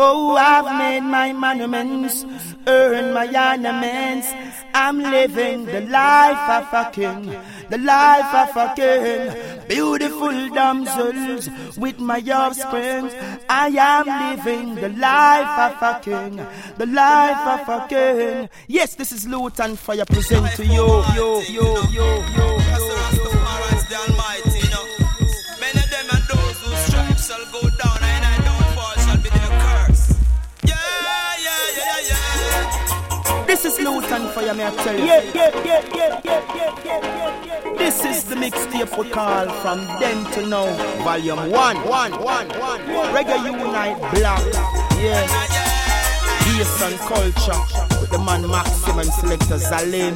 Oh, 0.00 0.36
I've 0.36 0.78
made 0.78 1.00
my 1.00 1.32
monuments, 1.32 2.24
earned 2.68 3.14
my 3.14 3.26
ornaments. 3.26 4.28
I'm 4.72 5.00
living 5.00 5.64
the 5.64 5.80
life 5.80 6.48
of 6.48 6.72
a 6.72 6.90
king, 6.92 7.34
the 7.68 7.78
life 7.78 8.32
of 8.32 8.56
a 8.56 8.74
king. 8.76 9.66
Beautiful 9.66 10.50
damsels 10.50 11.48
with 11.76 11.98
my 11.98 12.20
offspring. 12.20 13.10
I 13.50 13.68
am 13.74 14.36
living 14.36 14.76
the 14.76 14.90
life 14.90 15.74
of 15.74 15.82
a 15.82 16.00
king, 16.00 16.46
the 16.76 16.86
life 16.86 17.60
of 17.60 17.68
a 17.68 17.88
king. 17.88 18.48
Yes, 18.68 18.94
this 18.94 19.10
is 19.10 19.26
Lutan 19.26 19.76
Fyah 19.76 20.06
present 20.06 20.46
to 20.54 20.64
you, 20.64 20.86
yo, 21.16 21.42
yo, 21.50 21.82
yo, 21.90 22.22
yo. 22.36 22.58
yo. 23.12 23.17
This 33.48 33.64
is 33.64 33.78
Newton 33.78 34.28
for 34.34 34.42
you, 34.42 34.52
may 34.52 34.66
I 34.66 34.70
tell 34.76 34.92
you. 34.94 35.06
Yeah, 35.06 35.22
yeah, 35.34 35.64
yeah, 35.64 35.80
yeah, 35.94 36.20
yeah, 36.22 36.54
yeah, 36.54 36.84
yeah, 36.84 37.78
This 37.78 38.04
is 38.04 38.24
the 38.24 38.34
mixtape 38.34 38.88
for 38.90 39.04
Carl 39.06 39.48
From 39.62 39.78
Then 39.98 40.30
to 40.32 40.46
Now, 40.46 40.66
Volume 41.02 41.50
1, 41.50 41.50
1, 41.50 41.82
1, 41.88 42.20
1, 42.20 42.48
One. 42.58 42.80
Reggae 43.14 43.42
Unite 43.42 43.98
Black, 44.12 44.44
yeah. 45.00 45.24
Based 46.44 46.82
and 46.82 46.98
culture, 47.08 47.58
with 47.98 48.10
the 48.10 48.18
man 48.18 48.46
Maximum 48.46 49.06
Selector 49.06 49.56
Zalim. 49.56 50.12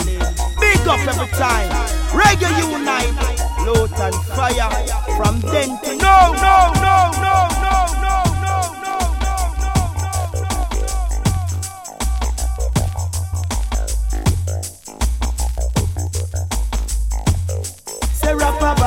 Big 0.60 0.86
up 0.86 1.00
every 1.00 1.26
time. 1.28 1.70
Reggae 2.12 2.52
Unite, 2.70 3.16
Load 3.64 3.92
and 3.98 4.14
Fire, 4.36 4.68
From 5.16 5.40
Then 5.40 5.80
to 5.84 5.96
Now, 5.96 6.32
no, 6.32 6.70
no, 6.84 7.10
no, 7.16 7.48
no, 7.64 8.02
no. 8.02 8.31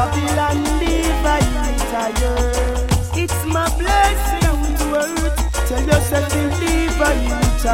Babylon 0.05 0.61
It's 3.17 3.39
my 3.45 3.65
blessing 3.79 4.75
to 4.77 4.85
earth. 5.01 5.37
Tell 5.67 5.83
yourself 5.83 6.27
to 6.29 6.41
Levites 6.61 7.65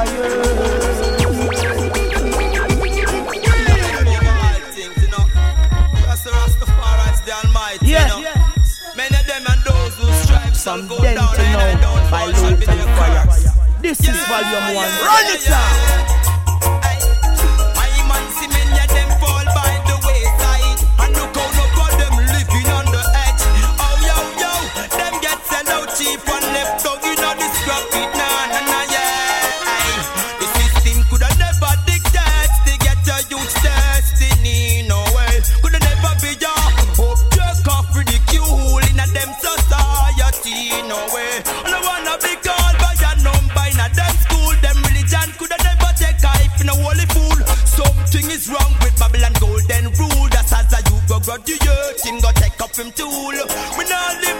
Yeah. 7.81 8.19
Yeah. 8.19 8.37
Of 9.01 9.25
them 9.27 9.45
and 9.47 10.55
some 10.55 10.87
go 10.87 10.97
down 11.01 11.35
to 11.35 11.43
know 11.51 12.07
by 12.11 12.25
loot 12.27 12.67
and 12.67 12.81
fire. 12.95 13.25
This 13.81 13.99
yeah, 14.05 14.11
is 14.11 14.19
volume 14.27 14.75
one. 14.75 14.91
Run 15.01 15.25
it 15.33 15.49
up. 15.49 16.11
My 17.75 17.89
man 18.07 18.25
see 18.37 18.47
many 18.47 18.77
of 18.77 18.89
them 18.93 19.09
fall 19.19 19.45
by 19.57 19.71
the 19.89 19.95
wayside 20.05 20.79
and 21.01 21.11
look 21.17 21.33
how 21.35 21.49
no 21.57 21.65
him 52.81 52.91
tool. 52.93 53.31
Me 53.77 53.83
not 53.85 54.30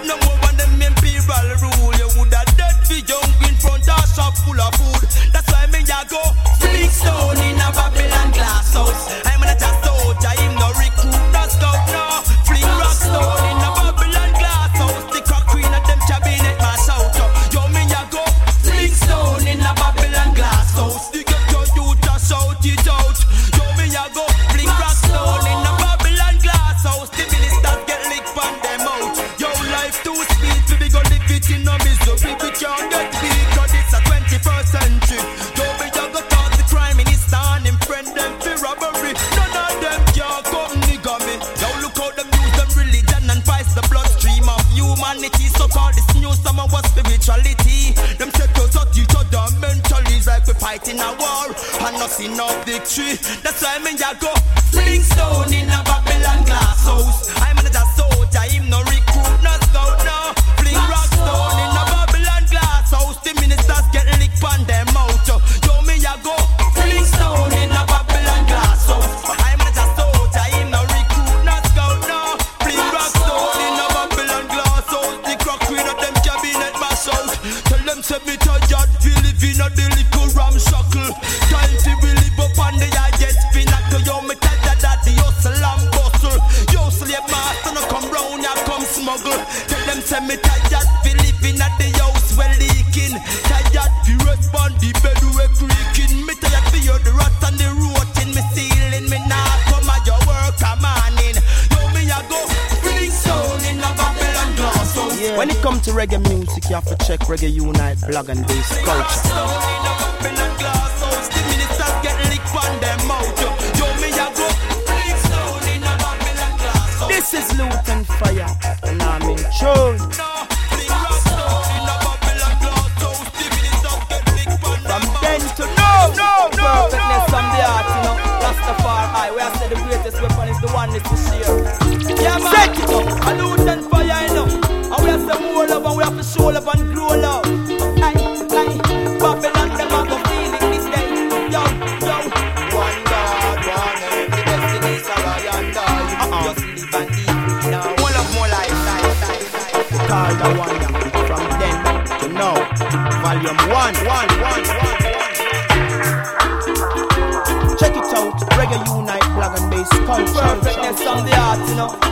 Plug 108.11 108.27
and 108.27 108.50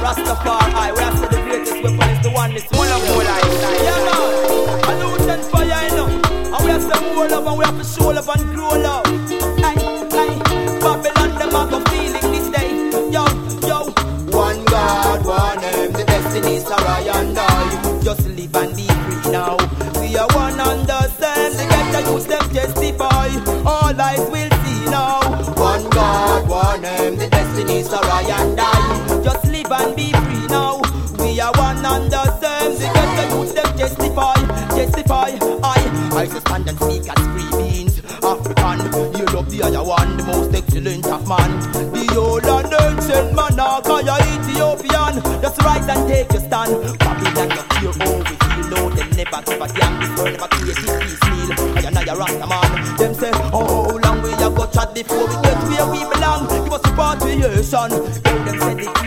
Rastafari. 0.09 0.99
Babylon, 46.69 47.50
you 47.81 47.92
fear 47.94 48.07
all 48.07 48.19
we 48.19 48.36
feel. 48.38 48.68
No, 48.69 48.89
them 48.89 49.10
never 49.18 49.42
give 49.42 49.62
a 49.62 49.68
damn. 49.74 49.94
This 50.00 50.12
world 50.18 50.31
never 50.38 50.48
create 50.54 50.77
it 50.77 51.01
piecemeal. 51.01 51.51
I 51.77 51.81
and 51.88 51.98
I 51.98 52.04
a 52.04 52.16
rasta 52.18 52.48
man. 52.48 52.98
Them 52.98 53.13
say, 53.13 53.31
oh, 53.54 53.98
how 53.98 53.98
long 53.98 54.21
we 54.21 54.31
have 54.31 54.56
got 54.56 54.74
chat 54.74 54.94
before 54.94 55.27
we 55.27 55.36
get 55.42 55.57
where 55.69 55.88
we 55.89 56.00
belong? 56.13 56.48
Give 56.48 56.74
us 56.74 56.81
repatriation. 56.86 57.89
Yo, 57.92 58.44
them 58.45 58.60
say 58.60 58.74
the 58.75 58.99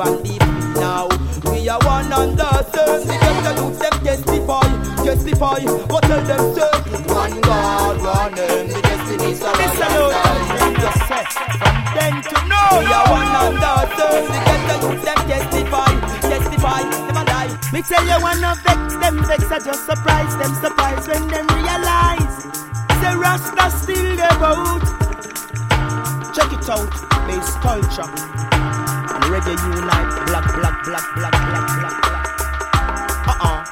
and 0.00 0.18
free 0.20 0.38
now. 0.80 1.08
We 1.44 1.68
are 1.68 1.78
one 1.84 2.12
and 2.12 2.38
the 2.38 2.62
same. 2.72 3.06
The 3.06 3.16
get 3.20 3.36
the 3.44 3.52
youth 3.60 3.78
them 3.78 3.96
testify, 4.04 4.68
testify. 5.04 5.60
What 5.88 6.02
tell 6.04 6.24
them 6.24 6.42
say? 6.54 6.72
One 7.12 7.40
God, 7.40 7.96
one 8.02 8.34
name, 8.34 8.68
the 8.68 8.80
destinies 8.80 9.42
are 9.42 9.56
This 9.56 9.80
I 9.80 9.86
alone 9.92 10.14
and 10.14 10.76
I. 10.76 10.80
just 10.80 11.00
set 11.08 11.28
from 11.60 11.76
then 11.96 12.14
to 12.22 12.36
now. 12.48 12.80
We 12.80 12.86
are 12.86 13.06
one 13.12 13.34
and 13.40 13.56
the 13.60 13.74
same. 13.96 14.26
The 14.32 14.40
get 14.46 14.60
the 14.68 14.76
youth 14.80 15.02
them 15.04 15.20
testify, 15.28 15.92
testify. 16.20 16.80
Never 17.08 17.24
die. 17.24 17.50
Me 17.72 17.82
tell 17.82 18.04
you 18.04 18.18
one 18.22 18.44
of 18.44 18.58
vex, 18.62 18.94
them 18.96 19.16
vex 19.24 19.44
I 19.50 19.58
just 19.58 19.84
surprise 19.86 20.36
them, 20.36 20.52
surprise 20.64 21.08
when 21.08 21.28
them 21.28 21.46
realize 21.60 22.36
the 23.00 23.16
Rasta 23.16 23.70
still 23.76 24.16
the 24.16 24.28
boat. 24.38 24.99
Check 26.60 26.76
out, 26.76 26.92
bass 27.26 27.56
culture 27.62 28.02
and 28.02 29.24
reggae 29.32 29.56
unite, 29.64 30.26
black, 30.26 30.44
black, 30.54 30.84
black, 30.84 31.06
black, 31.14 31.32
black, 31.32 31.66
black, 31.80 32.02
black. 32.02 32.20
Uh-uh. 33.28 33.64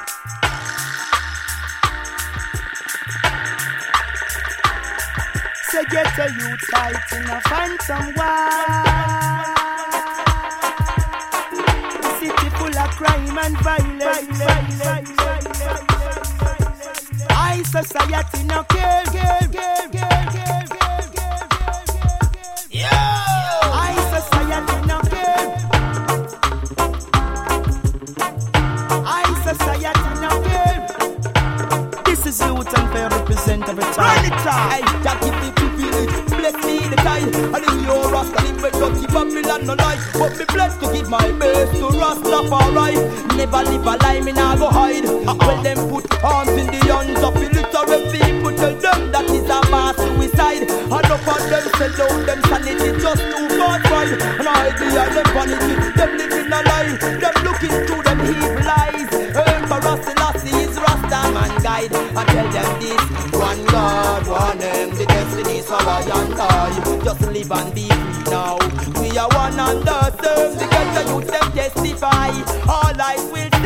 Say 5.69 5.85
get 5.91 6.17
a 6.17 6.25
youth 6.33 6.63
fighting 6.71 7.29
a 7.29 7.39
phantom 7.41 8.05
war. 8.17 8.49
City 12.17 12.49
full 12.57 12.77
of 12.77 12.91
crime 12.97 13.37
and 13.37 13.57
violence. 13.59 14.41
High 17.29 17.61
society 17.63 18.43
no 18.45 18.63
care, 18.63 19.03
care, 19.05 19.11
care, 19.13 19.47
care, 19.47 19.47
care, 19.49 19.78
time. 34.49 34.49
Run 34.49 34.49
it 34.49 34.55
up. 34.55 34.71
Hey, 34.71 34.83
Jah 35.03 35.17
give 35.21 35.37
me 35.41 35.49
privilege, 35.51 36.13
bless 36.29 36.57
me 36.65 36.87
the 36.89 36.95
time. 36.97 37.29
And 37.53 37.63
if 37.63 37.75
you're 37.85 38.11
Rasta, 38.11 38.41
live 38.43 38.61
with 38.61 38.73
dirty 38.73 39.05
Babylon 39.07 39.65
no 39.65 39.73
lie. 39.75 39.99
But 40.13 40.37
me 40.37 40.45
blessed 40.45 40.79
to 40.81 40.93
give 40.93 41.09
my 41.09 41.31
best 41.33 41.73
to 41.73 41.87
Rastafari. 41.93 42.95
Never 43.37 43.63
live 43.63 43.85
a 43.85 43.95
lie, 44.03 44.21
me 44.21 44.31
nah 44.31 44.55
go 44.55 44.69
hide. 44.69 45.05
Uh-uh. 45.05 45.47
When 45.47 45.63
them 45.63 45.89
put 45.89 46.05
arms 46.23 46.51
in 46.51 46.67
the 46.67 46.81
hands 46.89 47.21
of 47.23 47.35
illiterate 47.37 48.11
people, 48.11 48.53
tell 48.57 48.75
them 48.75 49.11
that 49.11 49.25
is 49.29 49.49
a 49.49 49.59
mass 49.71 49.95
suicide. 49.95 50.69
And 50.69 51.11
up 51.13 51.27
on 51.27 51.41
them 51.49 51.65
sell 51.77 52.01
out 52.03 52.25
them 52.25 52.41
sanity 52.49 52.89
just 52.99 53.21
to 53.21 53.39
God 53.57 53.81
pride. 53.83 54.21
And 54.39 54.47
I 54.47 54.71
behind 54.75 55.13
them 55.15 55.27
vanity, 55.33 55.75
them 55.95 56.11
living 56.17 56.51
a 56.51 56.61
lie. 56.67 56.97
Them 57.21 57.35
looking 57.45 57.75
through 57.87 58.03
them 58.03 58.19
evil 58.27 58.67
eyes. 58.67 59.09
Emperor 59.39 59.95
Selassie 60.03 60.55
is 60.65 60.75
Rasta 60.77 61.31
man 61.31 61.53
guide. 61.63 61.93
I 61.93 62.25
tell 62.25 62.49
them 62.51 62.69
this, 62.81 63.38
God, 63.71 64.27
one 64.27 64.57
name, 64.57 64.89
the 64.95 65.05
destinies 65.05 65.69
are 65.69 65.81
I 65.81 66.01
and 66.01 66.33
I. 66.39 67.03
Just 67.03 67.21
live 67.21 67.51
and 67.51 67.73
be 67.75 67.87
free 67.87 68.23
now. 68.31 68.57
We 69.01 69.17
are 69.17 69.29
one 69.29 69.59
and 69.59 69.83
the 69.83 70.11
same. 70.21 70.57
The 70.57 70.67
get 70.69 70.87
the 70.95 71.11
youth 71.11 71.27
them 71.27 71.51
testify. 71.51 72.29
All 72.67 73.01
eyes 73.01 73.23
will 73.31 73.58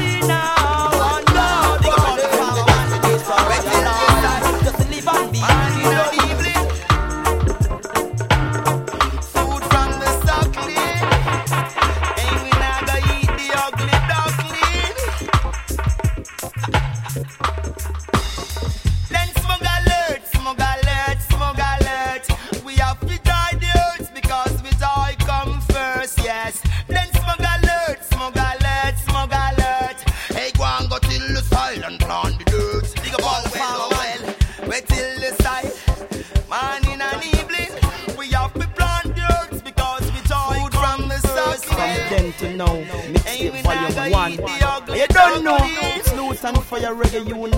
fire 46.84 46.96
reggae, 46.96 47.28
you 47.28 47.36
will 47.36 47.53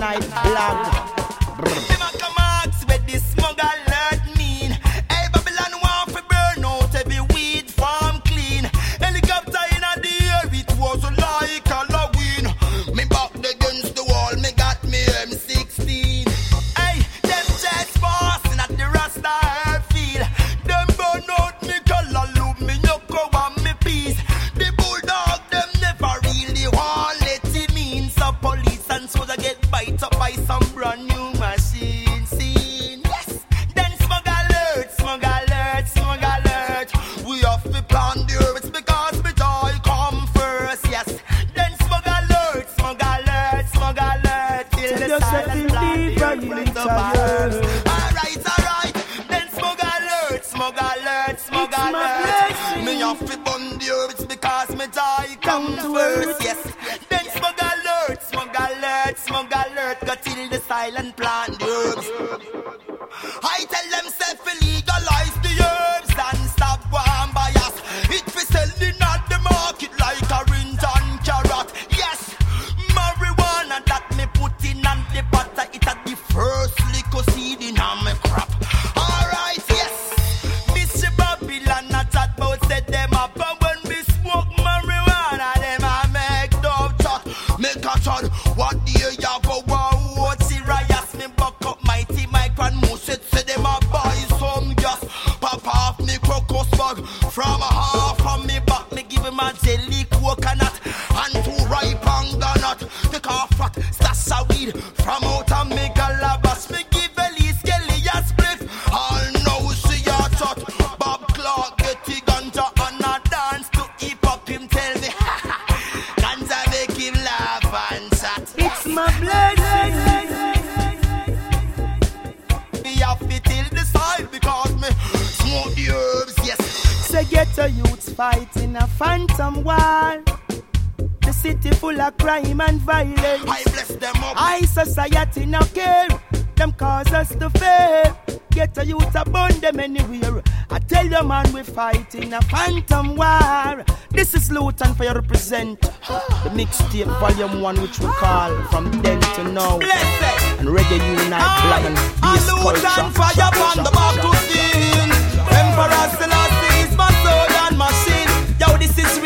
of 132.06 132.16
crime 132.18 132.60
and 132.60 132.80
violence. 132.80 133.44
I 133.46 133.62
bless 133.64 133.88
them 133.88 134.14
up. 134.16 134.36
High 134.36 134.60
society 134.62 135.46
no 135.46 135.60
care. 135.74 136.08
Them 136.54 136.72
cause 136.72 137.12
us 137.12 137.34
to 137.36 137.50
fail. 137.50 138.18
Get 138.50 138.78
a 138.78 138.86
youth 138.86 139.14
a 139.14 139.24
burn 139.24 139.58
them 139.60 139.80
anywhere. 139.80 140.42
I 140.70 140.78
tell 140.78 141.04
you 141.06 141.22
man 141.22 141.52
we 141.52 141.62
fighting 141.62 142.32
a 142.32 142.40
phantom 142.42 143.16
war. 143.16 143.84
This 144.10 144.34
is 144.34 144.48
Lutan 144.50 144.94
Fyah 144.94 145.14
represent 145.14 145.80
the 145.80 146.50
mixtape 146.54 147.12
volume 147.20 147.60
one 147.60 147.80
which 147.82 147.98
we 148.00 148.06
call 148.06 148.54
from 148.70 148.90
then 149.02 149.20
to 149.20 149.44
now. 149.44 149.78
Blessed. 149.78 150.60
And 150.60 150.68
reggae 150.68 150.98
unite 151.24 151.60
black 151.66 151.84
and 151.84 151.98
Salute 152.40 152.76
culture. 152.80 153.00
and 153.02 153.14
fire 153.14 153.52
from 153.52 153.84
the 153.84 153.90
back 153.90 154.14
to 154.22 154.30
scene. 154.46 155.12
Emperor 155.60 156.06
Selassie 156.16 156.45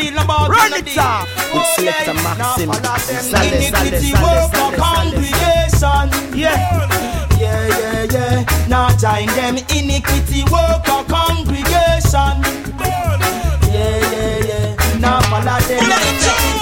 real 0.01 0.19
about 0.19 0.49
Run 0.49 0.73
it 0.73 0.97
up 0.99 1.29
with 1.53 1.67
Selector. 1.77 2.15
Maxim. 2.15 2.39
Now 2.39 2.57
follow 2.57 2.81
them 2.81 3.23
Sale, 3.23 3.55
iniquity 3.55 4.13
work 4.13 4.55
of 4.65 4.73
congregation. 4.81 6.05
Yeah. 6.37 6.89
Yeah, 7.39 7.69
yeah, 7.69 8.07
yeah. 8.15 8.69
Now 8.69 8.89
join 8.97 9.27
them 9.37 9.57
iniquity 9.77 10.43
work 10.45 10.89
of 10.89 11.07
congregation. 11.09 12.35
Yeah, 12.81 13.97
yeah, 14.15 14.49
yeah. 14.49 14.99
Now 14.99 15.21
follow 15.29 15.61
them 15.69 16.60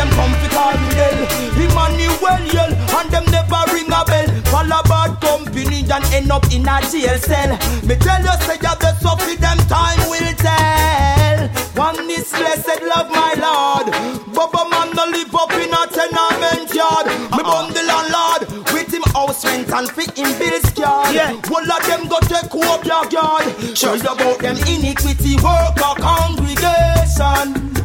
them 0.00 0.08
come 0.16 0.32
to 0.40 0.48
call 0.56 0.76
me 0.80 0.94
hell. 0.96 1.20
Emmanuel 1.60 2.40
yell, 2.56 2.72
and 2.96 3.08
them 3.12 3.24
never 3.28 3.60
ring 3.72 3.92
a 3.92 4.02
bell. 4.08 4.28
Follow 4.48 4.82
bad 4.88 5.12
company 5.20 5.84
and 5.84 6.04
end 6.16 6.32
up 6.32 6.44
in 6.48 6.64
a 6.64 6.80
jail 6.88 7.18
cell. 7.20 7.52
Me 7.84 7.94
tell 8.00 8.22
you, 8.24 8.36
say 8.48 8.56
you 8.56 8.74
the 8.80 8.90
suffer, 8.96 9.36
them 9.36 9.58
time 9.68 10.00
will 10.08 10.32
tell. 10.40 11.48
One 11.76 12.08
is 12.08 12.32
blessed, 12.32 12.80
love 12.88 13.10
my 13.12 13.34
Lord. 13.44 13.92
Bubba 14.32 14.62
man 14.72 14.88
no 14.96 15.04
live 15.12 15.34
up 15.34 15.52
in 15.52 15.68
a 15.68 15.82
tenement 15.92 16.72
yard. 16.72 17.06
Me 17.06 17.36
uh-uh. 17.36 17.44
bun 17.44 17.66
the 17.76 17.82
landlord 17.84 18.42
with 18.72 18.92
him 18.92 19.04
house 19.12 19.44
rent 19.44 19.68
and 19.70 19.90
fit 19.90 20.16
him 20.16 20.32
bills 20.38 20.70
card. 20.72 21.14
Yeah. 21.14 21.36
All 21.52 21.72
of 21.76 21.82
them 21.86 22.08
go 22.08 22.18
take 22.24 22.48
up 22.48 22.84
your 22.84 23.04
yard. 23.12 23.76
Show 23.76 23.94
you 23.94 24.08
about 24.08 24.38
them 24.38 24.56
iniquity 24.64 25.36
work 25.36 25.76
or 25.76 25.96
congregation. 26.00 27.79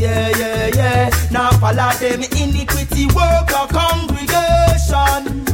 Yeah, 0.00 0.30
yeah, 0.38 0.70
yeah. 0.74 1.10
Now 1.30 1.50
follow 1.60 1.90
them 2.00 2.22
iniquity 2.22 3.04
work 3.12 3.52
or 3.52 3.66
congregation. 3.68 5.44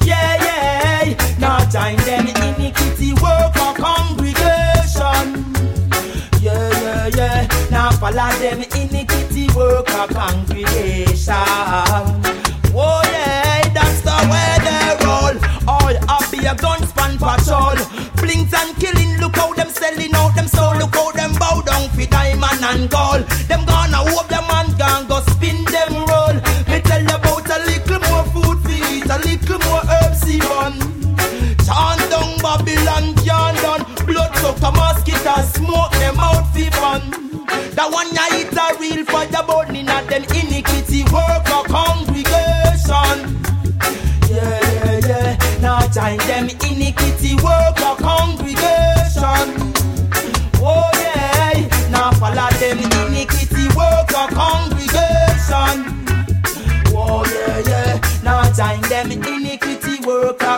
Yeah, 0.00 0.32
yeah. 0.46 1.36
Now 1.38 1.58
join 1.68 1.96
them 2.08 2.26
iniquity 2.26 3.12
work 3.20 3.54
or 3.60 3.74
congregation. 3.76 5.44
Yeah, 6.40 6.70
yeah, 6.80 7.06
yeah. 7.18 7.68
Now 7.70 7.90
follow 7.90 8.30
them 8.40 8.62
iniquity 8.80 9.48
work 9.54 9.90
or 9.90 10.08
congregation. 10.08 11.34
Oh 12.78 13.02
yeah, 13.12 13.60
that's 13.76 14.00
the 14.00 14.16
way 14.32 14.56
they 14.64 15.04
roll. 15.04 15.36
All 15.68 15.96
up 16.08 16.30
be 16.30 16.38
a 16.46 16.54
gun 16.54 16.80
span 16.86 17.18
patrol. 17.18 17.76
Blinks 18.16 18.54
and 18.54 18.74
killing, 18.80 19.05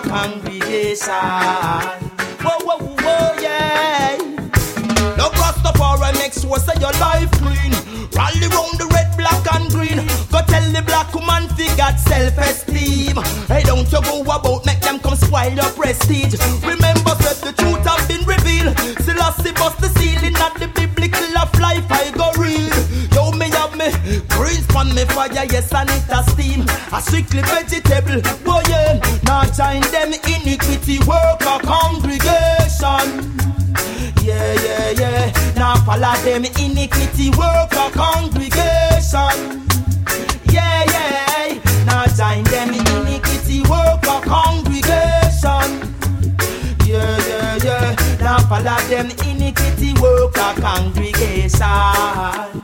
or 0.08 0.14
congregation. 0.14 1.12
Whoa, 2.42 2.58
whoa, 2.64 2.78
whoa, 2.78 3.40
yeah. 3.40 4.16
No 5.16 5.30
Rastafari 5.30 6.12
make 6.18 6.32
sure 6.32 6.58
say 6.58 6.78
your 6.80 6.92
life 7.00 7.30
clean. 7.32 7.72
Rally 8.12 8.48
round 8.48 8.78
the 8.78 8.88
red, 8.92 9.16
black 9.16 9.44
and 9.54 9.70
green. 9.70 10.06
Go 10.30 10.40
tell 10.46 10.64
the 10.72 10.82
black 10.86 11.12
woman 11.14 11.48
fi 11.56 11.74
got 11.76 11.98
self-esteem. 12.00 13.16
Hey, 13.46 13.62
don't 13.62 13.90
you 13.90 14.02
go 14.02 14.22
about 14.22 14.66
make 14.66 14.80
them 14.80 14.98
come 14.98 15.16
spoil 15.16 15.52
your 15.52 15.70
prestige. 15.72 16.34
Remember, 16.62 17.14
said 17.20 17.38
the 17.44 17.52
truth 17.56 17.84
have 17.86 18.06
been 18.08 18.24
revealed. 18.24 18.76
Selassie 19.04 19.52
bust 19.52 19.80
the 19.80 19.88
ceiling 19.98 20.36
at 20.36 20.54
the 20.54 20.68
on 24.78 24.94
me 24.94 25.04
fire, 25.06 25.44
yes, 25.50 25.72
and 25.74 25.90
it 25.90 26.08
a 26.08 26.22
steam. 26.30 26.62
A 26.92 27.02
strictly 27.02 27.42
vegetable, 27.42 28.22
boy, 28.44 28.62
yeah. 28.68 29.00
Now 29.24 29.42
join 29.50 29.82
them 29.90 30.12
iniquity 30.14 30.98
work 31.00 31.42
or 31.42 31.58
congregation. 31.60 33.06
Yeah, 34.22 34.54
yeah, 34.64 34.90
yeah. 35.00 35.32
Now 35.56 35.76
follow 35.84 36.14
them 36.22 36.44
iniquity 36.44 37.30
work 37.30 37.74
or 37.74 37.90
congregation. 37.90 39.66
Yeah, 40.46 40.84
yeah. 40.94 41.58
Now 41.84 42.06
join 42.06 42.44
them 42.44 42.70
iniquity 42.74 43.62
work 43.62 44.06
or 44.06 44.22
congregation. 44.22 45.68
Yeah, 46.86 47.18
yeah, 47.28 47.58
yeah. 47.64 47.96
Now 48.20 48.38
follow 48.48 48.78
them 48.88 49.10
iniquity 49.26 49.92
work 50.00 50.38
or 50.38 50.54
congregation. 50.60 52.58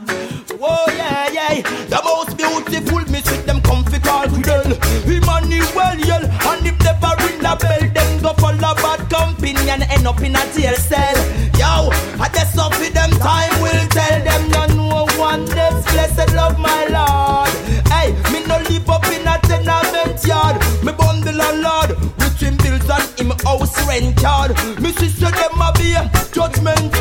Oh 0.67 0.85
yeah, 0.97 1.29
yeah. 1.31 1.61
The 1.93 2.01
most 2.03 2.35
beautiful 2.37 3.05
miss 3.11 3.29
with 3.29 3.45
them 3.45 3.61
comfy 3.61 3.99
call 3.99 4.27
Fidel. 4.29 4.65
Emmanuel 5.05 5.25
money 5.29 5.61
well, 5.77 5.99
yell. 5.99 6.25
And 6.25 6.65
if 6.65 6.77
they 6.79 6.89
ever 6.89 7.13
ring 7.21 7.37
the 7.37 7.53
bell, 7.61 7.83
them 7.93 8.21
go 8.21 8.33
follow 8.41 8.73
bad 8.81 9.09
company 9.09 9.69
and 9.69 9.83
end 9.83 10.07
up 10.07 10.19
in 10.21 10.35
a 10.35 10.43
jail 10.53 10.73
cell. 10.75 11.17
Yo, 11.61 11.93
I 12.17 12.29
just 12.33 12.57
up 12.57 12.73
with 12.79 12.93
them 12.93 13.11
time 13.21 13.53
will 13.61 13.85
tell 13.93 14.17
them 14.25 14.43
no 14.49 14.65
no 14.73 15.05
one 15.19 15.45
this 15.45 15.85
blessed 15.93 16.33
love 16.33 16.57
my 16.57 16.81
Lord. 16.89 17.53
Hey, 17.93 18.17
me 18.33 18.41
no 18.49 18.57
live 18.65 18.89
up 18.89 19.05
in 19.13 19.27
a 19.27 19.37
tenement 19.45 20.17
yard. 20.25 20.57
Me 20.83 20.91
bundle 20.93 21.37
a 21.37 21.49
lord 21.61 21.89
with 22.17 22.41
him 22.41 22.57
bills 22.57 22.89
and 22.89 23.05
him 23.19 23.31
house 23.45 23.77
rent 23.87 24.19
yard. 24.19 24.57
Me 24.81 24.91
sister 24.93 25.29
them 25.29 25.61
a 25.61 25.69
be 25.77 25.93
judgment. 26.33 26.93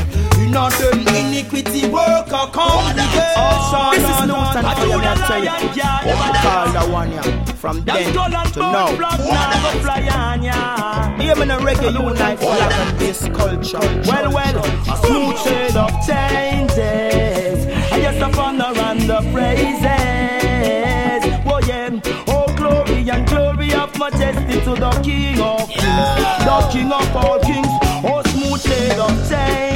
Know 0.54 0.70
them 0.70 1.00
iniquity 1.08 1.88
work 1.88 2.28
a 2.28 2.46
congregation. 2.46 3.90
This 3.90 4.06
is 4.06 4.20
Luton 4.22 4.64
I 4.64 4.74
do 4.78 4.86
Fire, 4.86 5.00
the 5.00 5.10
I 5.10 5.26
tell 5.26 5.42
you. 5.42 5.50
lion 5.50 5.74
yard. 5.74 6.02
Call 6.44 6.68
that 6.72 6.88
one, 6.92 7.10
yeah. 7.10 7.44
From 7.54 7.76
then 7.84 8.12
to 8.12 8.60
now. 8.60 8.86
Hear 11.18 11.34
me 11.34 11.46
no 11.46 11.58
reggae 11.58 11.92
unite 11.92 12.38
for 12.38 12.54
black 12.54 12.72
and 12.72 12.98
this 13.00 13.22
culture. 13.30 13.80
Well, 14.06 14.32
well, 14.32 14.64
a 14.64 14.96
smooth 15.02 15.38
shade 15.42 15.76
of 15.76 15.90
changes. 16.06 17.66
I 17.92 18.00
just 18.00 18.20
a 18.20 18.40
honor 18.40 18.78
and 18.78 19.00
the 19.10 19.20
praises. 19.32 19.82
Oh 21.46 21.58
yeah, 21.66 22.00
oh 22.28 22.46
glory 22.56 23.10
and 23.10 23.26
glory 23.26 23.74
of 23.74 23.98
majesty 23.98 24.60
to 24.60 24.74
the 24.76 24.90
King 25.02 25.40
of 25.40 25.68
Kings, 25.68 26.44
the 26.46 26.68
King 26.70 26.92
of 26.92 27.16
all 27.16 27.40
kings. 27.40 27.66
Oh 28.06 28.22
smooth 28.26 28.62
shade 28.62 29.00
of 29.00 29.10
changes. 29.28 29.73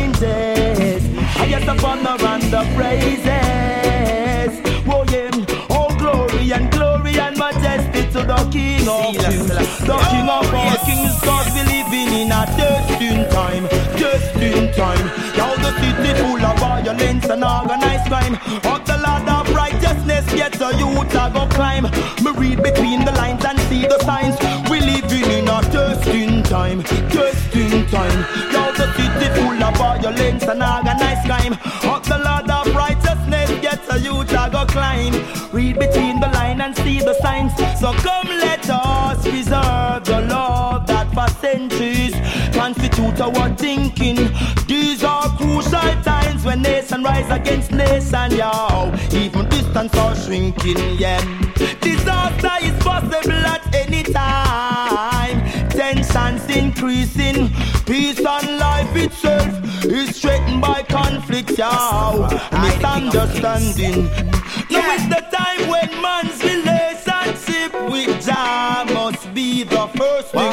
Just 1.49 1.67
a 1.67 1.87
honor 1.87 2.17
and 2.27 2.43
the 2.53 2.63
praises. 2.77 4.53
Oh 4.87 5.05
yeah, 5.11 5.31
oh 5.71 5.89
glory 5.99 6.53
and 6.53 6.71
glory 6.71 7.19
and 7.19 7.39
majesty 7.39 8.03
to 8.13 8.21
the 8.25 8.37
King 8.53 8.87
of 8.87 9.17
kings, 9.17 9.49
the 9.49 9.95
oh, 9.95 9.99
King 10.11 10.29
of 10.29 10.55
all 10.55 10.77
kings. 10.85 11.19
Cause 11.25 11.49
we 11.55 11.63
living 11.73 12.13
in 12.21 12.33
a 12.33 12.45
destined 12.57 13.31
time, 13.33 13.65
destined 13.97 14.75
time. 14.75 15.07
Now 15.37 15.55
the 15.57 15.73
city 15.81 16.13
full 16.21 16.45
of 16.45 16.59
violence 16.59 17.25
and 17.25 17.43
organized 17.43 18.07
crime. 18.07 18.35
Up 18.65 18.85
the 18.85 18.99
ladder 18.99 19.49
of 19.49 19.55
righteousness, 19.55 20.27
yet 20.35 20.53
the 20.53 20.69
youth 20.77 21.15
a 21.15 21.31
go 21.33 21.47
climb. 21.49 21.85
Me 22.23 22.31
read 22.37 22.63
between 22.63 23.05
the 23.07 23.13
lines 23.13 23.45
and 23.45 23.59
see 23.69 23.83
the 23.87 23.99
signs. 24.05 24.37
We 24.71 24.81
living 24.81 25.31
in 25.31 25.49
a 25.49 25.63
destined 25.73 26.45
time, 26.45 26.83
destined 27.09 27.89
time. 27.89 28.21
Now 28.53 28.71
the 28.73 28.93
city 28.95 29.29
full 29.41 29.48
violence 29.79 30.43
and 30.43 30.63
organized 30.63 31.25
crime. 31.25 31.53
Up 31.93 32.03
the 32.03 32.19
ladder 32.19 32.69
of 32.69 32.75
righteousness, 32.75 33.51
yet 33.63 33.81
a 33.91 33.99
youth 34.01 34.33
a 34.33 34.51
go 34.51 34.67
climb. 34.67 35.15
Read 35.53 35.79
between 35.79 36.21
the 36.21 36.29
line 36.35 36.61
and 36.61 36.77
see 36.77 36.99
the 36.99 37.15
signs. 37.23 37.53
So 37.81 37.93
come 37.93 38.27
let 38.27 38.69
us 38.69 39.23
preserve 39.23 40.05
the 40.05 40.27
love 40.29 40.87
that 40.89 41.09
for 41.15 41.29
centuries 41.41 42.15
constitute 42.53 43.21
our 43.21 43.49
thinking. 43.57 44.19
These 44.67 45.05
are 45.05 45.29
crucial 45.37 45.93
times 46.03 46.45
when 46.45 46.63
nation 46.63 47.03
rise 47.05 47.31
against 47.31 47.71
nation, 47.71 48.33
yo. 48.33 48.93
Even 49.13 49.49
distance 49.49 49.95
are 49.95 50.17
shrinking, 50.17 50.99
yeah. 50.99 51.23
Disaster 51.81 52.57
is 52.63 52.77
possible 52.83 53.45
at 53.55 53.63
any 53.75 54.03
time. 54.03 55.39
Tensions 55.71 56.45
increasing, 56.51 57.49
peace 57.87 58.19
and 58.19 58.59
life 58.59 58.97
itself 58.97 59.68
is 59.93 60.21
threatened 60.21 60.61
by 60.61 60.83
conflict, 60.83 61.57
yo. 61.59 62.29
Misunderstanding. 62.53 64.05
Now 64.71 64.95
is 64.95 65.09
the 65.09 65.25
time 65.33 65.69
when 65.69 65.89
man's 66.03 66.43
relationship 66.43 67.73
with 67.91 68.25
Jah 68.25 68.85
must 68.93 69.33
be 69.35 69.63
the 69.65 69.87
first 69.97 70.33
thing 70.33 70.53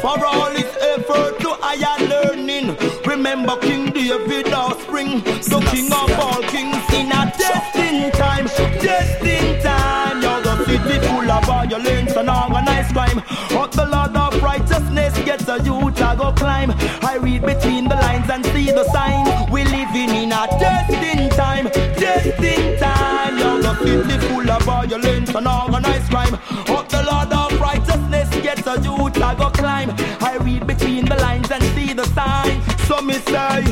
for 0.00 0.24
all 0.24 0.50
his 0.50 0.70
effort 0.80 1.38
to 1.40 1.48
higher 1.60 2.06
learning. 2.08 2.76
Remember 3.04 3.56
King 3.58 3.90
David 3.92 4.52
offspring, 4.52 5.20
the 5.22 5.60
king 5.70 5.92
of 5.92 6.10
all 6.18 6.42
kings 6.42 6.76
in 6.94 7.10
a 7.12 7.32
destined 7.38 8.12
time, 8.14 8.46
destined 8.80 9.62
time. 9.62 10.22
You're 10.22 10.42
the 10.42 10.64
city 10.64 11.06
full 11.06 11.30
of 11.30 11.44
violence 11.44 12.16
and 12.16 12.30
organized 12.30 12.92
crime. 12.92 13.22
But 13.50 13.72
the 13.72 13.86
Lord 13.86 14.16
gets 15.46 15.60
a 15.60 15.64
youth 15.64 16.00
I 16.00 16.16
go 16.16 16.32
climb. 16.32 16.70
I 17.02 17.16
read 17.16 17.42
between 17.42 17.88
the 17.88 17.94
lines 17.94 18.28
and 18.30 18.44
see 18.46 18.66
the 18.66 18.84
sign. 18.90 19.50
We 19.50 19.64
living 19.64 20.10
in 20.10 20.32
a 20.32 20.46
destined 20.58 21.32
time, 21.32 21.66
destined 21.98 22.78
time. 22.78 23.38
You're 23.38 23.62
the 23.62 23.74
city 23.78 24.26
full 24.26 24.50
of 24.50 24.62
violence 24.62 25.34
and 25.34 25.46
organized 25.46 26.10
crime. 26.10 26.38
But 26.66 26.88
the 26.88 27.02
Lord 27.10 27.32
of 27.32 27.60
righteousness 27.60 28.28
gets 28.42 28.66
a 28.66 28.80
youth 28.80 29.20
I 29.22 29.34
go 29.34 29.50
climb. 29.50 29.90
I 30.20 30.36
read 30.40 30.66
between 30.66 31.04
the 31.04 31.16
lines 31.16 31.50
and 31.50 31.62
see 31.74 31.92
the 31.92 32.06
sign. 32.06 32.60
So 32.86 33.00
me 33.00 33.14
say, 33.14 33.62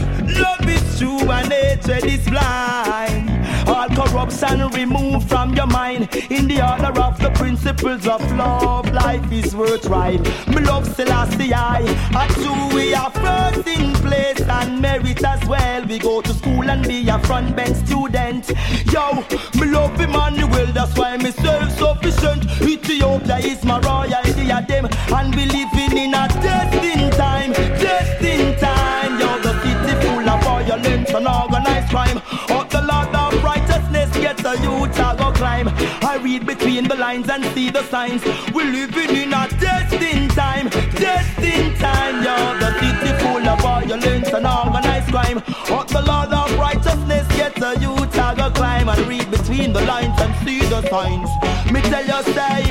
love 0.41 0.69
is 0.69 0.99
true 0.99 1.31
and 1.31 1.53
hatred 1.53 2.05
is 2.05 2.29
blind. 2.29 3.24
All 4.15 4.27
corruption 4.27 4.69
removed 4.69 5.29
from 5.29 5.55
your 5.55 5.67
mind. 5.67 6.15
In 6.31 6.47
the 6.47 6.63
order 6.63 7.01
of 7.01 7.19
the 7.19 7.31
principles 7.31 8.07
of 8.07 8.21
love, 8.37 8.91
life 8.93 9.31
is 9.33 9.57
worth 9.57 9.89
worthwhile. 9.89 10.19
Me 10.47 10.61
love 10.61 10.87
Selassie 10.95 11.53
I. 11.53 11.81
A 12.15 12.25
two 12.35 12.77
we 12.77 12.95
are 12.95 13.11
first 13.11 13.67
in 13.67 13.93
place 13.95 14.41
and 14.41 14.81
merit 14.81 15.25
as 15.25 15.45
well. 15.47 15.85
We 15.87 15.99
go 15.99 16.21
to 16.21 16.33
school 16.33 16.71
and 16.71 16.87
be 16.87 17.09
a 17.09 17.19
front 17.21 17.57
bench 17.57 17.77
student. 17.87 18.53
Yo, 18.93 19.25
me 19.59 19.67
love 19.67 20.01
Emmanuel, 20.01 20.67
that's 20.73 20.97
why 20.97 21.17
me 21.17 21.33
self-sufficient. 21.33 22.45
Ethiopia 22.63 23.39
is 23.39 23.65
my 23.65 23.81
royalty 23.81 24.53
of 24.53 24.67
them. 24.69 24.87
And 25.13 25.35
we 25.35 25.47
living 25.47 25.99
in 25.99 26.15
a 26.15 26.29
destined 26.29 27.13
time, 27.15 27.53
destined 27.53 28.59
time. 28.59 29.19
Yo, 29.19 29.39
the 29.41 29.53
city 29.63 30.07
full 30.07 30.29
of 30.29 30.45
violence 30.45 31.11
and 31.11 31.27
organized 31.27 31.54
read 36.25 36.47
between 36.47 36.89
the 36.89 36.95
lines 36.97 37.29
and 37.29 37.45
see 37.55 37.69
the 37.71 37.83
signs. 37.85 38.25
We're 38.55 38.73
living 38.73 39.15
in 39.15 39.33
a 39.35 39.47
destined 39.61 40.31
time, 40.31 40.71
destined 40.71 41.77
time. 41.77 42.17
Yo, 42.25 42.35
the 42.59 42.71
city 42.81 43.13
full 43.23 43.47
of 43.47 43.61
violence 43.61 44.29
and 44.33 44.47
organized 44.47 45.09
crime. 45.13 45.39
Up 45.79 45.87
the 45.89 46.01
Lord 46.01 46.33
of 46.33 46.59
righteousness, 46.59 47.29
get 47.37 47.55
the 47.57 47.77
youth 47.79 48.19
I 48.19 48.35
go 48.35 48.51
climb. 48.51 48.89
And 48.89 49.07
read 49.07 49.31
between 49.31 49.75
the 49.75 49.83
lines 49.83 50.19
and 50.19 50.35
see 50.45 50.61
the 50.61 50.81
signs. 50.89 51.29
Me 51.71 51.81
tell 51.83 52.07
you, 52.13 52.21
say, 52.33 52.63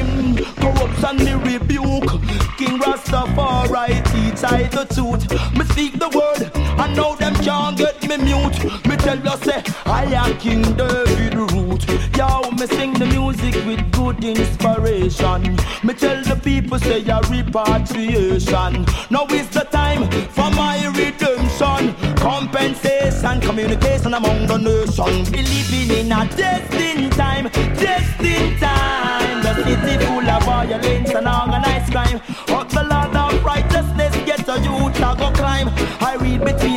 corruption 0.62 1.16
me 1.24 1.34
rebuke. 1.52 2.10
King 2.58 2.80
Rastafari 2.80 4.02
teach 4.12 4.44
I 4.44 4.64
the 4.78 4.86
truth. 4.96 5.24
Me 5.56 5.64
speak 5.66 6.00
the 6.00 6.10
word, 6.10 6.52
and 6.56 6.96
know 6.96 7.16
them 7.16 7.36
can't 7.36 7.78
mute. 8.24 8.64
Me 8.88 8.96
tell 8.98 9.20
you, 9.20 9.38
say, 9.44 9.64
I 9.86 10.06
am 10.06 10.38
King 10.38 10.62
David 10.76 11.36
root. 11.36 11.84
Yo, 12.18 12.52
me 12.52 12.68
sing 12.68 12.94
the 12.94 13.06
music 13.06 13.56
with 13.66 13.84
good 13.92 14.24
inspiration. 14.24 15.58
Me 15.84 15.94
tell 15.94 16.22
the 16.24 16.40
people, 16.44 16.80
say, 16.80 17.04
a 17.08 17.20
repatriation. 17.30 18.86
Now 19.10 19.26
is 19.30 19.50
the 19.50 19.66
time 19.72 20.10
for 20.30 20.50
my 20.52 20.76
redemption. 20.96 21.94
Compensation, 22.16 23.42
communication 23.42 24.14
among 24.14 24.48
the 24.48 24.58
nation. 24.58 25.14
We 25.32 25.42
living 25.44 26.06
in 26.06 26.12
a 26.12 26.26
destined 26.36 27.12
time, 27.14 27.46
destined 27.78 28.60
time. 28.60 29.44
The 29.44 29.54
city 29.64 30.06
full 30.06 30.30
of 30.30 30.44
violence 30.44 31.12
and 31.12 31.28
organized 31.28 31.92
crime. 31.92 32.22
But 32.48 32.70
the 32.70 32.84
Lord 32.84 33.16
of 33.16 33.44
righteousness 33.44 34.16
gets 34.26 34.48
a 34.48 34.58
youth 34.60 34.94
to 34.96 35.16
go 35.20 35.32
climb. 35.32 35.70
I 36.00 36.16
read 36.20 36.44
between 36.46 36.73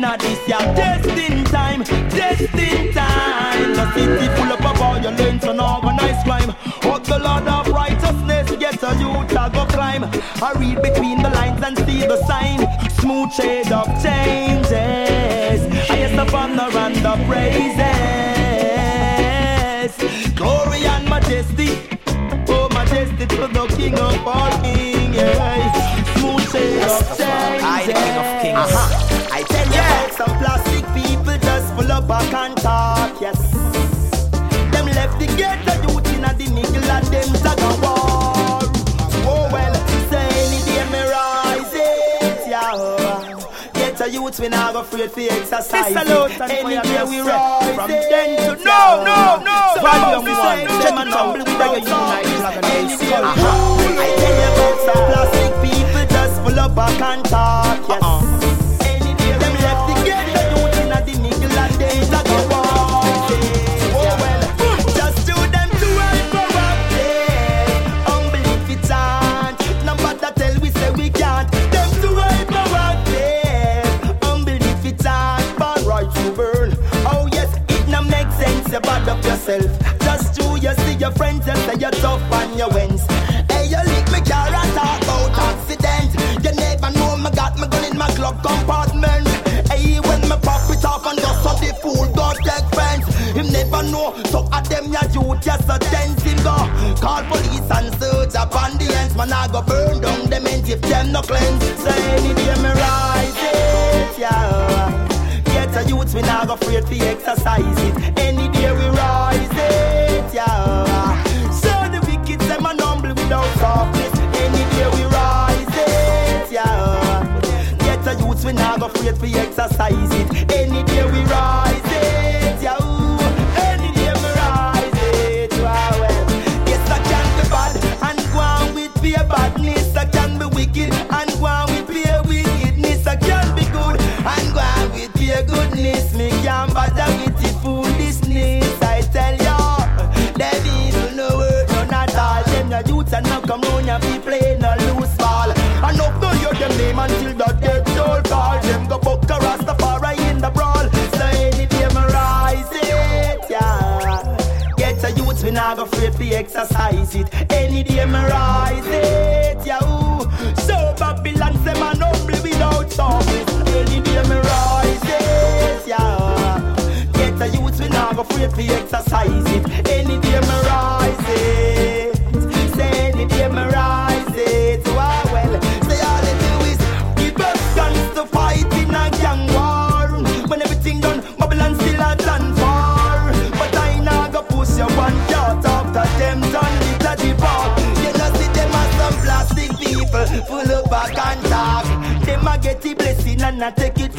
In 0.00 0.06
a 0.06 0.16
this 0.16 0.48
year, 0.48 0.56
destined 0.74 1.46
time, 1.48 1.82
destined 1.82 2.94
time. 2.94 3.74
The 3.74 3.92
city 3.92 4.28
full 4.34 4.50
of 4.50 4.60
violence 4.78 5.44
and 5.44 5.60
organized 5.60 6.24
crime. 6.24 6.54
But 6.80 7.04
the 7.04 7.18
Lord 7.18 7.46
of 7.46 7.68
righteousness 7.68 8.50
gets 8.56 8.82
a 8.82 8.96
youth 8.96 9.28
to 9.28 9.50
go 9.52 9.66
climb. 9.66 10.04
I 10.40 10.52
read 10.58 10.80
between 10.80 11.22
the 11.22 11.28
lines 11.28 11.62
and 11.62 11.76
see 11.80 12.00
the 12.06 12.16
sign. 12.24 12.66
Smooth 12.92 13.30
shade 13.34 13.70
of 13.70 13.88
changes. 14.02 15.60
I 15.90 15.96
guess 16.00 16.12
the 16.16 16.24
honor 16.34 16.70
and 16.78 16.96
the 16.96 17.16
praises. 17.28 17.92
Glory 20.32 20.86
and 20.86 21.10
majesty. 21.10 21.78
Oh, 22.48 22.70
majesty 22.72 23.26
to 23.26 23.48
the 23.48 23.66
King 23.76 23.98
of 23.98 24.26
all 24.26 24.39
youth, 44.30 44.40
we 44.40 44.48
not 44.48 44.76
afraid 44.76 45.10
for 45.10 45.20
exercise. 45.20 45.96
Any 45.96 46.80
day 46.82 47.04
we 47.04 47.20
rise. 47.20 47.74
From 47.74 47.88
then 47.88 48.56
to 48.56 48.64
no, 48.64 49.02
no, 49.04 49.42
no. 49.42 49.74
Volume 49.80 50.24
one. 50.30 50.64
Them 50.82 50.98
and 50.98 51.10
tumble 51.10 51.38
with 51.38 51.48
a 51.48 51.58
so, 51.58 51.74
unite 51.76 52.42
like 52.42 52.56
an 52.56 52.64
any 52.64 52.92
ace. 52.94 53.00
day 53.00 53.20
we. 53.20 53.98
I 53.98 54.08
tell 54.20 54.34
you 54.40 54.48
about 54.54 54.76
some 54.86 55.02
plastic 55.10 55.52
people 55.62 56.04
just 56.14 56.42
full 56.42 56.58
of 56.58 56.74
back 56.74 57.00
and 57.00 57.24
talk. 57.24 57.88
Yes. 57.88 58.09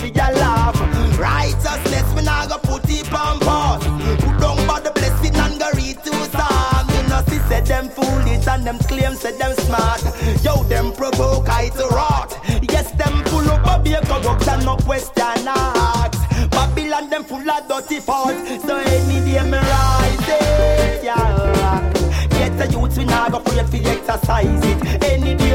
I 0.01 0.09
take 0.09 0.13
for 0.13 0.19
your 0.19 0.39
laugh. 0.39 1.19
Righteousness 1.19 2.13
we 2.15 2.23
now 2.23 2.47
go 2.47 2.57
put 2.57 2.89
it 2.89 3.13
on 3.13 3.39
pause. 3.39 3.85
Who 3.85 4.39
don't 4.39 4.65
bother 4.67 4.89
the 4.89 4.91
blessing 4.91 5.35
and 5.35 5.59
go 5.59 5.69
read 5.75 5.97
two 6.03 6.11
psalm. 6.11 6.89
You 6.89 7.09
know 7.09 7.21
see 7.27 7.39
say 7.47 7.61
them 7.61 7.89
foolish 7.89 8.47
and 8.47 8.65
them 8.65 8.79
claim 8.79 9.15
say 9.15 9.37
them 9.37 9.53
smart. 9.53 10.01
Yo 10.43 10.63
them 10.63 10.91
provoke 10.93 11.49
I 11.49 11.69
to 11.69 11.87
rot. 11.89 12.37
Yes 12.69 12.91
them 12.91 13.23
full 13.25 13.49
of 13.49 13.65
a 13.65 13.79
beer 13.83 14.01
and 14.01 14.65
no 14.65 14.77
question 14.77 15.47
asked. 15.47 16.49
Babylon 16.51 17.09
them 17.09 17.23
full 17.23 17.49
of 17.49 17.67
dirty 17.67 17.99
thoughts. 17.99 18.63
So 18.65 18.77
any 18.77 19.19
day 19.25 19.43
me 19.43 19.57
rise 19.57 20.27
it, 20.27 21.03
yeah. 21.03 21.93
Get 22.29 22.57
the 22.57 22.67
youth 22.71 22.97
we 22.97 23.05
now 23.05 23.29
go 23.29 23.37
afraid 23.37 23.83
to 23.83 23.89
exercise 23.89 24.65
it. 24.65 25.03
Any 25.03 25.35
day 25.35 25.50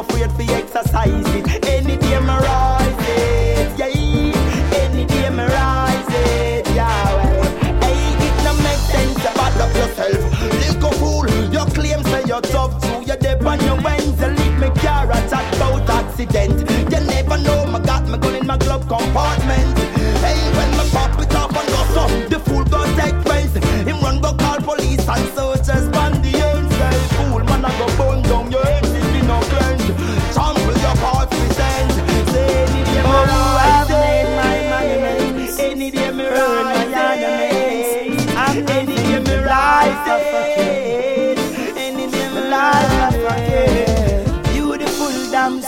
afraid 0.00 0.30
to 0.30 0.54
exercise 0.54 1.34
it. 1.34 1.64
Any 1.66 1.96
day 1.96 2.20
me 2.20 2.36
rise 2.48 3.06
it, 3.08 3.78
yeah. 3.78 4.80
Any 4.80 5.04
day 5.04 5.28
me 5.30 5.44
rise 5.44 6.08
it, 6.08 6.66
yeah. 6.74 7.14
Well, 7.16 7.80
hey, 7.84 8.16
it 8.26 8.36
no 8.44 8.52
make 8.64 8.82
sense 8.92 9.14
to 9.24 9.30
bad 9.36 9.60
up 9.60 9.74
yourself. 9.76 10.20
Little 10.62 10.92
fool, 10.92 11.28
you 11.54 11.64
claim 11.76 12.02
say 12.04 12.24
you're 12.26 12.40
tough 12.40 12.80
too. 12.82 13.04
You 13.06 13.16
dip 13.16 13.44
on 13.44 13.60
your 13.60 13.76
wings, 13.82 14.20
you 14.20 14.28
leave 14.28 14.58
me 14.58 14.70
car 14.80 15.10
attack 15.10 15.54
about 15.56 15.88
accident. 15.90 16.58
You 16.92 17.00
never 17.06 17.38
know, 17.38 17.66
me 17.66 17.80
got 17.84 18.08
my 18.08 18.16
gun 18.16 18.34
in 18.36 18.46
my 18.46 18.56
glove 18.56 18.88
compartment. 18.88 19.78
Hey, 20.24 20.40
when 20.56 20.70
me 20.78 20.90
pop 20.90 21.20
it 21.20 21.34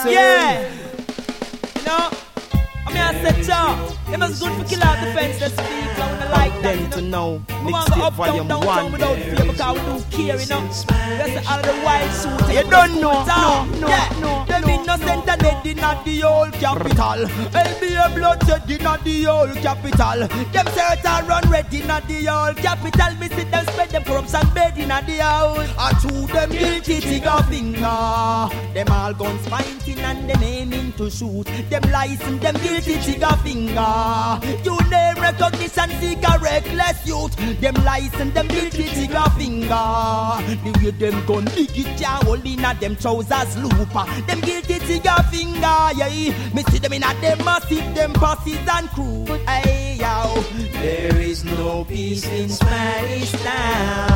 beautiful. 0.05 0.13
Yeah. 0.13 0.71
You 1.77 1.85
know, 1.87 2.11
I 2.87 2.93
mean, 2.93 3.03
I 3.03 3.13
said, 3.23 3.47
y'all, 3.47 4.13
it 4.13 4.19
was 4.19 4.41
good 4.41 4.53
for 4.53 4.69
kill 4.69 4.83
out 4.83 5.05
the 5.05 5.13
fence, 5.13 5.41
let's 5.41 5.55
speak, 5.55 5.99
I 5.99 6.13
wanna 6.13 6.31
like 6.31 6.63
that, 6.63 6.81
you 6.81 6.89
to 6.89 7.01
know. 7.01 7.39
know. 7.39 7.63
We 7.65 7.73
want 7.73 7.87
to 7.87 7.93
go 7.93 7.97
Mixtape 7.99 8.07
up, 8.07 8.17
down, 8.17 8.27
volume 8.27 8.49
downtown 8.49 8.67
one. 8.85 8.93
without 8.93 9.17
fear 9.17 9.35
because 9.53 9.75
we 9.75 9.87
don't 9.87 10.11
care, 10.11 10.41
you 10.41 10.49
know. 10.49 10.63
That's 11.19 11.49
all 11.49 11.63
the 11.63 11.75
wild 11.85 12.13
suit. 12.13 12.55
You 12.55 12.71
don't 12.71 13.01
know, 13.01 13.13
ah. 13.15 13.69
no, 13.73 13.81
no, 13.81 13.89
yeah. 13.89 14.21
no, 14.21 14.45
Them 14.47 14.63
no, 14.63 14.83
innocent 14.83 15.29
and 15.29 15.41
dead 15.41 15.67
in 15.67 15.77
the 15.77 16.23
old 16.27 16.53
capital. 16.55 17.27
LBA 17.53 18.15
bloodshed 18.15 18.71
in 18.71 18.79
the 19.05 19.27
old 19.27 19.55
capital. 19.57 20.29
Them 20.53 20.67
search 20.75 21.05
and 21.05 21.29
run 21.29 21.51
red 21.51 21.73
in 21.73 21.87
the 21.87 22.29
old 22.29 22.57
capital. 22.57 23.15
Me 23.21 23.29
see 23.29 23.45
them 23.45 23.67
spread 23.67 23.91
them 23.91 24.05
corrupts 24.05 24.35
and 24.35 24.55
bed 24.55 24.79
in 24.79 24.89
the 24.89 25.23
house. 25.23 25.69
I 25.79 25.93
chew 26.01 26.27
them 26.27 26.51
guilty 26.51 27.01
trigger 27.01 27.43
finger. 27.49 28.49
Them 28.75 28.89
all 28.91 29.15
guns 29.15 29.47
fighting 29.49 29.79
and 30.03 30.29
them 30.29 30.43
aiming 30.43 30.93
to 30.95 31.11
shoot. 31.11 31.45
Them 31.71 31.83
license 31.91 32.43
them 32.43 32.55
guilty 32.57 33.01
trigger 33.03 33.37
finger. 33.43 34.41
You 34.65 34.77
name 34.91 35.17
recognition 35.17 35.91
seek 36.01 36.23
a 36.29 36.39
reckless 36.39 37.07
youth. 37.07 37.37
Them 37.61 37.75
license 37.85 38.35
them 38.35 38.49
guilty 38.49 38.89
trigger 38.89 39.31
finger. 39.39 39.69
The 40.63 40.81
way 40.83 40.91
them 40.91 41.27
gun 41.27 41.45
dig 41.47 41.77
it 41.77 41.99
can't 41.99 42.25
hold 42.25 42.47
in 42.47 42.65
a 42.65 42.75
them 42.75 42.97
trousers 42.97 43.57
looper. 43.57 44.05
Them 44.27 44.41
guilty 44.41 44.79
trigger 44.79 45.23
finger, 45.31 45.79
yeah. 45.97 46.53
Me 46.55 46.63
see 46.71 46.79
them 46.79 46.93
in 46.93 47.03
a 47.03 47.15
them 47.21 47.45
massive, 47.45 47.95
them 47.95 48.13
passes 48.15 48.59
and 48.71 48.89
crew. 48.91 49.25
Hey, 49.47 49.99
yo. 50.01 50.43
There 50.73 51.17
is 51.19 51.45
no 51.45 51.85
peace 51.85 52.27
in 52.27 52.49
Spanish 52.49 53.33
town. 53.33 54.12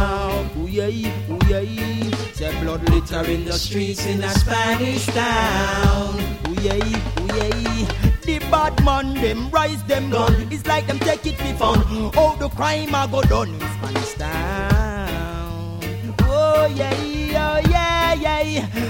Yeah. 1.62 2.10
Say 2.34 2.60
blood 2.60 2.88
litter 2.90 3.24
in 3.30 3.44
the 3.44 3.52
streets 3.54 4.04
in 4.06 4.22
a 4.22 4.28
Spanish 4.30 5.06
town. 5.06 6.14
Ooh, 6.48 6.54
yeah, 6.60 6.74
ooh, 6.74 7.26
yeah. 7.36 8.20
The 8.22 8.38
bad 8.50 8.84
man, 8.84 9.14
them 9.14 9.50
rise 9.50 9.82
them 9.84 10.10
gun. 10.10 10.48
It's 10.50 10.66
like 10.66 10.86
them 10.86 10.98
take 10.98 11.24
it 11.26 11.36
for 11.36 11.54
fun. 11.54 11.82
Oh, 12.16 12.36
the 12.38 12.48
crime 12.50 12.94
I 12.94 13.06
go 13.06 13.22
done 13.22 13.58
Spanish 13.58 14.05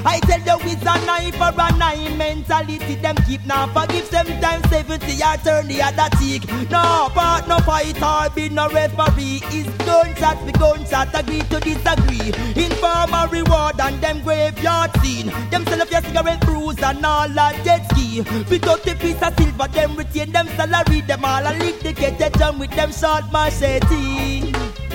I 0.04 0.20
tell 0.20 0.40
you 0.40 0.70
it's 0.70 0.82
a 0.82 0.94
nine 1.06 1.32
for 1.32 1.52
a 1.56 1.76
nine 1.78 2.16
mentality. 2.18 2.96
Them 2.96 3.16
keep 3.26 3.44
now 3.46 3.66
forgive 3.72 4.06
sometimes 4.06 4.68
seventy 4.68 5.14
or 5.22 5.36
turn 5.38 5.66
the 5.68 5.82
other 5.82 6.08
cheek. 6.18 6.46
No 6.70 7.08
part, 7.14 7.48
no 7.48 7.58
fight 7.60 8.00
or 8.02 8.28
be 8.34 8.48
no 8.48 8.68
referee. 8.68 9.40
It's 9.50 9.70
gunshot, 9.84 10.44
we 10.44 10.52
gunshot, 10.52 11.08
agree 11.14 11.40
to 11.40 11.60
disagree. 11.60 12.32
Informer 12.54 13.28
reward 13.30 13.80
and 13.80 14.00
them 14.00 14.22
graveyard 14.22 14.90
scene. 15.00 15.26
Them 15.50 15.64
sell 15.66 15.82
up 15.82 15.90
your 15.90 16.02
cigarette 16.02 16.40
bruise 16.42 16.82
and 16.82 17.04
all 17.04 17.28
that 17.28 17.64
jet 17.64 17.90
ski. 17.92 18.22
We 18.50 18.58
got 18.58 18.82
the 18.82 18.94
piece 18.94 19.20
of 19.22 19.34
silver, 19.38 19.68
them 19.68 19.96
retain 19.96 20.32
them 20.32 20.48
salary. 20.56 21.00
Them 21.00 21.24
all 21.24 21.46
a 21.46 21.52
lick 21.58 21.80
the 21.80 21.92
get 21.92 22.32
done 22.34 22.58
with 22.58 22.70
them 22.72 22.92
short 22.92 23.24
machete. 23.32 24.45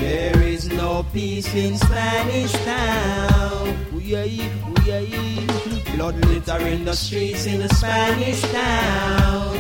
There 0.02 0.42
is 0.42 0.68
no 0.68 1.06
peace 1.14 1.54
in 1.54 1.78
Spanish 1.78 2.52
town. 2.66 3.78
Ooh, 3.94 4.00
yeah. 4.00 4.26
Blood 5.96 6.18
litter 6.26 6.58
in 6.68 6.86
the 6.86 6.94
streets 6.96 7.46
in 7.46 7.60
the 7.60 7.70
Spanish 7.76 8.42
town. 8.52 9.58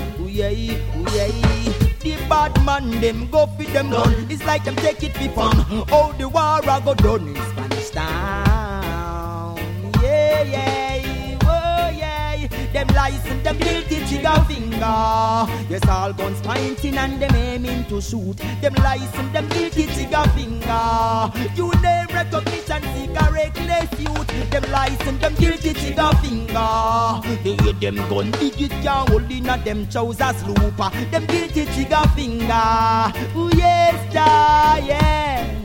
The 2.01 2.15
bad 2.27 2.65
man, 2.65 2.89
them 3.01 3.29
go 3.29 3.45
for 3.45 3.63
them 3.63 3.91
gun. 3.91 4.25
It's 4.31 4.43
like 4.43 4.63
them 4.63 4.75
take 4.77 5.03
it 5.03 5.13
for 5.13 5.29
fun. 5.29 5.85
Oh, 5.91 6.11
the 6.17 6.27
war 6.27 6.59
I 6.67 6.81
go 6.83 6.95
done 6.95 7.27
in 7.27 7.35
Spanish 7.35 7.89
town. 7.91 9.57
Yeah, 10.01 10.41
yeah, 10.41 11.37
oh 11.43 11.89
yeah. 11.93 12.47
Them 12.73 12.87
license, 12.95 13.43
them 13.43 13.57
guilty 13.59 13.90
trigger 14.21 14.43
finger. 14.45 15.45
Yes, 15.69 15.87
all 15.87 16.13
guns 16.13 16.41
pointing 16.41 16.97
and 16.97 17.21
them 17.21 17.35
aiming 17.35 17.85
to 17.85 18.01
shoot. 18.01 18.37
Them 18.61 18.73
license, 18.75 19.33
them 19.33 19.47
guilty 19.49 19.85
trigger 19.87 20.23
finger. 20.35 21.31
You 21.55 21.71
name 21.81 22.07
recognition, 22.07 22.83
seek 22.93 23.19
a 23.19 23.31
reckless 23.31 23.99
youth. 23.99 24.49
Them 24.51 24.71
license, 24.71 25.21
them 25.21 25.35
guilty 25.35 25.73
trigger 25.73 26.11
finger. 26.21 27.21
They 27.43 27.55
hear 27.63 27.73
them 27.73 27.95
gun, 28.09 28.31
dig 28.31 28.61
it 28.61 28.71
can't 28.83 29.09
hold 29.09 29.31
in 29.31 29.49
a 29.49 29.57
them 29.57 29.87
trousers 29.87 30.43
looper. 30.45 30.89
Them 31.11 31.25
guilty 31.25 31.65
trigger 31.65 32.07
finger. 32.15 33.11
Ooh 33.35 33.49
yes, 33.55 34.13
da, 34.13 34.77
yeah. 34.77 35.60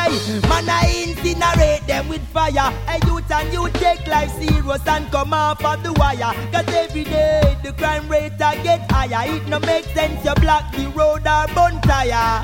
Hey, 0.00 0.40
man, 0.48 0.68
I 0.68 0.86
incinerate 1.04 1.86
them 1.86 2.08
with 2.08 2.22
fire. 2.28 2.70
Hey, 2.86 3.00
youth 3.06 3.30
and 3.30 3.52
you 3.52 3.68
take 3.70 4.06
life 4.06 4.32
serious 4.32 4.86
and 4.86 5.10
come 5.10 5.34
off 5.34 5.62
of 5.62 5.82
the 5.82 5.92
wire. 5.92 6.32
Cause 6.52 6.68
every 6.74 7.04
day 7.04 7.56
the 7.62 7.72
crime 7.74 8.08
rate 8.08 8.32
a 8.32 8.50
get 8.62 8.90
higher. 8.90 9.36
It 9.36 9.46
no 9.48 9.60
make 9.60 9.84
sense 9.96 10.24
you 10.24 10.34
block 10.36 10.72
the 10.72 10.86
road 10.96 11.26
or 11.26 11.46
bun 11.54 11.80
tire. 11.82 12.42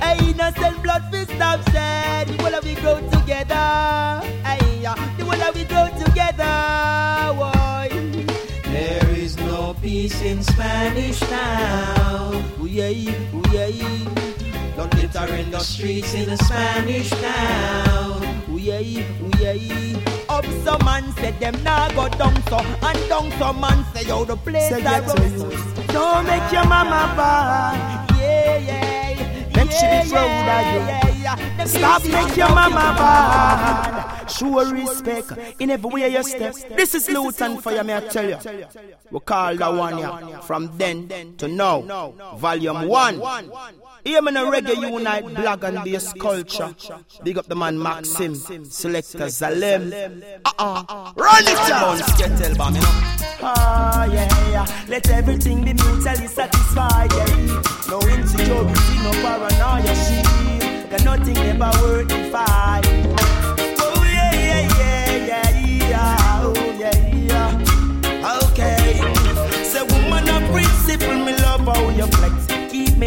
Hey, 0.00 0.30
innocent 0.30 0.82
blood 0.82 1.04
fist 1.10 1.30
stop 1.32 1.60
shed. 1.70 2.28
The 2.28 2.42
whole 2.42 2.54
of 2.54 2.64
we 2.64 2.74
grow 2.76 3.00
together. 3.10 4.20
Hey, 4.44 4.80
the 4.80 5.24
whole 5.24 5.42
of 5.42 5.54
we 5.54 5.64
grow 5.64 5.88
together. 6.04 6.54
Boy. 7.36 7.88
There 8.64 9.10
is 9.10 9.36
no 9.36 9.74
peace 9.82 10.20
in 10.22 10.42
Spanish 10.42 11.20
town. 11.20 12.44
Ooh, 12.60 12.66
yeah, 12.66 12.88
ooh, 13.34 13.42
yeah. 13.52 14.47
Blood 14.78 14.94
litter 14.94 15.34
in 15.34 15.50
the 15.50 15.58
streets 15.58 16.14
in 16.14 16.30
the 16.30 16.36
Spanish 16.36 17.10
town. 17.10 18.22
Yeah, 18.46 18.78
ooh, 18.78 19.30
yeah. 19.40 19.98
Up 20.28 20.44
some 20.62 20.84
man 20.84 21.10
said 21.14 21.40
them 21.40 21.60
nah 21.64 21.88
go 21.94 22.08
down 22.10 22.40
so 22.44 22.58
And 22.58 23.08
down 23.08 23.32
some 23.40 23.60
man 23.60 23.84
say 23.92 24.06
yo 24.06 24.24
the 24.24 24.36
place 24.36 24.68
Say 24.68 24.84
I 24.86 25.00
run 25.00 25.16
to 25.16 25.30
so 25.36 25.50
you. 25.50 25.86
Don't 25.88 26.26
make 26.26 26.52
your 26.52 26.64
mama 26.64 27.12
bad. 27.18 28.08
Yeah, 28.20 28.58
yeah 28.58 29.56
Make 29.56 29.72
she 29.72 29.82
be 29.82 29.98
yeah, 29.98 30.04
proud 30.12 30.46
of 30.54 30.66
you. 30.70 31.24
yeah, 31.24 31.56
yeah. 31.58 31.64
Stop 31.64 32.04
make 32.04 32.36
your 32.36 32.50
mama 32.50 32.94
bad. 32.96 34.07
Show 34.28 34.70
respect 34.70 35.32
in 35.58 35.70
every 35.70 35.90
way 35.90 36.08
you 36.12 36.22
step. 36.22 36.54
This 36.76 36.94
is 36.94 37.08
Lutan 37.08 37.60
Fyah, 37.60 37.84
may 37.84 37.96
I 37.96 38.00
tell 38.00 38.28
you. 38.28 38.38
We 39.10 39.20
call 39.20 39.56
that 39.56 39.74
one 39.74 39.98
yeah. 39.98 40.40
From 40.40 40.76
then 40.76 41.34
to 41.38 41.48
now. 41.48 42.12
Volume 42.36 42.88
1. 42.88 43.50
Here 44.04 44.22
man 44.22 44.36
a 44.36 44.40
reggae 44.42 44.76
unite 44.90 45.26
black 45.34 45.64
and 45.64 45.82
bass 45.84 46.12
culture. 46.14 46.74
Big 47.22 47.38
up 47.38 47.46
the 47.46 47.56
man 47.56 47.78
Maxim, 47.82 48.34
selector 48.34 49.26
Zalem. 49.26 50.22
Uh-uh. 50.44 51.12
Run 51.16 51.42
it 51.42 51.68
down. 51.68 51.98
Skettle 51.98 52.56
bomb, 52.56 52.74
you 52.74 52.80
know. 52.80 52.88
Ah, 53.40 54.04
yeah, 54.06 54.50
yeah. 54.50 54.84
Let 54.88 55.08
everything 55.10 55.64
be 55.64 55.72
mutually 55.74 56.26
satisfied, 56.26 57.12
yeah. 57.12 57.62
No 57.88 58.00
insecurity, 58.00 58.98
no 59.02 59.10
paranoia, 59.22 59.94
shit. 59.94 60.90
Got 60.90 61.04
nothing 61.04 61.36
ever 61.36 61.70
worth 61.82 62.08
the 62.08 62.30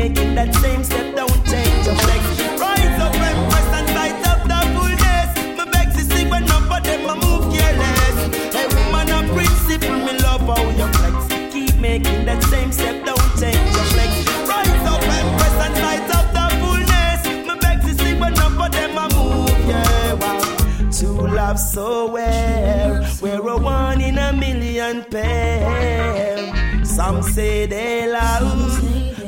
making 0.02 0.34
that 0.34 0.52
same 0.56 0.84
step, 0.84 1.16
don't 1.16 1.42
change 1.52 1.86
your 1.88 1.98
flex. 2.04 2.24
Rise 2.64 2.98
up, 3.06 3.14
empress, 3.30 3.70
and 3.78 3.88
light 4.00 4.22
up 4.32 4.42
the 4.52 4.60
fullness. 4.74 5.30
Me 5.58 5.64
beg 5.74 5.88
to 5.98 6.02
see 6.12 6.26
when 6.32 6.44
none 6.52 6.66
of 6.76 6.82
them 6.88 7.02
a 7.14 7.16
move 7.24 7.46
careless. 7.54 8.18
Hey, 8.56 8.68
woman 8.76 9.10
of 9.18 9.26
principle, 9.36 10.00
me 10.06 10.14
love 10.26 10.44
how 10.52 10.64
you 10.80 10.88
flex. 10.98 11.18
Keep 11.54 11.76
making 11.90 12.22
that 12.30 12.42
same 12.54 12.72
step, 12.72 12.98
don't 13.10 13.30
change 13.42 13.70
your 13.78 13.88
flex. 13.94 14.12
Rise 14.52 14.86
up, 14.94 15.04
empress, 15.20 15.58
and 15.66 15.76
light 15.86 16.10
up 16.18 16.28
the 16.38 16.46
fullness. 16.62 17.20
Me 17.48 17.54
beg 17.64 17.78
to 17.86 17.92
see 18.02 18.14
when 18.22 18.34
none 18.42 18.58
of 18.66 18.72
them 18.78 18.98
a 19.04 19.06
move, 19.16 19.60
yeah, 19.72 20.14
wow. 20.22 20.90
Two 21.00 21.18
love 21.40 21.60
so 21.60 22.12
well, 22.16 22.92
we're 23.22 23.48
a 23.56 23.58
one 23.58 24.02
in 24.02 24.18
a 24.18 24.34
million 24.34 25.04
pair. 25.12 26.86
Some 26.86 27.22
say 27.22 27.68
they 27.68 28.12
love, 28.12 28.81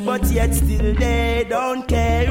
but 0.05 0.25
yet 0.31 0.53
still 0.53 0.93
they 0.95 1.45
don't 1.47 1.87
care. 1.87 2.25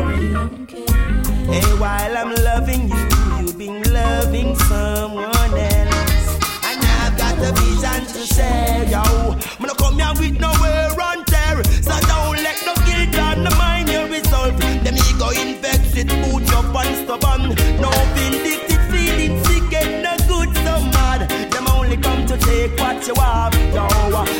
Hey, 1.46 1.72
while 1.78 2.16
I'm 2.16 2.34
loving 2.34 2.88
you, 2.88 3.08
you've 3.38 3.58
been 3.58 3.82
loving 3.92 4.54
someone 4.56 5.34
else. 5.34 6.28
And 6.68 6.80
I've 7.00 7.16
got 7.16 7.38
a 7.38 7.52
vision 7.60 8.02
to 8.14 8.34
share, 8.34 8.84
yo. 8.88 9.02
I'm 9.58 9.66
not 9.66 9.78
come 9.78 9.98
here 9.98 10.12
with 10.18 10.40
nowhere 10.40 10.90
on 11.00 11.24
tear. 11.24 11.64
So 11.82 11.94
don't 12.12 12.36
let 12.46 12.58
no 12.66 12.74
guilt 12.86 13.18
undermine 13.18 13.88
your 13.88 14.06
resolve. 14.08 14.58
Them 14.84 14.96
ego 15.08 15.30
infects 15.30 15.96
it, 15.96 16.08
boot 16.08 16.52
up 16.54 16.74
and 16.74 16.96
stubborn. 17.04 17.42
No 17.80 17.90
vindictive 18.14 18.71
to 22.38 22.46
take 22.46 22.78
what 22.78 23.06
you 23.06 23.14
have, 23.14 23.54
yo. 23.74 23.86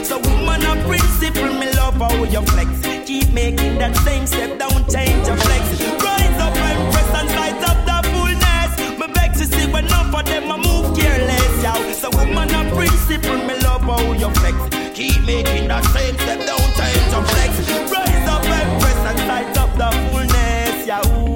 So 0.05 0.19
woman 0.19 0.65
of 0.65 0.79
principle, 0.87 1.53
me 1.61 1.71
love 1.73 1.95
how 1.95 2.25
you 2.25 2.41
flex. 2.43 2.71
Keep 3.07 3.33
making 3.33 3.79
that 3.79 3.97
same 3.99 4.27
step, 4.27 4.59
don't 4.59 4.89
change 4.89 5.27
your 5.27 5.37
flex. 5.37 5.63
Rise 6.01 6.39
up 6.41 6.57
and 6.57 6.93
press 6.93 7.11
and 7.21 7.29
light 7.37 7.63
up 7.69 7.79
the 7.85 8.09
fullness. 8.11 8.99
Me 8.99 9.07
beg 9.13 9.33
to 9.35 9.45
see 9.45 9.67
when 9.71 9.85
enough 9.87 10.15
of 10.15 10.25
them 10.25 10.51
a 10.51 10.57
move 10.57 10.97
careless, 10.97 11.63
yo. 11.63 11.75
So 11.93 12.09
woman 12.17 12.55
of 12.55 12.73
principle, 12.73 13.37
me 13.49 13.59
love 13.61 13.83
how 13.83 14.13
you 14.13 14.31
flex. 14.41 14.57
Keep 14.95 15.25
making 15.27 15.69
that 15.69 15.85
same 15.93 16.15
step, 16.15 16.41
don't 16.47 16.73
change 16.79 17.09
your 17.13 17.25
flex. 17.33 17.53
Rise 17.93 18.29
up 18.29 18.45
and 18.45 18.81
press 18.81 19.01
and 19.11 19.21
light 19.29 19.57
up 19.59 19.73
the 19.77 19.91
fullness, 20.09 20.87
yo. 20.87 21.32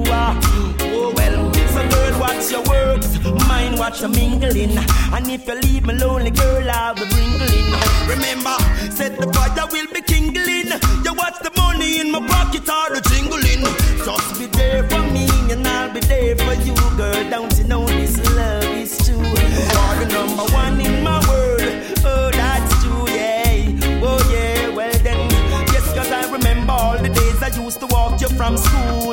Watch 2.37 2.51
your 2.51 2.63
words, 2.63 3.19
mind 3.47 3.79
watch 3.79 4.01
your 4.01 4.09
mingling. 4.09 4.77
And 5.13 5.29
if 5.29 5.47
you 5.47 5.55
leave 5.55 5.85
me 5.85 5.93
lonely, 5.95 6.31
girl, 6.31 6.69
I'll 6.69 6.95
be 6.95 7.01
wrinkling. 7.01 7.73
Remember, 8.07 8.55
set 8.91 9.17
the 9.17 9.31
fire 9.33 9.67
will 9.71 9.87
be 9.93 10.01
kindling. 10.01 10.69
You 11.03 11.13
watch 11.13 11.39
the 11.41 11.51
money 11.57 11.99
in 11.99 12.11
my 12.11 12.19
pocket 12.27 12.69
or 12.69 12.95
the 12.95 13.01
jingling. 13.09 13.63
Just 14.05 14.39
be 14.39 14.45
there 14.57 14.83
for 14.83 15.01
me 15.11 15.27
and 15.51 15.67
I'll 15.67 15.93
be 15.93 15.99
there 16.01 16.35
for 16.35 16.53
you, 16.53 16.75
girl. 16.95 17.29
Don't 17.29 17.57
you 17.57 17.63
know 17.65 17.85
this 17.85 18.17
love 18.35 18.63
is 18.63 18.97
true? 19.05 19.17
You're 19.17 19.95
the 20.01 20.07
number 20.13 20.45
one 20.53 20.79
in 20.79 21.03
my 21.03 21.19
world. 21.27 21.61
Oh, 22.05 22.29
that's 22.31 22.83
true, 22.83 23.07
yeah. 23.09 23.99
Oh, 24.03 24.21
yeah, 24.31 24.69
well 24.75 24.97
then. 24.99 25.29
Yes, 25.73 25.93
cause 25.93 26.11
I 26.11 26.31
remember 26.31 26.73
all 26.73 26.97
the 26.97 27.09
days 27.09 27.41
I 27.41 27.49
used 27.63 27.79
to 27.79 27.87
walk 27.87 28.21
you 28.21 28.29
from 28.29 28.57
school. 28.57 29.06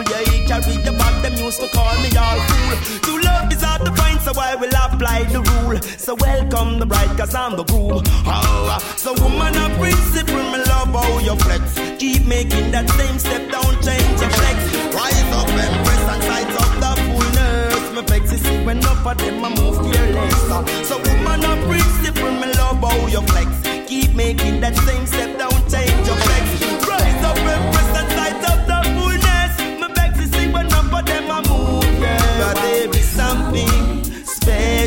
Used 1.55 1.73
to 1.73 1.77
call 1.77 1.95
me 2.03 2.11
all 2.17 2.41
fool. 2.49 2.99
To 3.07 3.13
love 3.23 3.53
is 3.53 3.63
hard 3.63 3.85
to 3.85 3.93
find, 3.95 4.21
so 4.21 4.33
I 4.39 4.55
will 4.57 4.75
apply 4.85 5.25
the 5.25 5.41
rule. 5.41 5.81
So 5.99 6.15
welcome 6.15 6.79
the 6.79 6.87
bride, 6.87 7.17
cause 7.17 7.35
I'm 7.35 7.57
the 7.57 7.65
groom. 7.65 8.03
Oh, 8.27 8.79
so 8.97 9.13
woman 9.23 9.57
of 9.57 9.71
principle, 9.79 10.45
me 10.53 10.59
love 10.65 10.95
how 10.99 11.19
you 11.19 11.37
flex. 11.37 11.65
Keep 11.99 12.27
making 12.27 12.71
that 12.73 12.89
same 12.91 13.19
step, 13.19 13.51
don't 13.51 13.79
change 13.83 14.21
your 14.21 14.31
flex. 14.31 14.59
Rise 14.95 15.31
up, 15.39 15.49
empress, 15.49 16.05
and 16.13 16.23
sight 16.29 16.53
up 16.63 16.73
the 16.83 16.93
fullness. 17.07 17.83
Me 17.95 18.03
vex 18.03 18.31
see 18.43 18.65
when 18.65 18.79
enough 18.79 19.07
of 19.07 19.19
them 19.19 19.45
a 19.45 19.51
move 19.51 19.79
careless. 19.93 20.89
So 20.89 20.99
woman 20.99 21.45
of 21.45 21.59
principle, 21.69 22.33
me 22.33 22.49
love 22.55 22.83
how 22.83 23.07
you 23.07 23.23
flex. 23.31 23.51
Keep 23.89 24.15
making 24.15 24.61
that 24.61 24.77
same 24.77 25.07
step, 25.07 25.39
don't 25.39 25.65
change 25.71 26.07
your 26.07 26.17
flex. 26.17 26.64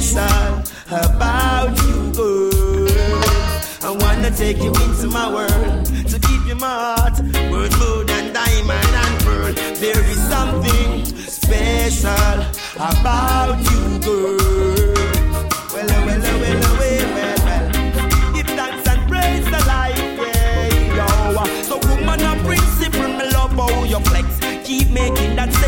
special 0.02 0.62
about 0.92 1.76
you, 1.84 2.12
girl. 2.14 2.88
I 3.82 3.90
wanna 4.00 4.30
take 4.30 4.58
you 4.58 4.70
into 4.70 5.08
my 5.08 5.28
world 5.34 5.86
to 5.86 6.20
keep 6.20 6.46
your 6.46 6.58
heart 6.60 7.20
worth 7.52 7.76
more 7.80 8.04
than 8.04 8.32
diamond 8.32 8.94
and 9.04 9.24
pearl. 9.24 9.54
There 9.54 10.04
is 10.06 10.20
something 10.30 11.04
special 11.26 12.46
about 12.76 13.58
you, 13.72 14.00
girl. 14.06 14.94
Well, 15.74 15.88
well, 15.88 16.06
well, 16.06 16.22
well, 16.22 16.40
well, 16.42 16.78
well, 16.80 17.40
well. 17.48 18.34
Give 18.36 18.46
thanks 18.46 18.88
and 18.88 19.10
praise 19.10 19.46
the 19.46 19.64
life, 19.66 19.98
yeah, 19.98 20.98
yo. 20.98 21.64
So, 21.64 21.78
woman, 21.90 22.22
a 22.22 22.36
principle, 22.46 23.08
me 23.18 23.32
love 23.32 23.54
how 23.54 23.84
you 23.84 24.00
flex. 24.02 24.28
Keep 24.64 24.92
making 24.92 25.36
that. 25.38 25.67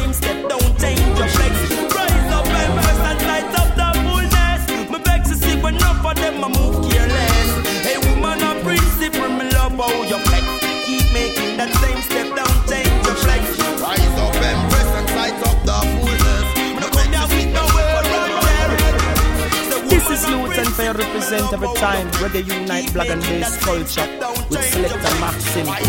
Represent 21.29 21.53
every 21.53 21.73
time 21.75 22.07
Reggae 22.13 22.59
Unite 22.59 22.91
Black 22.91 23.09
and 23.09 23.21
Bass 23.21 23.55
culture 23.63 24.07
with 24.49 24.65
Selector 24.65 25.19
Maxim 25.19 25.67
and. 25.67 25.85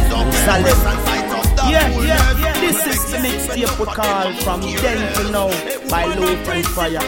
Yeah, 1.71 1.89
yeah, 1.89 2.39
yeah. 2.39 2.61
This 2.61 2.87
is 2.87 3.11
the 3.11 3.17
mixtape 3.19 3.79
we 3.79 3.87
call 3.87 4.33
From 4.43 4.61
Then 4.61 5.15
to 5.15 5.31
Now 5.33 5.49
by 5.89 6.05
Lutan 6.15 6.63
Fyah. 6.75 7.01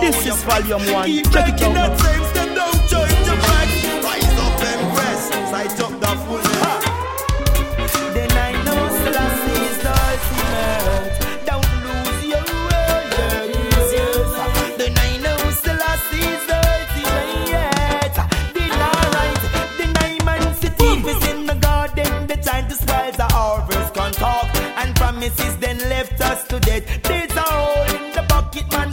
This 0.00 0.26
is 0.26 0.42
volume 0.42 0.92
one. 0.92 1.22
Check 1.30 1.54
it 1.54 1.62
out. 1.76 2.18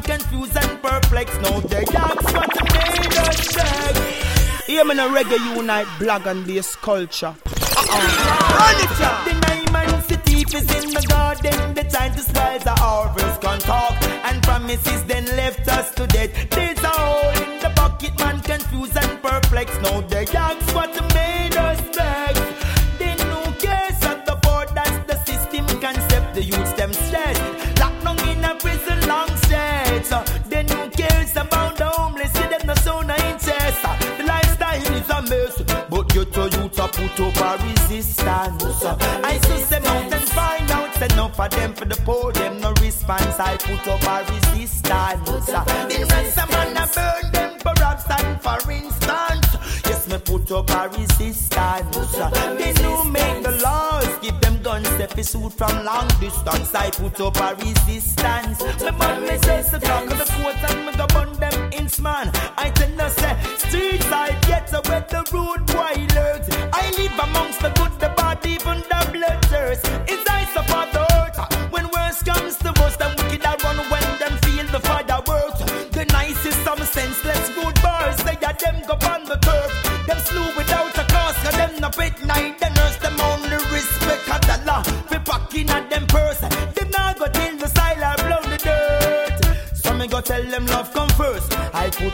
Confused 0.05 0.55
and 0.57 0.81
perplexed. 0.81 1.41
Now 1.41 1.59
they 1.61 1.83
ask 1.83 2.23
what 2.33 2.53
made 2.73 3.17
us 3.17 3.53
check. 3.53 3.95
Hear 4.67 4.85
me 4.85 4.95
no 4.95 5.09
reggae 5.09 5.55
unite 5.55 5.87
black 5.99 6.25
and 6.25 6.45
bass 6.45 6.75
culture. 6.75 7.35
Uh-uh. 7.35 8.57
Run 8.57 8.77
it 8.85 9.01
up. 9.01 9.25
The 9.25 9.33
nine 9.47 10.01
city 10.07 10.41
is 10.57 10.67
in 10.77 10.93
the 10.93 11.05
garden. 11.07 11.73
The 11.73 11.83
time 11.83 12.13
to 12.13 12.21
spoil 12.21 12.59
the 12.59 12.75
harvest 12.77 13.41
can 13.41 13.59
talk 13.59 13.95
and 14.27 14.41
promises 14.43 15.03
then 15.05 15.25
left 15.37 15.67
us 15.67 15.93
to 15.95 16.07
death. 16.07 16.31
There's 16.49 16.79
a 16.79 16.87
hole 16.87 17.31
in 17.43 17.59
the 17.63 17.71
bucket, 17.75 18.17
man 18.19 18.39
confused 18.41 18.97
and 18.97 19.21
perplexed. 19.21 19.81
Now 19.81 20.01
they 20.01 20.25
ask 20.25 20.75
what 20.75 20.93
made 21.13 21.55
us 21.57 21.81
vex. 21.81 21.94
Put 36.95 37.19
up 37.19 37.59
a 37.59 37.63
resistance. 37.63 38.85
I 39.23 39.39
so 39.43 39.57
say 39.57 39.77
out 39.77 40.13
and 40.13 40.29
find 40.29 40.71
out. 40.71 40.93
Say 40.95 41.07
no 41.15 41.27
for 41.29 41.49
them 41.49 41.73
for 41.73 41.85
the 41.85 41.95
poor. 41.97 42.31
Them 42.31 42.59
no 42.61 42.71
response. 42.81 43.39
I 43.39 43.57
put 43.57 43.87
up 43.87 44.03
a 44.03 44.31
resistance. 44.31 45.45
Then 45.89 46.07
ransom 46.07 46.49
man 46.49 46.77
a 46.77 46.85
burn 46.95 47.31
them 47.31 47.51
perhaps 47.59 48.05
and 48.09 48.41
for 48.41 48.71
instance. 48.71 49.47
Yes, 49.85 50.07
me 50.09 50.17
put 50.19 50.51
up 50.51 50.69
a 50.69 50.89
resistance. 50.89 52.15
They 52.57 52.71
the 52.71 52.83
laws. 52.83 53.14
Suit 55.05 55.53
from 55.53 55.85
long 55.85 56.07
distance. 56.19 56.73
I 56.75 56.89
put 56.89 57.19
up 57.19 57.37
a 57.37 57.55
resistance. 57.55 58.61
Me 58.61 58.91
man 58.91 59.21
me 59.21 59.37
says 59.39 59.71
the 59.71 59.79
clock 59.79 60.11
of 60.11 60.17
the 60.17 60.25
court 60.33 60.55
and 60.69 60.85
me 60.85 60.93
go 60.95 61.07
burn 61.07 61.33
them 61.39 61.69
inch 61.73 61.99
man. 61.99 62.31
I 62.57 62.69
tell 62.71 62.89
you 62.89 63.09
say 63.09 63.37
street 63.57 64.03
side 64.03 64.39
gets 64.45 64.73
away 64.73 65.03
the 65.09 65.23
road 65.31 65.65
lurks. 66.13 66.49
I 66.73 66.91
live 66.97 67.17
amongst 67.19 67.59
the 67.61 67.69
good, 67.69 67.99
the 67.99 68.09
bad, 68.17 68.45
even 68.45 68.79
the 68.79 69.09
blood 69.11 69.45
thirst. 69.45 69.85
It's 70.07 70.24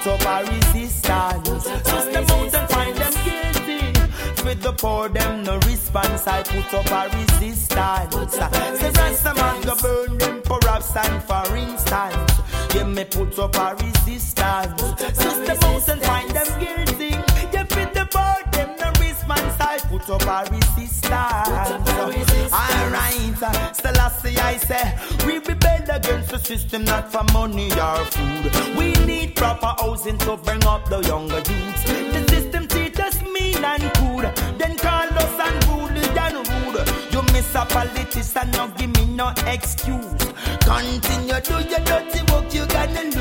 put 0.01 0.13
up 0.13 0.25
a 0.25 0.51
resistance. 0.51 1.63
So 1.63 1.99
step 2.01 2.29
out 2.29 2.53
and 2.55 2.69
find 2.69 2.97
them 2.97 3.13
guilty. 3.23 4.43
With 4.43 4.61
the 4.61 4.73
poor, 4.73 5.09
them 5.09 5.43
no 5.43 5.57
response. 5.57 6.27
I 6.27 6.43
put 6.43 6.73
up 6.73 6.91
a 6.91 7.17
resistance. 7.17 8.33
Say 8.33 8.91
ransom 8.91 9.35
man 9.35 9.61
go 9.61 9.75
burn 9.75 10.17
them 10.17 10.41
perhaps 10.43 10.95
and 10.95 11.23
for 11.23 11.55
instance. 11.55 12.31
Yeah, 12.73 12.85
me 12.85 13.05
put 13.05 13.37
up 13.39 13.55
a 13.55 13.75
resistance. 13.75 14.81
So 15.17 15.29
step 15.43 15.63
out 15.63 15.89
and 15.89 16.01
find 16.01 16.31
them 16.31 16.59
guilty. 16.59 17.09
Yeah, 17.53 17.65
with 17.75 17.93
the 17.93 18.07
poor, 18.11 18.51
them 18.51 18.75
no 18.79 18.89
response. 18.99 19.59
I 19.59 19.77
put 19.89 20.09
up 20.09 20.23
a 20.23 20.51
resistance. 20.51 22.30
Alright, 22.53 23.41
uh, 23.41 23.71
Selassie, 23.71 24.37
I 24.37 24.57
say, 24.57 24.93
we 25.25 25.37
rebel 25.39 25.95
against 25.95 26.29
the 26.31 26.37
system, 26.37 26.83
not 26.83 27.09
for 27.11 27.23
money 27.31 27.71
or 27.71 28.03
food. 28.05 28.75
We 28.77 28.91
need 29.05 29.35
proper 29.35 29.73
housing 29.79 30.17
to 30.19 30.35
bring 30.37 30.63
up 30.65 30.89
the 30.89 30.99
younger 30.99 31.37
youths. 31.37 31.83
The 31.85 32.25
system 32.29 32.67
treat 32.67 32.99
us 32.99 33.21
mean 33.33 33.63
and 33.63 33.83
crude, 33.95 34.35
then 34.59 34.75
call 34.77 35.07
us 35.23 35.35
unruly 35.47 36.03
and 36.19 36.35
rude. 36.49 37.13
You 37.13 37.21
miss 37.33 37.55
a 37.55 37.65
politician, 37.65 38.51
now 38.51 38.67
give 38.67 38.93
me 38.97 39.05
no 39.05 39.33
excuse. 39.47 40.23
Continue 40.59 41.39
do 41.41 41.55
your 41.69 41.79
dirty 41.85 42.21
work, 42.33 42.53
you 42.53 42.65
gonna 42.67 43.03
lose. 43.03 43.20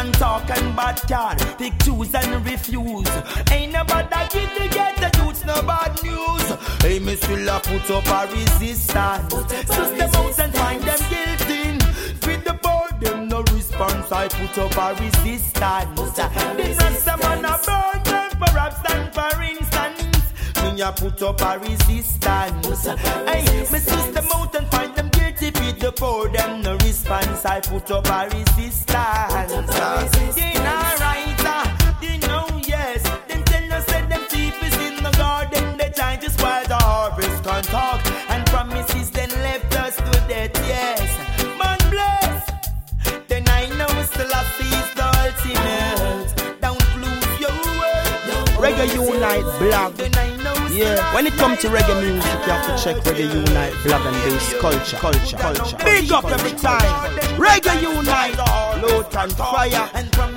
Can 0.00 0.12
talk 0.12 0.48
and 0.48 0.74
bad 0.74 0.98
card, 1.06 1.38
pick 1.58 1.78
choose 1.84 2.14
and 2.14 2.46
refuse. 2.46 3.06
Ain't 3.52 3.74
nobody 3.74 4.08
get 4.70 4.96
the 4.96 5.10
youths 5.18 5.44
no 5.44 5.60
bad 5.60 5.92
news. 6.02 6.46
Hey, 6.80 6.98
me 7.00 7.16
still 7.16 7.46
a 7.46 7.60
put 7.60 7.90
up 7.90 8.06
a 8.08 8.32
resistance. 8.32 9.30
So 9.66 9.94
step 9.94 10.14
out 10.14 10.38
and 10.38 10.54
find 10.54 10.82
them 10.82 11.00
guilty. 11.10 11.72
With 12.26 12.44
the 12.44 12.54
board, 12.62 12.98
them 13.02 13.28
no 13.28 13.42
response. 13.52 14.10
I 14.10 14.28
put 14.28 14.56
up 14.56 14.74
a 14.78 15.02
resistance. 15.02 16.16
This 16.56 16.80
is 16.80 17.02
someone 17.02 17.44
a 17.44 17.58
burn 17.66 18.02
them 18.04 18.30
perhaps 18.40 18.80
and 18.90 19.12
for 19.12 19.42
instance. 19.42 20.24
Me 20.62 20.80
a 20.80 20.92
put 20.92 21.20
up 21.20 21.42
a 21.42 21.58
resistance. 21.58 22.86
Hey, 22.86 23.44
me 23.70 23.78
system 23.78 24.26
out 24.32 24.54
and 24.54 24.66
find 24.70 24.94
them 24.94 25.10
guilty. 25.10 25.19
With 25.40 25.80
the 25.80 25.90
board, 25.92 26.34
them 26.34 26.60
no 26.60 26.76
response. 26.84 27.46
I 27.46 27.60
put 27.60 27.90
up 27.90 28.06
a 28.08 28.28
resistance. 28.28 28.84
Then 28.84 30.56
alright, 30.66 31.44
uh, 31.46 31.94
you 32.02 32.18
know 32.28 32.46
yes. 32.62 33.02
Then 33.26 33.42
tell 33.44 33.72
us 33.72 33.86
that 33.86 34.06
them 34.10 34.20
thief 34.28 34.62
is 34.62 34.76
in 34.86 35.02
the 35.02 35.10
garden. 35.12 35.78
They 35.78 35.88
trying 35.96 36.20
to 36.20 36.30
spoil 36.30 36.64
the 36.68 36.76
harvest. 36.76 37.42
Can't 37.42 37.64
talk 37.64 38.06
and 38.28 38.46
promises 38.48 39.10
then 39.12 39.30
left 39.30 39.74
us 39.76 39.96
to 39.96 40.10
death. 40.28 40.52
Yes, 40.68 41.08
man 41.58 41.78
bless. 41.88 42.50
Then 43.26 43.48
I 43.48 43.70
know 43.78 43.88
Selassie 44.12 44.68
is 44.68 44.90
the 44.94 45.08
ultimate. 45.24 46.60
Don't 46.60 46.96
lose 47.00 47.40
your 47.40 47.56
word. 47.80 48.60
Reggae 48.60 48.92
Unite 48.92 49.58
blog. 49.58 50.39
Then 50.80 50.88
I 50.88 50.94
know 50.94 51.02
yeah, 51.02 51.14
when 51.14 51.26
it 51.26 51.34
comes 51.34 51.58
to 51.60 51.68
reggae 51.68 52.00
music, 52.00 52.32
you 52.46 52.52
have 52.52 52.64
to 52.64 52.82
check 52.82 52.96
Reggae 53.04 53.28
Unite 53.28 53.74
blog 53.84 54.06
and 54.06 54.16
bass 54.24 54.54
culture, 54.60 54.96
culture, 54.96 55.36
culture. 55.36 55.76
Big 55.84 56.10
up 56.10 56.24
every 56.24 56.52
time. 56.52 56.80
Reggae 57.36 57.82
Unite, 57.82 58.36
Lutan 58.80 59.28
Fyah. 59.36 59.88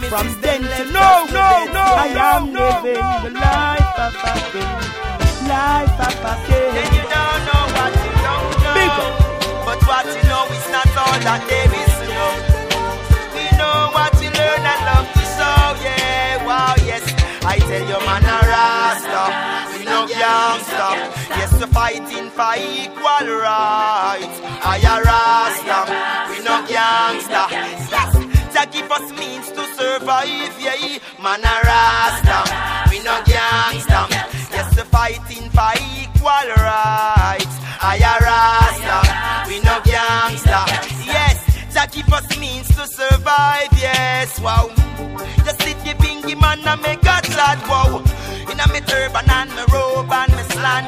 From 0.10 0.28
then 0.42 0.62
to 0.62 0.84
no, 0.92 1.26
no, 1.32 1.48
no, 1.72 1.86
I 1.96 2.12
am 2.12 2.52
living 2.52 3.08
the 3.24 3.32
life 3.40 4.00
of 4.04 4.16
a 4.20 4.34
king, 4.52 5.48
life 5.48 6.00
of 6.08 6.26
a 6.28 6.34
king. 6.44 6.72
Then 6.76 6.90
you 6.92 7.06
don't 7.08 7.42
know 7.48 7.64
what 7.78 7.94
you 8.04 8.12
don't 8.28 8.56
know. 8.64 8.76
Big 8.76 8.96
up. 9.00 9.14
But 9.64 9.80
what 9.88 10.06
you 10.12 10.24
know 10.28 10.44
is 10.52 10.68
not 10.76 10.92
all 11.00 11.20
that 11.24 11.42
there 11.48 11.72
is 11.72 11.94
to 12.04 12.08
know. 12.12 12.34
We 13.32 13.46
know 13.56 13.96
what 13.96 14.12
you 14.20 14.28
learn 14.28 14.60
and 14.60 14.82
love 14.92 15.08
to 15.08 15.24
sow. 15.24 15.80
Yeah, 15.80 16.44
wow, 16.46 16.76
yes. 16.84 17.04
I 17.46 17.60
tell 17.60 17.80
you, 17.88 18.00
man, 18.06 18.28
a 18.28 18.38
rasta. 18.44 19.73
We 19.84 19.90
know 19.90 20.08
gangster. 20.08 20.92
Yes, 21.36 21.52
we're 21.60 21.68
fighting 21.68 22.30
for 22.32 22.56
equal 22.56 23.28
rights. 23.36 24.40
I 24.64 24.80
a 24.80 24.96
Rasta, 25.04 25.80
we 26.32 26.40
no 26.40 26.56
gangster. 26.72 27.46
Yes, 27.92 28.16
that 28.56 28.72
give 28.72 28.90
us 28.90 29.12
means 29.20 29.52
to 29.52 29.64
survive, 29.76 30.56
yeah. 30.56 31.04
Man 31.20 31.44
a 31.44 31.56
Rasta, 31.68 32.40
we 32.90 33.04
no 33.04 33.12
gangster. 33.28 34.08
Yes, 34.56 34.72
we're 34.78 34.88
fighting 34.88 35.52
for 35.52 35.76
equal 36.00 36.48
rights. 36.64 37.56
I 37.84 38.00
a 38.00 38.14
Rasta, 38.24 38.98
we 39.52 39.60
no 39.68 39.84
gangster. 39.84 40.64
Yes, 41.12 41.44
that 41.74 41.92
give 41.92 42.08
us 42.08 42.40
means 42.40 42.70
to 42.70 42.88
survive, 42.88 43.68
yes, 43.76 44.40
wow. 44.40 44.72
Just 45.44 45.62
sit 45.62 45.76
bingy 46.00 46.40
man 46.40 46.66
and 46.66 46.82
make 46.82 47.04
a 47.04 47.20
chat, 47.28 47.60
wow. 47.68 48.02
In 48.52 48.60
a 48.60 48.68
me 48.72 48.82
turban 48.82 49.30
and 49.30 49.50
me 49.56 49.64
and 50.78 50.88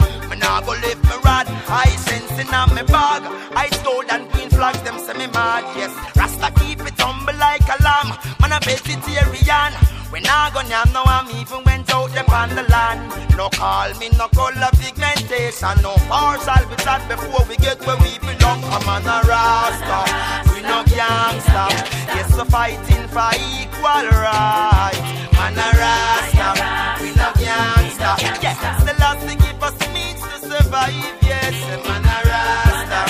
me. 0.00 0.36
Nah 0.42 0.60
go 0.60 0.72
lift 0.72 1.02
me 1.04 1.16
rod, 1.24 1.46
I 1.68 1.88
sense 2.06 2.38
in 2.38 2.52
a 2.52 2.62
me 2.74 2.82
bag. 2.82 3.22
I 3.54 3.68
gold 3.84 4.06
and 4.10 4.30
green 4.32 4.50
flags, 4.50 4.82
them 4.82 4.98
say 4.98 5.14
me 5.14 5.26
mad, 5.28 5.64
yes. 5.76 5.92
Rasta 6.16 6.50
keep 6.60 6.80
it 6.80 6.98
humble 7.00 7.36
like 7.38 7.66
a 7.74 7.76
lamb. 7.82 8.10
Man 8.40 8.52
a 8.52 8.58
vegetarian. 8.60 9.72
We 10.12 10.20
nah 10.20 10.50
go 10.50 10.60
yam 10.68 10.92
now 10.92 11.04
I'm 11.06 11.30
even 11.40 11.64
went 11.64 11.88
out 11.94 12.10
them 12.12 12.26
on 12.28 12.50
the 12.54 12.64
land. 12.74 13.00
No 13.36 13.48
call 13.48 13.90
me 13.98 14.10
no 14.18 14.28
color 14.28 14.72
pigmentation, 14.76 15.76
no 15.82 15.94
partial 16.10 16.68
we 16.68 16.76
chat 16.84 17.00
before 17.08 17.44
we 17.48 17.56
get 17.56 17.80
where 17.86 17.96
we 17.96 18.18
belong. 18.20 18.60
I'm 18.74 18.88
on 18.94 19.06
a 19.08 19.18
rasta, 19.30 19.98
we 20.52 20.60
no 20.62 20.84
gangster. 20.84 21.68
Yes, 22.12 22.28
we're 22.36 22.44
fighting 22.44 23.06
for 23.14 23.32
equal 23.56 24.06
rights. 24.26 25.00
Man 25.32 25.56
a 25.56 25.68
rasta, 25.80 26.21
survive. 30.72 31.18
Yes, 31.22 31.56
man 31.84 32.04
a 32.04 32.18
rasta, 32.28 33.00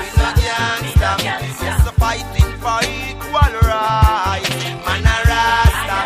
we 0.00 0.08
no 0.16 0.28
gangster. 0.40 1.14
Yes, 1.24 1.84
we're 1.84 1.92
fighting 2.00 2.52
for 2.62 2.80
equal 2.88 3.54
rights. 3.68 4.56
Man 4.86 5.04
a 5.04 5.16
rasta, 5.28 5.98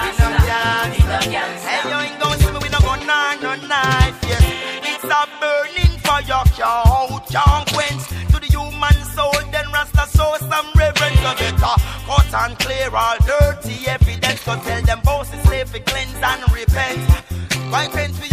we 0.00 0.10
no 0.18 0.28
gangster. 0.48 1.20
Hey, 1.68 1.80
you 1.90 1.98
ain't 2.04 2.18
gonna 2.20 2.38
see 2.38 2.52
me 2.52 2.58
with 2.58 2.72
no 2.72 2.80
gun 2.80 3.02
or 3.02 3.32
no 3.44 3.52
knife. 3.68 4.18
Yes, 4.30 4.44
it's 4.90 5.04
a 5.04 5.22
burning 5.40 5.94
fire, 6.00 6.44
can't 6.56 6.86
hold, 6.88 7.22
can't 7.28 7.66
quench. 7.72 8.04
To 8.32 8.36
the 8.40 8.48
human 8.48 8.98
soul, 9.14 9.36
then 9.52 9.66
rasta 9.72 10.04
show 10.16 10.36
some 10.40 10.68
reverence. 10.74 11.20
So 11.20 11.32
better 11.36 11.76
cut 12.08 12.32
and 12.42 12.58
clear 12.58 12.88
all 12.94 13.18
dirty 13.26 13.86
evidence. 13.86 14.40
So 14.40 14.56
tell 14.56 14.82
them 14.82 15.00
bosses 15.04 15.42
slave 15.42 15.68
cleanse 15.84 16.22
and 16.22 16.42
repent. 16.52 17.04
Why 17.70 17.86
can't 17.86 18.12
we 18.20 18.31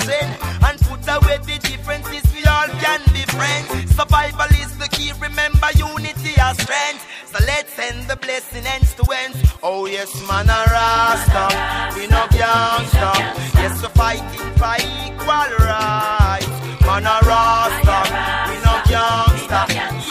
and 0.00 0.80
put 0.80 1.06
away 1.08 1.38
the 1.38 1.58
differences? 1.62 2.22
We 2.34 2.44
all 2.44 2.68
can 2.82 3.00
be 3.12 3.22
friends. 3.36 3.94
Survival 3.94 4.50
is 4.62 4.76
the 4.78 4.88
key. 4.88 5.12
Remember 5.20 5.68
unity 5.74 6.34
as 6.38 6.56
strength. 6.58 7.04
So 7.26 7.38
let's 7.46 7.72
send 7.74 8.08
the 8.08 8.16
blessing 8.16 8.66
ends 8.66 8.94
to 8.94 9.04
ends. 9.12 9.38
Oh 9.62 9.86
yes, 9.86 10.12
man 10.28 10.48
a 10.48 10.64
rasta, 10.70 11.48
we 11.96 12.06
no 12.06 12.26
gangster. 12.30 13.14
Yes, 13.58 13.82
we're 13.82 13.88
fighting 13.90 14.50
for 14.60 14.76
equal 14.78 15.50
rights. 15.66 16.54
Man 16.86 17.06
a 17.06 17.18
rasta, 17.26 17.98
we 18.48 18.56
no 18.62 18.74
gangster. 18.86 19.64
Yes, 19.74 20.03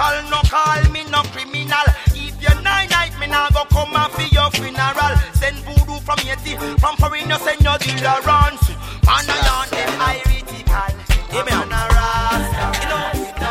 a 0.00 0.22
no 0.30 0.40
call 0.48 0.82
me 0.90 1.04
no 1.12 1.22
criminal. 1.32 1.86
If 2.16 2.40
you're 2.40 2.60
nine 2.62 2.88
night, 2.88 3.12
me 3.20 3.26
nah 3.26 3.50
go 3.50 3.64
come 3.68 3.94
and 3.94 4.12
for 4.12 4.22
your 4.32 4.50
funeral. 4.50 5.14
Send 5.34 5.56
voodoo 5.64 6.00
from 6.00 6.18
Yeti, 6.24 6.56
from 6.80 6.96
foreign 6.96 7.28
you 7.28 7.38
send 7.38 7.60
your 7.60 7.76
dealerance. 7.78 8.64
Man 9.04 9.28
a 9.28 9.36
yarn 9.44 9.68
them 9.70 10.00
iritical. 10.00 10.92
Yeah, 11.32 11.44
man. 11.44 11.68
Man 11.68 11.76
a 11.76 11.82
rascal, 11.94 12.72
you 12.80 12.88
know, 12.90 13.04
no. 13.40 13.50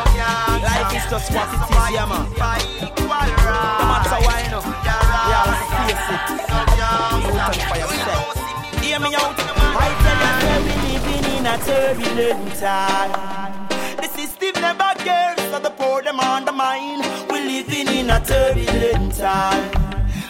Life 0.66 0.93
is 0.97 1.06
just 1.10 1.30
what 1.32 1.50
it 1.54 1.62
is, 1.70 1.86
yeah, 1.93 2.06
man. 2.10 2.26
No 2.97 3.86
matter 3.89 4.20
why, 4.26 4.41
you. 4.50 4.60
We 4.60 5.34
all 5.38 5.54
face 5.70 6.10
it. 6.10 6.50
Out 6.82 7.56
and 7.56 7.62
for 7.70 7.78
yourself. 7.78 8.36
Hear 8.82 9.00
me 9.00 9.10
out. 9.16 9.38
I 9.38 9.93
tell 10.04 10.20
you, 10.20 10.34
say 10.41 10.58
we 10.66 10.74
living 10.89 11.26
in 11.38 11.45
a 11.45 11.56
turbulent 11.64 12.56
time. 12.60 13.59
In 18.10 18.16
a 18.16 18.26
turbulent 18.26 19.16
time. 19.16 19.72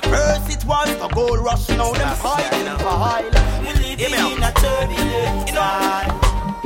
First 0.03 0.49
it 0.51 0.65
was 0.65 0.89
the 0.97 1.07
gold 1.15 1.39
rush, 1.39 1.69
now 1.69 1.93
them 1.93 2.15
fighting 2.17 2.67
for 2.84 2.95
oil. 3.11 3.32
We 3.61 3.71
living 3.95 4.13
in 4.13 4.43
a 4.43 4.51
turbulent 4.51 5.47
time. 5.47 6.19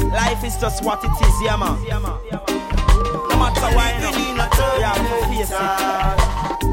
Life 0.09 0.43
is 0.43 0.57
just 0.57 0.83
what 0.83 1.03
it 1.03 1.11
is, 1.11 1.41
yeah 1.43 1.57
man. 1.57 1.77
No 3.29 3.35
matter 3.37 3.69
why, 3.75 3.93
you 3.93 4.01
know, 4.01 4.17
you 4.17 4.83
have 4.83 4.97
to 4.97 5.15
face 5.29 5.51
it. 5.51 5.57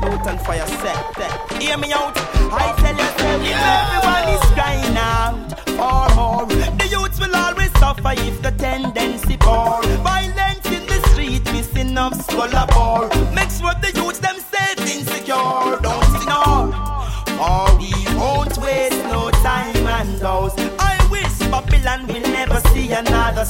Out 0.02 0.26
and 0.26 0.40
for 0.40 0.54
yourself. 0.54 1.60
Hear 1.60 1.76
me 1.76 1.92
out. 1.92 2.16
I 2.16 2.74
tell 2.80 2.96
you, 2.96 3.10
say, 3.20 3.52
everyone 3.52 4.28
is 4.36 4.44
crying 4.56 4.96
out 4.96 5.50
for 5.76 6.04
more. 6.16 6.46
The 6.78 6.86
youths 6.88 7.20
will 7.20 7.36
always 7.36 7.72
suffer 7.78 8.12
if 8.16 8.40
the 8.40 8.52
tendency 8.52 9.36
for 9.36 9.82
Violence 10.02 10.66
in 10.66 10.86
the 10.86 10.98
street, 11.10 11.44
missing 11.52 11.98
of 11.98 12.14
skull 12.22 12.48
bore. 12.72 13.08
Make 13.34 13.50
sure 13.50 13.74
the 13.80 13.92
youths 13.94 14.09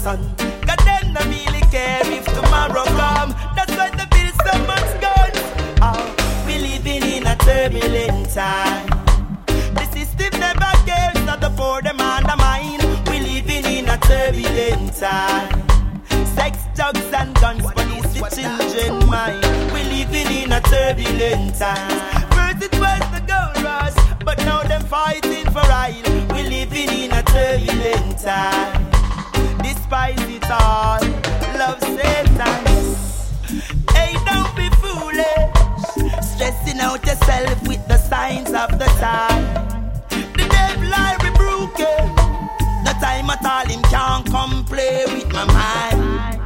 sun. 0.01 0.21
God 0.67 0.81
them 0.89 1.13
no 1.13 1.21
really 1.29 1.61
care 1.69 2.01
if 2.05 2.25
tomorrow 2.25 2.85
come. 3.01 3.31
That's 3.55 3.75
why 3.77 3.91
they 3.99 4.09
build 4.15 4.35
so 4.47 4.55
much 4.71 4.91
guns. 5.05 5.41
Oh, 5.85 6.01
we 6.47 6.55
living 6.69 7.05
in 7.17 7.27
a 7.27 7.37
turbulent 7.37 8.31
time. 8.33 8.89
The 9.77 9.85
system 9.93 10.33
never 10.41 10.73
cares, 10.89 11.19
so 11.27 11.35
the 11.45 11.53
poor 11.55 11.83
them 11.83 12.01
undermine. 12.01 12.81
We 13.11 13.21
living 13.21 13.67
in 13.77 13.89
a 13.91 13.99
turbulent 13.99 14.97
time. 14.97 15.53
Sex, 16.37 16.53
drugs 16.75 17.13
and 17.13 17.35
guns, 17.43 17.63
police 17.77 18.13
the 18.15 18.23
children 18.37 19.07
mind. 19.07 19.45
We 19.75 19.81
living 19.97 20.31
in 20.41 20.53
a 20.53 20.61
turbulent 20.63 21.57
time. 21.57 21.99
First 22.33 22.61
it 22.67 22.75
was 22.85 23.05
the 23.15 23.23
gold 23.33 23.57
rush, 23.63 23.99
but 24.25 24.39
now 24.49 24.63
them 24.63 24.83
fighting 24.83 25.45
for 25.53 25.67
oil. 25.85 26.07
We 26.33 26.43
living 26.57 26.91
in 27.05 27.13
a 27.13 27.23
turbulent 27.23 28.19
time. 28.19 28.80
All, 30.53 31.01
love 31.59 31.81
Satan. 31.81 32.65
Hey, 33.95 34.15
don't 34.27 34.53
be 34.57 34.69
foolish, 34.83 35.25
stressing 36.23 36.81
out 36.81 37.07
yourself 37.07 37.69
with 37.69 37.87
the 37.87 37.97
signs 37.97 38.49
of 38.49 38.77
the 38.77 38.87
time. 38.99 39.45
The 40.09 40.49
devil 40.51 40.91
I 40.93 41.17
rebuke 41.23 41.79
it. 41.79 42.07
The 42.85 42.93
time 43.01 43.31
at 43.31 43.45
all 43.47 43.67
him 43.67 43.83
can't 43.83 44.27
come 44.29 44.65
play 44.65 45.05
with 45.07 45.33
my 45.33 45.45
mind. 45.45 46.41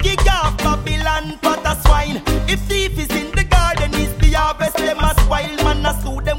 Kick 0.00 0.20
off 0.30 0.58
Babylon, 0.58 1.38
a 1.42 1.76
swine. 1.82 2.22
If 2.48 2.60
thief 2.68 2.98
is 2.98 3.10
in 3.10 3.30
the 3.32 3.44
garden, 3.44 3.94
is 3.94 4.14
the 4.18 4.32
harvest 4.32 4.76
them 4.76 4.98
a 4.98 5.14
spoil. 5.20 5.56
Man, 5.64 5.86
I 5.86 5.98
sue 6.02 6.20
them 6.20 6.35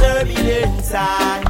living 0.00 0.36
in 0.46 0.74
turbulent 0.74 0.84
time. 0.84 1.44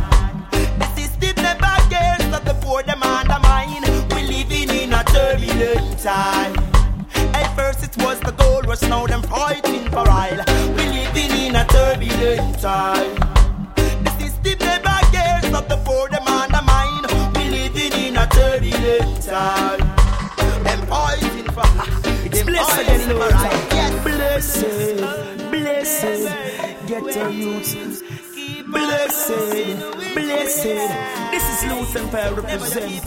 The 0.78 0.86
system 0.96 1.42
never 1.42 1.76
cares 1.90 2.24
that 2.30 2.44
the 2.44 2.54
poor 2.60 2.82
them 2.82 3.02
undermine. 3.02 3.82
We 4.14 4.22
living 4.22 4.70
in 4.70 4.92
a 4.92 5.04
turbulent 5.04 5.98
time. 5.98 6.54
At 7.34 7.54
first 7.56 7.82
it 7.84 7.96
was 8.02 8.20
the 8.20 8.32
gold 8.32 8.66
rush, 8.66 8.82
now 8.82 9.06
them 9.06 9.22
fighting 9.22 9.88
for 9.90 10.08
oil. 10.08 10.40
We 10.76 10.84
living 10.88 11.32
in 11.46 11.56
a 11.56 11.64
turbulent 11.66 12.60
time. 12.60 13.14
The 14.04 14.10
system 14.18 14.58
never 14.60 14.98
cares 15.12 15.50
that 15.52 15.68
the 15.68 15.76
poor 15.84 16.08
them 16.08 16.26
undermine. 16.26 17.04
We 17.34 17.50
living 17.50 17.92
in 18.06 18.16
a 18.16 18.26
turbulent 18.26 19.22
time. 19.22 19.80
Them 20.64 20.86
fighting 20.86 21.44
for 21.52 21.64
it's 22.24 22.42
blessed 22.42 22.70
fighting 22.70 22.94
and 22.94 23.02
for 23.02 23.14
Lord. 23.14 23.32
right. 23.32 23.68
Yes. 23.72 23.88
Blessed, 24.04 24.96
blessed, 25.50 26.86
get 26.86 27.04
ghetto 27.04 27.28
youths. 27.28 27.97
Blessed, 28.88 29.36
blessed. 30.14 30.64
This 31.30 31.44
is 31.52 31.60
Lutan 31.70 32.08
Fyah 32.08 32.32
representing. 32.34 33.02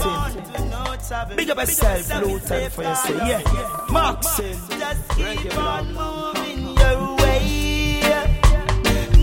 Big 1.36 1.50
up 1.50 1.58
yourself, 1.58 2.22
Luton 2.22 2.70
for 2.70 2.84
yourself. 2.84 3.28
Yeah, 3.28 3.42
Maxin. 3.90 4.56
Just 4.78 5.10
keep 5.18 5.58
on 5.58 5.88
moving 5.96 6.78
your 6.78 7.16
way. 7.18 8.00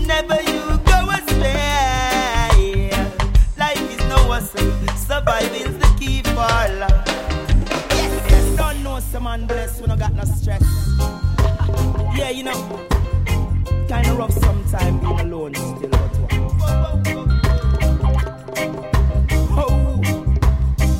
Never 0.05 0.41
you 0.51 0.59
go 0.83 0.97
astray. 1.15 2.91
Life 3.57 3.85
is 3.95 4.03
no 4.09 4.17
hustle. 4.27 4.71
Surviving's 4.97 5.77
the 5.79 5.87
key 5.97 6.21
for 6.23 6.35
life. 6.35 7.03
Yes. 8.27 8.57
Don't 8.57 8.83
know 8.83 8.99
some 8.99 9.23
man 9.23 9.47
blessed 9.47 9.79
when 9.79 9.91
I 9.91 9.95
got 9.95 10.13
no 10.13 10.25
stress. 10.25 10.63
Yeah, 12.17 12.31
you 12.31 12.43
know, 12.43 12.59
kinda 13.89 14.13
rough 14.13 14.33
sometime 14.33 14.99
being 14.99 15.19
alone 15.19 15.55
still, 15.55 15.89
but 15.89 16.15
what? 16.21 16.33
Oh, 19.57 20.01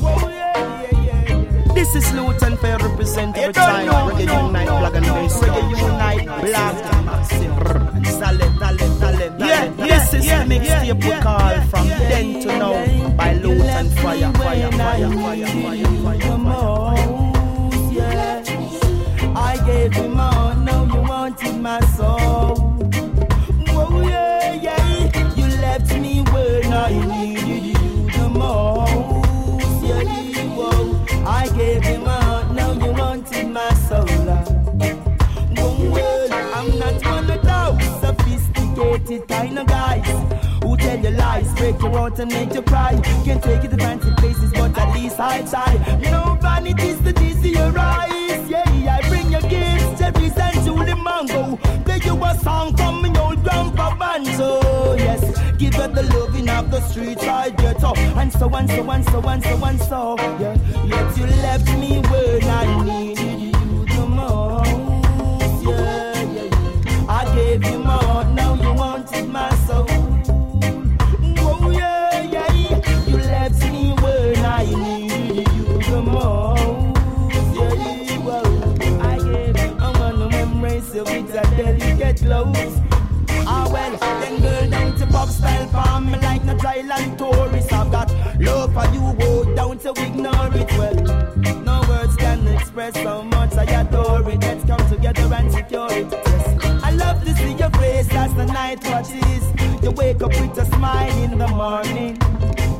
oh 0.02 0.28
yeah, 0.28 0.90
yeah, 0.90 1.06
yeah, 1.06 1.38
yeah. 1.38 1.72
This 1.72 1.94
is 1.94 2.04
Lutan 2.16 2.56
Fyah 2.58 2.82
represent 2.82 3.36
every 3.38 3.52
time 3.54 3.86
Reggae 3.86 4.26
Unite, 4.26 4.66
Black 4.66 4.94
and 4.96 5.06
Bass. 5.06 5.38
Reggae 5.38 5.64
Unite, 5.86 6.26
Black 6.42 6.78
and 6.92 7.06
Maxim. 7.06 7.52
Salem, 8.18 8.58
Salem, 8.58 8.92
Salem. 8.98 9.32
Yeah, 9.38 9.68
this 9.86 10.14
is 10.14 10.24
the 10.26 10.38
mixtape 10.50 11.04
we 11.04 11.10
call 11.22 11.56
from 11.70 11.86
then 12.10 12.40
to 12.42 12.48
now 12.58 12.74
by 13.16 13.34
Lutan 13.34 13.86
Fyah, 14.02 14.32
Fire, 14.36 14.72
Fire, 14.72 15.10
Fire, 15.10 15.10
Fire, 15.10 15.46
Fire, 15.46 16.18
the 16.18 16.26
Fire. 16.26 16.38
most, 16.38 17.92
yeah. 17.92 18.42
I 19.36 19.56
gave 19.64 19.94
you 19.96 20.08
more, 20.08 20.54
now 20.66 20.82
you 20.92 21.00
wanted 21.08 21.56
my 21.62 21.80
soul. 21.94 22.19
I 26.92 27.24
needed 27.24 27.64
you 27.66 28.10
the 28.10 28.28
most, 28.28 29.84
yeah. 29.84 30.02
Whoa, 30.56 31.04
I 31.24 31.48
gave 31.56 31.84
you 31.84 31.98
more, 31.98 32.44
now 32.52 32.72
you 32.72 32.92
wanted 32.92 33.48
my 33.48 33.72
soul. 33.74 34.06
Well, 35.94 36.32
I'm 36.54 36.78
not 36.78 37.04
one 37.04 37.30
of 37.30 37.42
those 37.42 38.00
sophisticated 38.00 39.28
kind 39.28 39.58
of 39.58 39.66
guys 39.68 40.08
who 40.62 40.76
tell 40.76 40.98
you 40.98 41.10
lies, 41.10 41.52
break 41.54 41.80
your 41.80 41.90
heart 41.92 42.18
and 42.18 42.32
make 42.32 42.54
you 42.54 42.62
cry. 42.62 43.00
Can't 43.24 43.42
take 43.42 43.62
you 43.62 43.68
to 43.68 43.76
fancy 43.76 44.10
places, 44.16 44.50
but 44.52 44.76
at 44.76 44.92
least 44.94 45.20
I 45.20 45.42
try. 45.42 45.72
No 46.10 46.38
vanity's 46.42 47.00
the 47.02 47.12
to 47.12 47.48
your 47.48 47.78
eyes. 47.78 48.50
Yeah, 48.50 48.64
I 48.66 49.00
you 49.06 49.09
Julie 50.80 51.02
mango. 51.02 51.56
Play 51.84 52.00
you 52.04 52.24
a 52.24 52.34
song 52.38 52.74
from 52.76 53.02
me 53.02 53.10
old 53.18 53.42
grandpa 53.44 53.94
banjo. 53.96 54.94
Yes, 54.96 55.22
give 55.58 55.74
her 55.74 55.88
the 55.88 56.02
loving 56.14 56.48
of 56.48 56.70
the 56.70 56.80
streets 56.80 57.24
I 57.24 57.50
get 57.50 57.84
up. 57.84 57.98
And 57.98 58.32
so 58.32 58.48
and 58.54 58.68
so 58.70 58.90
and 58.90 59.04
so 59.04 59.20
and 59.20 59.42
so 59.42 59.64
and 59.64 59.80
so. 59.80 60.16
Yeah, 60.40 60.56
yet 60.84 61.16
you 61.18 61.26
left 61.26 61.66
me 61.78 62.00
when 62.00 62.44
I 62.44 62.84
needed 62.84 63.19
clothes. 82.44 82.80
Ah 83.46 83.68
well, 83.72 83.96
then 84.20 84.40
girl 84.40 84.70
down 84.70 84.96
to 84.96 85.06
pop 85.06 85.28
style 85.28 85.66
for 85.68 86.00
me 86.00 86.18
like 86.18 86.44
no 86.44 86.54
Thailand 86.56 87.18
tourist. 87.18 87.72
I've 87.72 87.90
got 87.90 88.10
love 88.40 88.72
for 88.72 88.86
you, 88.94 89.14
go 89.18 89.54
down 89.54 89.78
to 89.78 89.90
ignore 89.90 90.50
it. 90.54 90.70
Well, 90.78 90.94
no 91.62 91.82
words 91.88 92.16
can 92.16 92.46
express 92.48 92.96
how 92.96 93.22
much 93.22 93.54
I 93.54 93.64
adore 93.64 94.30
it. 94.30 94.40
Let's 94.40 94.64
come 94.64 94.88
together 94.88 95.34
and 95.34 95.52
secure 95.52 95.92
it. 95.92 96.10
Yes. 96.10 96.82
I 96.82 96.90
love 96.92 97.24
to 97.24 97.34
see 97.34 97.52
your 97.52 97.70
face 97.70 98.12
as 98.14 98.34
the 98.34 98.46
night 98.46 98.82
watches. 98.84 99.44
You 99.82 99.90
wake 99.92 100.22
up 100.22 100.30
with 100.30 100.58
a 100.58 100.64
smile 100.66 101.22
in 101.24 101.38
the 101.38 101.48
morning. 101.48 102.18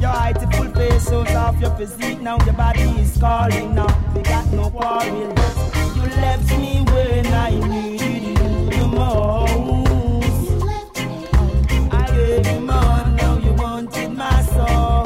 Your 0.01 0.51
full 0.53 0.71
face 0.75 1.09
shows 1.09 1.35
off 1.35 1.59
your 1.61 1.75
physique. 1.77 2.21
Now 2.21 2.39
your 2.45 2.55
body 2.55 2.89
is 3.03 3.17
calling. 3.19 3.75
Now 3.75 3.91
we 4.15 4.23
got 4.23 4.47
no 4.53 4.71
quarrel. 4.71 5.35
You 5.97 6.03
left 6.25 6.51
me 6.59 6.83
when 6.93 7.27
I 7.27 7.51
needed 7.69 8.20
you 9.01 9.15
the 9.47 9.59
most. 9.67 10.63
I 11.93 12.07
gave 12.15 12.47
you 12.47 12.61
more, 12.61 13.05
now 13.17 13.35
you 13.39 13.53
wanted 13.55 14.13
my 14.17 14.43
soul. 14.43 15.05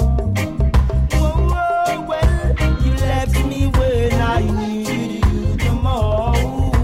Whoa, 1.13 1.37
whoa, 1.53 2.07
well, 2.09 2.55
you 2.83 2.93
left 2.95 3.37
me 3.47 3.67
when 3.69 4.13
I 4.21 4.41
needed 4.41 5.25
you 5.27 5.57
the 5.57 5.73
most. 5.73 6.75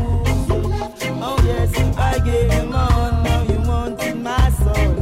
Oh 1.23 1.39
yes, 1.45 1.71
I 1.99 2.19
gave 2.21 2.53
you 2.53 2.65
more, 2.65 3.11
now 3.25 3.43
you 3.43 3.59
wanted 3.69 4.17
my 4.17 4.51
soul. 4.51 4.95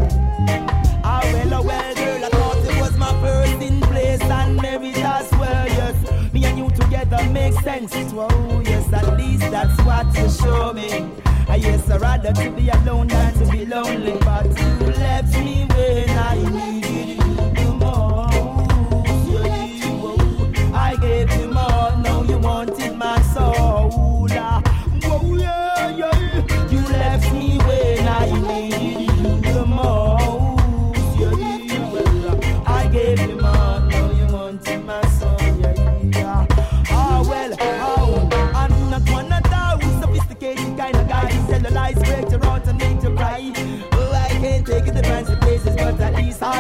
Ah 1.05 1.21
well, 1.33 1.55
oh 1.55 1.63
well, 1.63 1.95
girl, 1.95 2.25
I 2.25 2.29
thought 2.31 2.57
it 2.59 2.81
was 2.81 2.97
my 2.97 3.13
first 3.21 3.61
in 3.63 3.81
place 3.83 4.23
and 4.23 4.57
merit 4.57 4.99
as 4.99 5.31
well. 5.33 5.67
Yes, 5.67 6.33
me 6.33 6.45
and 6.45 6.59
you 6.59 6.71
together 6.71 7.23
makes 7.31 7.63
sense. 7.63 7.93
Oh 8.15 8.63
yes, 8.65 8.93
at 8.93 9.17
least 9.17 9.51
that's 9.51 9.79
what 9.83 10.07
you 10.17 10.29
show 10.31 10.73
me. 10.73 11.28
Yes, 11.61 11.91
I'd 11.91 12.01
rather 12.01 12.33
to 12.33 12.51
be 12.53 12.69
alone 12.69 13.09
than 13.09 13.35
to 13.35 13.47
be 13.51 13.67
lonely, 13.67 14.17
but 14.21 14.47
you 14.47 14.87
left 14.93 15.35
me 15.39 15.68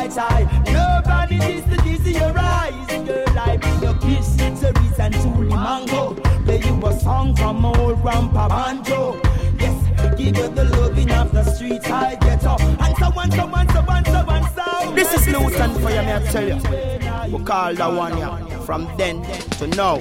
I 0.09 0.29
try. 0.29 0.73
Nobody 0.73 1.37
is 1.37 1.65
the 1.65 2.11
your. 2.13 2.39
I 2.39 3.59
your 3.83 3.95
kiss, 3.99 4.37
cerise 4.37 4.99
and 4.99 5.15
truly 5.15 5.49
mango. 5.49 6.15
Play 6.45 6.61
you 6.61 6.87
a 6.87 7.01
song 7.01 7.35
from 7.37 7.65
old 7.65 8.01
grandpa 8.03 8.49
banjo. 8.49 9.21
Yes, 9.59 10.17
give 10.17 10.37
you 10.37 10.49
the 10.49 10.65
loving 10.65 11.11
of 11.11 11.33
the 11.33 11.45
streets 11.45 11.89
I 11.91 12.15
get 12.17 12.45
up. 12.45 12.61
And 12.61 12.97
so 12.97 13.07
on, 13.19 13.31
so 13.31 13.43
on, 13.47 13.69
so 13.69 13.81
on, 13.89 14.05
so 14.05 14.25
on, 14.29 14.43
so. 14.55 14.93
This 14.95 15.15
is 15.15 15.29
Luton 15.29 15.75
for 15.75 15.91
you, 15.91 16.03
me 16.03 16.13
I 16.13 16.23
tell 16.31 16.49
you. 16.49 17.37
We 17.37 17.45
call 17.45 17.75
that 17.75 17.93
one 17.93 18.19
yeah. 18.19 18.59
From 18.61 18.89
then 18.97 19.23
to 19.59 19.67
now. 19.69 19.99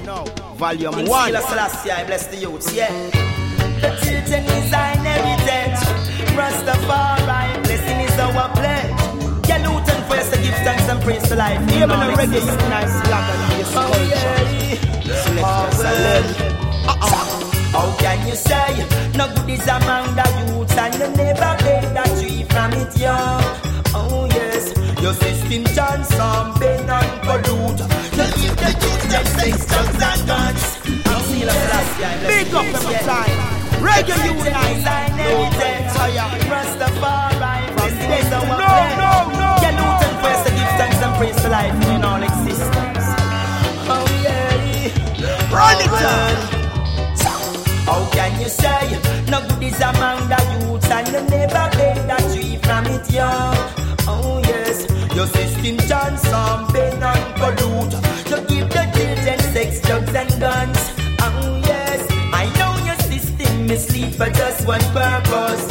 Volume 0.55 0.93
King 0.93 1.07
1. 1.07 1.27
Sila 1.27 1.41
Selassie, 1.41 1.91
I 1.91 2.03
bless 2.05 2.27
the 2.27 2.37
youths, 2.37 2.73
yeah. 2.73 2.91
The 3.81 3.89
children 4.03 4.43
is 4.45 4.73
our 4.73 4.95
heritage. 5.05 5.79
Rastafari, 6.35 7.63
blessing 7.63 7.99
is 7.99 8.19
our 8.19 8.49
pledge. 8.53 9.47
Yeah, 9.47 9.59
For 10.07 10.15
us 10.15 10.29
to 10.31 10.37
give 10.41 10.55
thanks 10.65 10.87
and 10.89 11.01
praise 11.01 11.23
to 11.29 11.35
life. 11.35 11.59
Even 11.71 11.89
the 11.89 11.95
reggae 11.95 12.39
reggae. 12.39 12.63
unite 12.63 13.03
black 13.05 13.27
and 13.33 13.41
bass 13.51 13.71
Oh, 13.75 13.79
culture. 13.91 14.05
yeah. 14.07 15.23
Select 15.23 15.45
Oh, 15.45 15.49
uh-uh. 15.49 15.71
Salem. 15.71 16.25
well. 16.87 17.43
How 17.77 17.87
can 17.99 18.27
you 18.27 18.35
say 18.35 18.69
no 19.17 19.27
good 19.35 19.49
is 19.49 19.67
among 19.67 20.15
the 20.15 20.25
youths 20.47 20.77
and 20.77 20.93
you 20.95 21.07
never 21.23 21.51
take 21.63 21.87
that 21.93 22.09
tree 22.19 22.43
from 22.49 22.71
it 22.73 22.97
young? 22.97 23.43
Oh 23.93 24.27
yes, 24.33 24.73
your 25.01 25.13
system 25.13 25.63
turn 25.75 26.03
some 26.05 26.57
bend 26.59 26.89
and 26.89 27.11
pollute. 27.25 27.81
You 28.17 28.27
give 28.39 28.55
the 28.63 28.69
youth 28.81 29.03
them 29.11 29.25
sex, 29.37 29.65
drugs 29.67 30.01
and 30.09 30.21
guns. 30.27 30.63
King 30.83 31.23
Sila 31.27 31.53
Selassie, 31.53 32.03
I 32.05 32.17
bless 32.17 32.31
Big 32.33 32.47
you. 32.51 32.57
up 32.57 32.65
every 32.77 32.99
time. 33.11 33.37
Reggae 33.83 34.17
unite. 34.25 34.87
heritage. 35.17 35.91
Fire. 35.93 36.29
Rastafari, 36.51 37.53
first 40.22 40.45
to 40.45 40.51
give 40.51 40.72
thanks 40.80 40.97
and 40.97 41.13
praise 41.18 41.36
to 41.43 41.49
life 41.49 41.74
in 41.89 42.03
all 42.03 42.22
existence. 42.22 43.05
Oh 43.89 44.07
yeah. 44.24 45.53
Run 45.53 45.80
it 45.82 45.91
down. 46.01 46.57
How 47.88 48.05
can 48.11 48.41
you 48.41 48.49
say 48.49 48.99
no 49.32 49.39
good 49.47 49.63
is 49.63 49.80
among 49.80 50.28
the 50.28 50.39
youths 50.59 50.89
and 50.91 51.07
you 51.07 51.22
never 51.30 51.70
take 51.72 52.01
that 52.09 52.24
tree 52.34 52.57
from 52.57 52.86
it 52.88 53.09
young? 53.11 53.55
Oh 54.09 54.41
yes, 54.43 54.86
your 55.15 55.28
system 55.28 55.78
turn 55.88 56.18
some 56.18 56.68
bend 56.74 57.01
and 57.01 57.26
pollute. 57.39 57.93
You 58.30 58.38
give 58.47 58.70
the 58.70 58.84
children 58.93 59.39
sex, 59.53 59.82
drugs 59.82 60.13
and 60.13 60.30
guns. 60.39 60.80
Oh 61.22 61.61
yes, 61.65 62.05
I 62.34 62.45
know 62.57 62.74
your 62.86 62.99
system 63.07 63.68
mislead 63.68 64.15
for 64.15 64.30
just 64.30 64.68
one 64.68 64.84
purpose. 64.91 65.66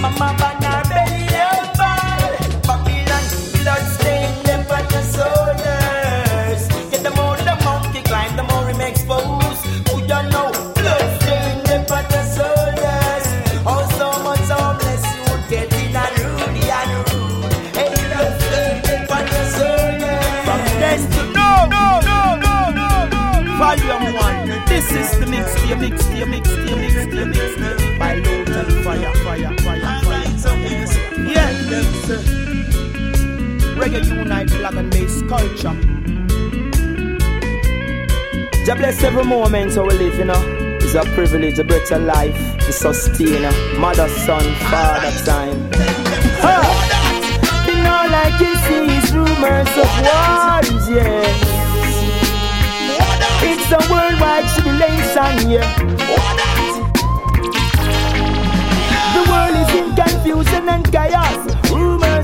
Mama 0.00 0.36
ban 0.38 0.60
belly 0.90 1.22
and 1.44 1.68
ball. 1.78 2.22
Babylon 2.66 3.24
blood 3.54 3.84
stain. 3.96 4.30
Get 6.90 7.02
the 7.02 7.10
monkey 7.64 8.02
climb, 8.02 8.36
the 8.36 8.42
more. 8.44 8.64
Who 9.88 9.96
know? 10.30 10.52
Blood 10.74 11.22
stain. 11.22 11.56
Oh, 13.66 13.84
so 13.98 14.08
much 14.22 14.48
homeless 14.48 15.04
youth 15.16 15.50
getting 15.50 15.96
unruly 15.96 16.70
and 16.70 16.92
rude. 17.12 17.52
Hey, 17.76 17.90
blood 18.08 18.40
stain. 18.42 19.06
From 20.46 20.62
then 20.80 21.00
to 21.12 21.22
no, 21.32 21.50
no, 21.74 21.84
no, 22.08 22.20
no, 22.36 22.56
no, 22.70 23.56
Volume 23.58 24.14
one. 24.14 24.48
This 24.68 24.90
is 24.92 25.10
the 25.18 25.26
mixtape, 25.26 25.78
mixtape, 25.82 26.28
mixtape, 26.32 26.78
mixtape, 26.78 27.32
mixtape. 27.34 27.87
Say. 32.08 32.22
Reggae 33.78 34.02
unite 34.06 34.50
flag 34.50 34.74
and 34.74 34.90
bass 34.90 35.22
culture. 35.28 35.76
Jah 38.64 38.74
bless 38.76 39.02
every 39.02 39.24
moment 39.24 39.76
we 39.76 39.94
live, 40.02 40.18
you 40.18 40.24
know. 40.24 40.42
It's 40.80 40.94
a 40.94 41.04
privilege, 41.14 41.58
a 41.58 41.64
better 41.64 41.98
life 41.98 42.36
to 42.64 42.72
sustain. 42.72 43.42
Mother, 43.78 44.08
son, 44.08 44.46
father 44.70 45.12
time. 45.24 45.70
Ha! 46.42 46.56
You 47.66 47.76
know, 47.84 48.02
like 48.16 48.40
you 48.40 48.54
see, 48.64 48.84
it's 48.96 49.10
rumors 49.12 49.74
of 49.84 49.92
wars, 50.06 50.88
yeah. 50.88 51.28
It's 53.50 53.68
a 53.78 53.80
worldwide 53.92 54.48
tribulation, 54.54 55.50
yeah. 55.52 55.68
The 59.14 59.22
world 59.30 59.56
is 59.62 59.70
in 59.78 59.86
confusion 59.94 60.68
and 60.68 60.84
chaos. 60.90 61.57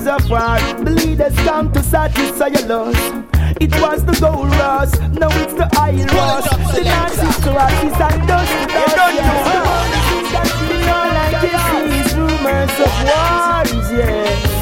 Rumors 0.04 0.22
of 0.22 0.30
war, 0.30 0.58
the 0.84 0.90
leaders 0.90 1.34
come 1.46 1.72
to 1.72 1.82
satisfy 1.82 2.48
your 2.48 2.66
lust. 2.66 3.14
It 3.60 3.72
was 3.80 4.04
the 4.04 4.12
gold 4.20 4.50
rush, 4.50 4.92
now 5.18 5.28
it's 5.40 5.54
the 5.54 5.64
oil 5.80 6.04
rush. 6.12 6.48
The 6.74 6.82
Nazis 6.84 7.36
to 7.44 7.50
asses 7.50 8.00
and 8.00 8.28
dust 8.28 8.52
to 8.52 8.80
dust. 8.96 9.14
Yeah. 9.14 9.32
The 9.44 9.58
world 9.64 9.92
is 9.96 10.08
in 10.12 10.24
confusion 10.34 11.14
and 11.24 11.34
chaos. 11.40 11.88
It's 12.00 12.12
rumors 12.20 12.76
of 12.84 12.94
wars, 13.08 13.86
yeah. 13.92 14.52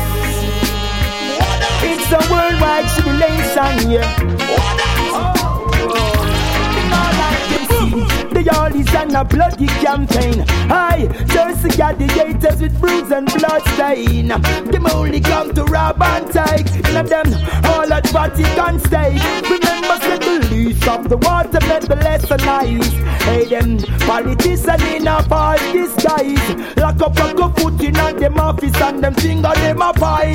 It's 1.90 2.09
a 2.12 2.20
worldwide 2.30 2.86
tribulation, 2.95 3.74
yeah. 3.90 4.32
The 8.43 8.51
all 8.59 8.74
is 8.74 8.93
on 8.97 9.14
a 9.14 9.24
bloody 9.24 9.68
campaign. 9.68 10.45
Aye, 10.68 11.07
Jersey 11.28 11.68
gladiators 11.76 12.61
with 12.61 12.80
bruise 12.80 13.12
and 13.12 13.26
blood 13.34 13.62
stain. 13.74 14.28
Them 14.28 14.86
only 14.93 15.20
come 15.20 15.55
to 15.55 15.62
rob 15.62 16.03
and 16.03 16.26
take. 16.26 16.66
In 16.88 17.07
them, 17.07 17.26
all 17.66 17.93
at 17.93 18.05
Vatican 18.09 18.80
state. 18.80 19.22
Remember, 19.47 19.97
say 20.03 20.18
the 20.18 20.49
least 20.51 20.88
of 20.88 21.09
the 21.09 21.18
water, 21.18 21.61
let 21.68 21.82
the 21.82 21.95
lesser 21.95 22.36
nice. 22.38 22.90
Hey, 23.22 23.45
them 23.45 23.78
politicians 24.11 24.82
in 24.90 25.07
a 25.07 25.22
false 25.22 25.62
disguise. 25.70 26.76
Lock 26.76 27.01
up 27.01 27.16
a 27.18 27.34
go 27.34 27.49
foot 27.51 27.80
in 27.80 27.97
on 27.97 28.16
them 28.16 28.40
office 28.40 28.74
and 28.80 29.05
them 29.05 29.14
finger 29.14 29.53
them 29.55 29.82
a 29.82 29.93
fight. 29.95 30.34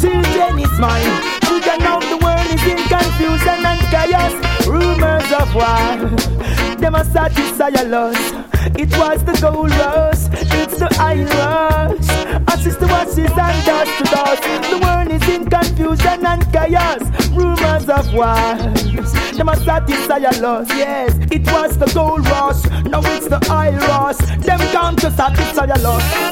Children 0.00 0.58
is 0.58 0.78
mine. 0.80 1.51
Can 1.72 1.80
now 1.80 2.00
the 2.00 2.18
world 2.18 2.46
is 2.52 2.64
in 2.66 2.76
confusion 2.88 3.64
and 3.64 3.80
chaos. 3.88 4.34
Rumors 4.66 5.32
of 5.32 5.54
war. 5.54 6.76
Them 6.76 6.94
a 6.94 7.04
satisfy 7.04 7.68
your 7.68 7.88
lust. 7.88 8.34
It 8.78 8.90
was 8.98 9.24
the 9.24 9.32
gold 9.40 9.70
rush, 9.70 10.28
it's 10.52 10.76
the 10.78 10.94
iron 11.00 11.28
rush. 11.28 12.08
Ashes 12.48 12.76
to 12.76 12.84
ashes 12.84 13.32
and 13.46 13.64
dust 13.64 13.98
to 13.98 14.04
dust. 14.04 14.42
The 14.70 14.78
world 14.82 15.12
is 15.12 15.26
in 15.28 15.48
confusion 15.48 16.26
and 16.26 16.42
chaos. 16.52 17.02
Rumors 17.30 17.88
of 17.88 18.12
wars. 18.12 19.12
Them 19.36 19.48
a 19.48 19.56
satisfy 19.56 20.18
your 20.18 20.32
lust. 20.42 20.70
Yes, 20.70 21.16
it 21.30 21.50
was 21.50 21.78
the 21.78 21.86
gold 21.94 22.26
rush. 22.28 22.64
Now 22.84 23.00
it's 23.02 23.28
the 23.28 23.40
iron 23.50 23.78
rush. 23.78 24.18
Them 24.44 24.60
come 24.72 24.96
to 24.96 25.10
satisfy 25.10 25.64
your 25.66 25.78
lust. 25.78 26.31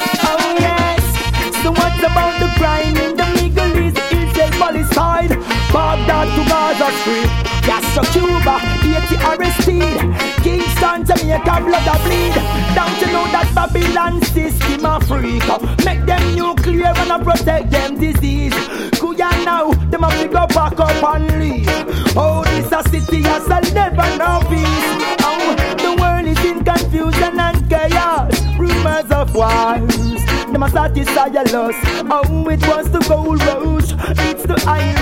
Gaza 6.91 7.03
Strip, 7.03 7.30
Castro, 7.62 8.03
Cuba, 8.12 8.59
Haiti, 8.82 9.16
Aristide, 9.22 10.43
Kingston, 10.43 11.05
Jamaica, 11.05 11.62
blood 11.64 11.86
a 11.86 11.97
bleed. 12.03 12.34
Don't 12.74 13.01
you 13.01 13.12
know 13.12 13.24
that 13.30 13.51
Babylon 13.55 14.20
system 14.22 14.84
a 14.84 15.01
freak? 15.01 15.47
Make 15.84 16.05
them 16.07 16.34
nuclear 16.34 16.93
and 16.97 17.12
a 17.12 17.18
protect 17.22 17.70
them 17.70 17.99
disease. 17.99 18.55
Kuya 18.99 19.30
now, 19.45 19.72
them 19.91 20.05
a 20.05 20.09
pick 20.11 20.34
up 20.34 20.49
back 20.53 20.80
up 20.80 21.14
and 21.14 21.38
leave. 21.38 21.68
Oh, 22.16 22.43
this 22.45 22.72
a 22.72 22.82
city 22.88 23.24
as 23.24 23.47
a 23.47 23.61
never 23.72 24.16
know 24.16 24.41
peace. 24.49 24.91
Oh, 25.22 25.55
the 25.78 25.97
world 26.01 26.26
is 26.26 26.45
in 26.45 26.64
confusion 26.64 27.38
and 27.38 27.70
chaos. 27.70 28.34
Rumors 28.59 29.11
of 29.12 29.34
wars. 29.34 30.30
A 30.63 30.69
satisfy 30.69 31.27
your 31.29 31.45
lust. 31.45 31.79
Oh, 32.11 32.49
it 32.51 32.61
was 32.67 32.91
the 32.91 32.99
gold 33.09 33.41
rush. 33.41 33.93
It's 34.29 34.43
the 34.43 34.63
iron 34.67 35.01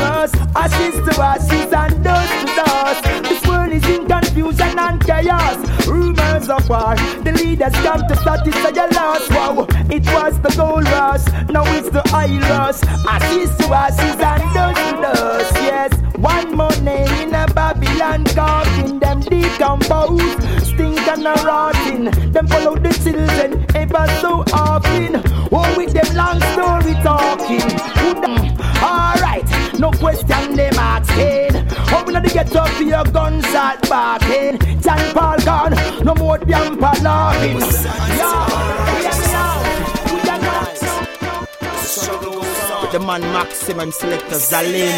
Ashes 0.55 0.95
to 1.07 1.21
ashes 1.21 1.73
and 1.73 2.05
dust 2.05 2.33
to 2.41 2.47
dust. 2.55 3.03
This 3.25 3.45
world 3.47 3.73
is 3.73 3.85
in 3.89 4.07
confusion 4.07 4.79
and 4.79 5.05
chaos. 5.05 5.59
Rumors 5.89 6.49
of 6.49 6.69
war. 6.69 6.95
The 7.25 7.33
leaders 7.33 7.73
come 7.87 8.07
to 8.07 8.17
satisfy 8.17 8.71
your 8.71 8.89
lust. 8.91 9.31
Wow, 9.31 9.67
it 9.91 10.07
was 10.07 10.41
the 10.43 10.55
gold 10.57 10.85
rush. 10.85 11.27
Now 11.49 11.65
it's 11.75 11.91
the 11.91 12.03
rush. 12.13 12.83
Ashes 13.07 13.57
to 13.59 13.67
ashes 13.75 14.21
and 14.21 14.55
dust 14.55 14.81
to 14.91 15.03
dust. 15.03 15.55
Yes, 15.55 15.93
one 16.19 16.57
more 16.57 16.77
name 16.83 17.11
in 17.23 17.35
Babylon 17.59 18.25
coffin. 18.37 19.01
Them 19.01 19.19
decompose, 19.19 20.23
stink 20.65 21.09
and 21.09 21.27
a 21.27 21.35
rotting. 21.45 22.05
Them 22.31 22.47
follow 22.47 22.77
the 22.77 22.93
children 23.03 23.67
ever 23.75 24.07
so 24.21 24.45
often. 24.53 25.21
Oh, 25.51 25.75
with 25.77 25.93
them 25.93 26.15
long 26.15 26.41
story 26.55 26.95
talking. 27.03 27.69
Alright, 28.81 29.49
no 29.77 29.91
question 29.91 30.55
them 30.55 30.79
asking. 30.79 31.67
How 31.91 32.05
we 32.05 32.13
not 32.13 32.23
to 32.27 32.31
get 32.33 32.55
up 32.55 32.69
for 32.69 32.85
your 32.85 33.03
gunshot 33.03 33.89
barking? 33.89 34.61
John 34.81 35.03
Paul 35.13 35.39
gone, 35.45 35.75
no 36.05 36.15
more 36.15 36.39
damn 36.39 36.79
laughing. 36.79 37.59
Yeah, 37.59 38.47
yeah, 39.03 39.33
yeah. 39.35 40.13
We 40.15 40.21
the 42.93 43.01
man 43.05 43.23
Maximum 43.33 43.91
Selector 43.91 44.37
Zalim. 44.37 44.95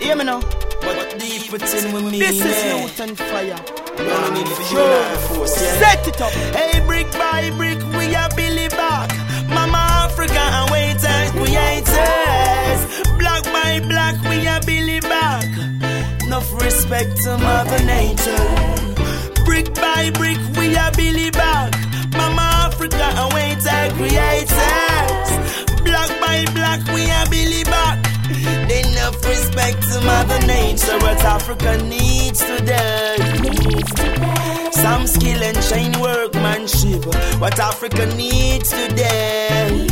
Hear 0.00 0.16
me 0.16 0.24
now. 0.24 0.40
But 0.82 1.18
deep 1.18 1.50
within 1.52 1.92
with 1.92 2.04
me. 2.10 2.18
This 2.18 2.36
is 2.40 2.64
yeah. 2.64 2.82
Lutan 2.82 3.14
Fyah. 3.16 3.60
No 3.98 4.30
need 4.34 4.48
for 4.48 4.62
you 4.62 4.68
Sure. 4.68 5.16
force, 5.28 5.62
yeah. 5.62 5.78
Set 5.78 6.08
it 6.08 6.20
up. 6.20 6.32
Hey, 6.56 6.80
brick 6.86 7.10
by 7.12 7.50
brick, 7.56 7.78
we 7.96 8.14
are 8.14 8.28
Billy 8.36 8.68
back. 8.68 9.10
Mama 9.48 9.78
Africa 10.06 10.40
and 10.58 10.70
waiters, 10.70 11.04
eh, 11.04 11.30
creators. 11.30 12.80
Eh. 13.08 13.18
Black 13.18 13.44
by 13.44 13.80
black, 13.86 14.16
we 14.28 14.46
are 14.48 14.60
Billy 14.66 15.00
back. 15.00 15.44
Enough 16.24 16.50
respect 16.62 17.16
to 17.24 17.38
Mother 17.38 17.82
Nature. 17.84 18.48
Brick 19.44 19.74
by 19.74 20.10
brick, 20.18 20.38
we 20.58 20.74
are 20.76 20.90
Billy 20.92 21.30
back. 21.30 21.72
Mama 22.16 22.42
Africa 22.66 23.06
awaits 23.28 23.66
our 23.66 23.86
eh, 23.86 23.90
creators. 23.98 25.28
Black 25.82 26.10
by 26.20 26.44
black, 26.54 26.80
we 26.94 27.10
are 27.10 27.26
Billy 27.30 27.62
back. 27.64 27.98
Enough 29.02 29.26
respect 29.26 29.82
to 29.90 30.00
Mother 30.02 30.46
Nature, 30.46 30.96
what 30.98 31.18
Africa 31.24 31.76
needs 31.82 32.38
today. 32.38 33.16
Some 34.70 35.08
skill 35.08 35.42
and 35.42 35.60
chain 35.60 36.00
workmanship, 36.00 37.04
what 37.40 37.58
Africa 37.58 38.06
needs 38.14 38.70
today. 38.70 39.88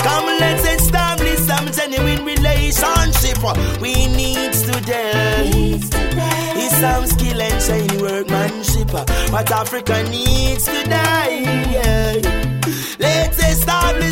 Come, 0.00 0.26
let's 0.40 0.66
establish 0.82 1.38
some 1.46 1.66
genuine 1.70 2.24
relationship. 2.24 3.38
We 3.80 4.08
need 4.08 4.52
today. 4.52 5.78
It's 6.56 6.76
some 6.78 7.06
skill 7.06 7.40
and 7.40 7.62
chain 7.62 8.00
workmanship, 8.02 8.90
what 9.30 9.48
Africa 9.52 10.02
needs 10.10 10.64
today. 10.64 12.20
Let's 12.98 13.38
establish 13.38 14.03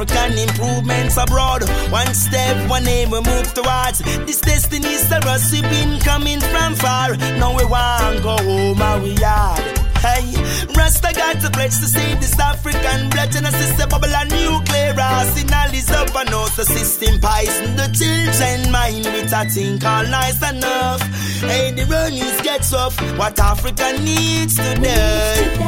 African 0.00 0.38
improvements 0.38 1.16
abroad. 1.16 1.68
One 1.90 2.14
step, 2.14 2.70
one 2.70 2.86
aim, 2.86 3.10
we 3.10 3.20
move 3.20 3.52
towards 3.52 3.98
this 3.98 4.40
destiny. 4.40 4.94
So 4.94 5.16
us 5.26 5.50
we 5.50 5.60
been 5.62 5.98
coming 5.98 6.38
from 6.38 6.76
far. 6.76 7.16
Now 7.16 7.56
we 7.56 7.64
want 7.64 8.22
go 8.22 8.36
home, 8.36 8.80
and 8.80 9.02
we 9.02 9.10
yard. 9.14 9.58
Hey, 9.98 10.30
Rasta 10.72 11.12
got 11.14 11.40
to 11.40 11.50
pledge 11.50 11.74
to 11.82 11.88
save 11.90 12.20
this 12.20 12.38
African 12.38 13.10
blood 13.10 13.34
and 13.34 13.46
assist 13.48 13.76
the 13.76 13.88
bubble 13.88 14.14
and 14.14 14.30
nuclear 14.30 14.94
arsenal 14.96 15.74
is 15.74 15.90
up 15.90 16.14
and 16.14 16.30
out 16.30 16.54
the 16.54 16.64
system 16.64 17.18
poison 17.20 17.74
the 17.74 17.90
children 17.90 18.70
mind 18.70 19.04
with 19.04 19.32
a 19.32 19.50
thing 19.50 19.80
called 19.80 20.08
nice 20.10 20.38
enough. 20.48 21.02
Hey, 21.40 21.72
the 21.72 21.84
runnings 21.86 22.40
gets 22.42 22.72
off 22.72 22.94
what 23.18 23.36
Africa 23.40 23.98
needs 24.00 24.54
today 24.54 25.58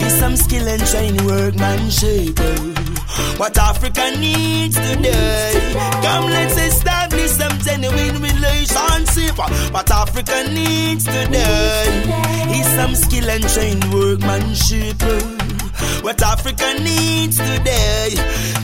is 0.00 0.18
some 0.18 0.36
skill 0.36 0.66
and 0.66 0.86
chain 0.86 1.22
workmanship. 1.26 2.93
What 3.38 3.56
Africa 3.58 4.16
needs 4.18 4.76
today. 4.76 5.72
Come, 6.02 6.26
let's 6.30 6.56
establish 6.56 7.30
some 7.30 7.58
genuine 7.58 8.22
relationship. 8.22 9.36
What 9.72 9.90
Africa 9.90 10.48
needs 10.50 11.04
today 11.04 12.04
is 12.58 12.66
some 12.74 12.94
skill 12.94 13.28
and 13.30 13.46
chain 13.48 13.80
workmanship. 13.92 14.98
What 16.02 16.22
Africa 16.22 16.74
needs 16.80 17.36
today. 17.36 18.14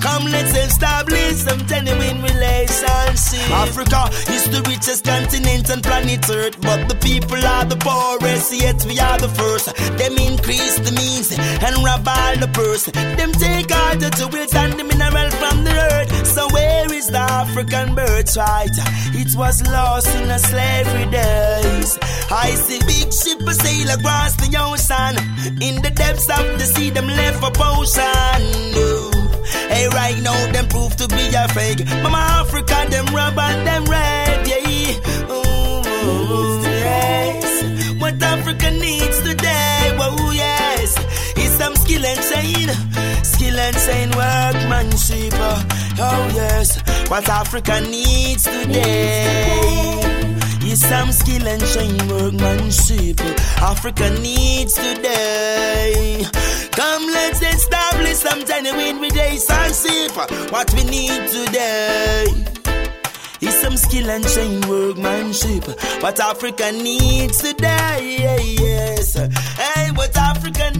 Come, 0.01 0.25
let's 0.25 0.57
establish 0.57 1.37
some 1.37 1.61
genuine 1.67 2.23
relationship. 2.23 3.51
Africa 3.51 4.09
is 4.33 4.49
the 4.49 4.63
richest 4.69 5.05
continent 5.05 5.71
on 5.71 5.83
planet 5.83 6.29
Earth, 6.31 6.61
but 6.61 6.89
the 6.89 6.97
people 6.97 7.45
are 7.45 7.65
the 7.65 7.77
poorest, 7.77 8.53
yet 8.53 8.85
we 8.85 8.99
are 8.99 9.19
the 9.19 9.29
first. 9.29 9.67
Them 9.99 10.17
increase 10.17 10.79
the 10.79 10.93
means 10.93 11.33
and 11.37 11.77
rob 11.85 12.09
all 12.09 12.37
the 12.37 12.49
purse. 12.53 12.87
Them 12.87 13.33
take 13.33 13.71
all 13.75 13.97
the 13.97 14.11
jewels 14.17 14.55
and 14.55 14.73
the 14.79 14.85
mineral 14.85 15.31
from 15.41 15.65
the 15.65 15.75
earth. 15.93 16.27
So 16.27 16.49
where 16.49 16.93
is 16.93 17.09
the 17.09 17.19
African 17.19 17.95
birthright? 17.95 18.71
It 19.21 19.37
was 19.37 19.63
lost 19.67 20.09
in 20.17 20.29
the 20.29 20.39
slavery 20.39 21.11
days. 21.11 21.99
I 22.31 22.55
see 22.55 22.79
big 22.87 23.13
ship 23.13 23.41
a 23.43 23.55
sail 23.55 23.91
across 23.91 24.37
the 24.37 24.51
ocean. 24.57 25.15
In 25.61 25.83
the 25.83 25.91
depths 25.91 26.29
of 26.31 26.59
the 26.59 26.67
sea, 26.67 26.91
them 26.91 27.10
left 27.11 27.43
a 27.43 27.51
potion. 27.51 28.41
No. 28.75 29.11
Hey, 29.69 29.87
right 29.89 30.19
now, 30.23 30.53
them 30.53 30.67
prove 30.69 30.97
to 30.97 31.09
be 31.09 31.25
a 31.35 31.49
fake. 31.49 31.85
Mama 32.03 32.19
Africa, 32.41 32.87
them 32.91 33.07
rob 33.15 33.39
and 33.39 33.67
them 33.67 33.85
red, 33.85 34.47
yeah. 34.49 35.31
Ooh, 35.31 36.61
yes. 36.63 38.01
What 38.01 38.23
Africa 38.23 38.71
needs 38.71 39.19
today, 39.23 39.97
whoa, 39.99 40.33
yes. 40.33 40.97
Is 41.37 41.53
some 41.59 41.75
skill 41.77 42.05
and 42.05 42.21
chain, 42.31 42.69
skill 43.41 43.59
and 43.59 43.77
chain 43.77 44.11
workmanship. 44.11 45.33
Uh, 45.35 45.65
oh, 45.99 46.33
yes. 46.35 46.79
What 47.09 47.27
Africa 47.29 47.81
needs 47.81 48.45
today 48.45 50.01
is 50.63 50.87
some 50.87 51.11
skill 51.11 51.47
and 51.49 51.63
chain 51.73 51.97
workmanship. 52.09 53.19
Uh, 53.21 53.71
Africa 53.73 54.11
needs 54.21 54.75
today. 54.75 56.23
Come, 56.73 57.07
let's 57.07 57.41
establish 57.41 58.17
some 58.17 58.45
genuine 58.45 59.01
relationship. 59.01 60.13
What 60.53 60.73
we 60.75 60.85
need 60.85 61.27
today 61.29 62.27
is 63.41 63.55
some 63.63 63.77
skill 63.79 64.11
and 64.11 64.27
chain 64.29 64.61
workmanship. 64.69 65.65
What 66.03 66.21
Africa 66.21 66.73
needs 66.73 67.39
today, 67.39 68.17
yes. 68.61 69.15
Hey, 69.15 69.91
what 69.93 70.15
Africa 70.15 70.73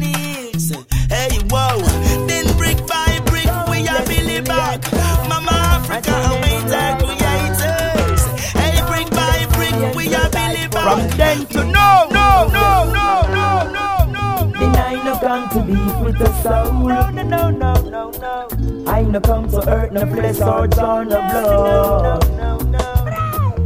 From 10.91 11.07
then 11.11 11.47
to 11.47 11.59
no, 11.67 12.09
no, 12.11 12.49
no, 12.51 12.91
no, 12.91 13.23
no, 13.31 13.63
no, 13.71 13.71
no, 13.71 14.11
no. 14.11 14.53
Then 14.59 14.75
I 14.75 14.95
no 15.05 15.15
come 15.21 15.49
to 15.51 15.63
beef 15.63 16.01
with 16.01 16.19
the 16.19 16.33
soul. 16.43 16.83
No, 16.83 17.11
no, 17.11 17.23
no, 17.23 17.51
no, 17.51 17.75
no, 17.75 18.11
no. 18.11 18.91
I 18.91 19.03
no 19.03 19.21
come 19.21 19.49
to 19.51 19.61
hurt 19.61 19.93
no 19.93 20.01
flesh 20.01 20.41
or 20.41 20.67
draw 20.67 21.05
no 21.05 21.21
blood. 21.31 22.29
No, 22.37 22.59
no, 22.59 22.75
no. 22.75 23.57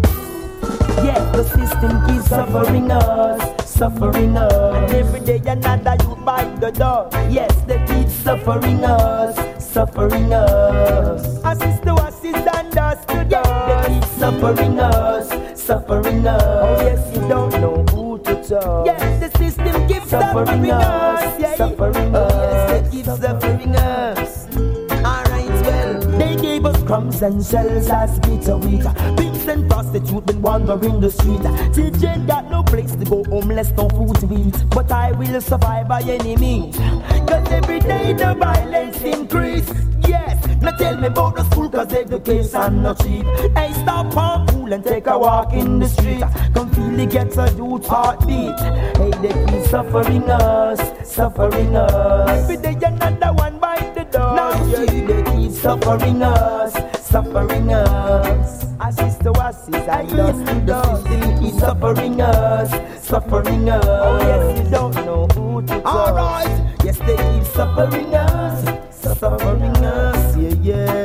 Yeah, 1.02 1.32
the 1.32 1.44
system 1.44 2.06
keeps 2.06 2.28
suffering 2.28 2.90
us, 2.90 3.70
suffering 3.70 4.36
us. 4.36 4.76
And 4.76 4.92
every 4.92 5.20
day 5.20 5.40
another 5.50 5.96
you 6.04 6.16
bite 6.16 6.60
the 6.60 6.72
dust. 6.72 7.16
Yes, 7.30 7.54
they 7.66 7.78
keep 7.86 8.08
suffering 8.10 8.84
us, 8.84 9.64
suffering 9.64 10.30
us. 10.30 11.24
Assist 11.42 11.84
to 11.84 11.94
assist 12.04 12.48
and 12.54 12.70
dust 12.70 13.08
to 13.08 13.24
They 13.24 13.94
keep 13.94 14.04
suffering 14.20 14.78
us, 14.78 15.32
suffering 15.64 16.26
us. 16.26 16.42
Oh 16.44 16.84
yes, 16.84 17.14
you 17.14 17.28
don't 17.28 17.52
know 17.60 17.82
who 17.90 18.18
to 18.18 18.34
trust. 18.46 18.86
Yes, 18.86 19.20
the 19.20 19.38
system 19.38 19.88
keeps 19.88 20.10
Suffering 20.10 20.46
suffering 20.46 20.70
us, 20.70 21.22
us. 21.22 21.40
Yeah, 21.40 21.56
suffering 21.56 22.14
oh, 22.14 22.28
yes, 22.28 22.54
us, 22.54 22.70
they 22.70 22.90
keep 22.90 23.06
suffering 23.06 23.76
us. 23.76 24.46
Alright, 24.92 25.48
well, 25.64 26.00
they 26.18 26.36
gave 26.36 26.66
us 26.66 26.82
crumbs 26.82 27.22
and 27.22 27.44
shells 27.44 27.88
as 27.88 28.18
bitter 28.20 28.58
wheat. 28.58 28.84
Pimps 29.16 29.46
and 29.48 29.70
prostitutes 29.70 30.26
been 30.26 30.42
wandering 30.42 31.00
the 31.00 31.10
street. 31.10 31.40
Children 31.74 32.26
got 32.26 32.50
no 32.50 32.62
place 32.62 32.94
to 32.94 33.04
go, 33.06 33.24
homeless, 33.24 33.70
no 33.70 33.88
food 33.88 34.16
to 34.16 34.26
eat. 34.34 34.68
But 34.68 34.92
I 34.92 35.12
will 35.12 35.40
survive 35.40 35.88
by 35.88 36.02
any 36.02 36.36
means. 36.36 36.76
Cause 36.76 37.48
every 37.50 37.80
day 37.80 38.12
the 38.12 38.34
violence 38.34 39.00
increase. 39.00 39.72
Yes, 40.08 40.46
now 40.60 40.70
tell 40.72 40.96
me 40.96 41.06
about 41.08 41.36
the 41.36 41.44
school 41.44 41.68
cause 41.68 41.92
education 41.92 42.82
not 42.82 43.00
cheap. 43.00 43.24
Hey, 43.56 43.72
stop 43.72 44.16
on 44.16 44.46
cool 44.48 44.72
and 44.72 44.84
take 44.84 45.06
a 45.06 45.18
walk 45.18 45.52
in 45.52 45.78
the 45.78 45.88
street. 45.88 46.22
Come 46.54 46.70
feel 46.70 47.00
it 47.00 47.10
gets 47.10 47.36
a 47.36 47.50
youth 47.52 47.86
heartbeat. 47.86 48.58
Hey, 48.96 49.10
they 49.22 49.32
keep 49.46 49.64
suffering 49.66 50.30
us, 50.30 50.80
suffering 51.08 51.76
us. 51.76 52.42
Every 52.42 52.56
day 52.56 52.74
another 52.84 53.32
one 53.32 53.58
by 53.58 53.76
the 53.94 54.04
door. 54.04 54.36
Now 54.36 54.66
yeah, 54.66 54.84
they 54.84 55.22
keep 55.32 55.52
suffering 55.52 56.22
us, 56.22 56.72
suffering 57.06 57.72
us. 57.72 58.64
Assist 58.80 59.20
to 59.22 59.30
assist, 59.30 59.88
I 59.88 60.04
dust 60.04 60.46
to 60.46 60.60
dust. 60.66 61.06
Still 61.06 61.38
keep 61.38 61.54
suffering 61.54 62.20
us, 62.20 62.70
suffering 63.04 63.68
us. 63.68 63.84
Oh 63.86 64.18
yes, 64.20 64.58
you 64.58 64.70
don't 64.70 64.94
know 64.94 65.26
who 65.34 65.62
to 65.62 65.66
trust. 65.66 65.86
Alright, 65.86 66.84
yes 66.84 66.98
they 66.98 67.16
keep 67.16 67.44
suffering 67.54 68.14
us, 68.14 68.64
suffering 69.04 69.62
us. 69.84 70.36
Yeah, 70.36 70.54
yeah. 70.62 71.03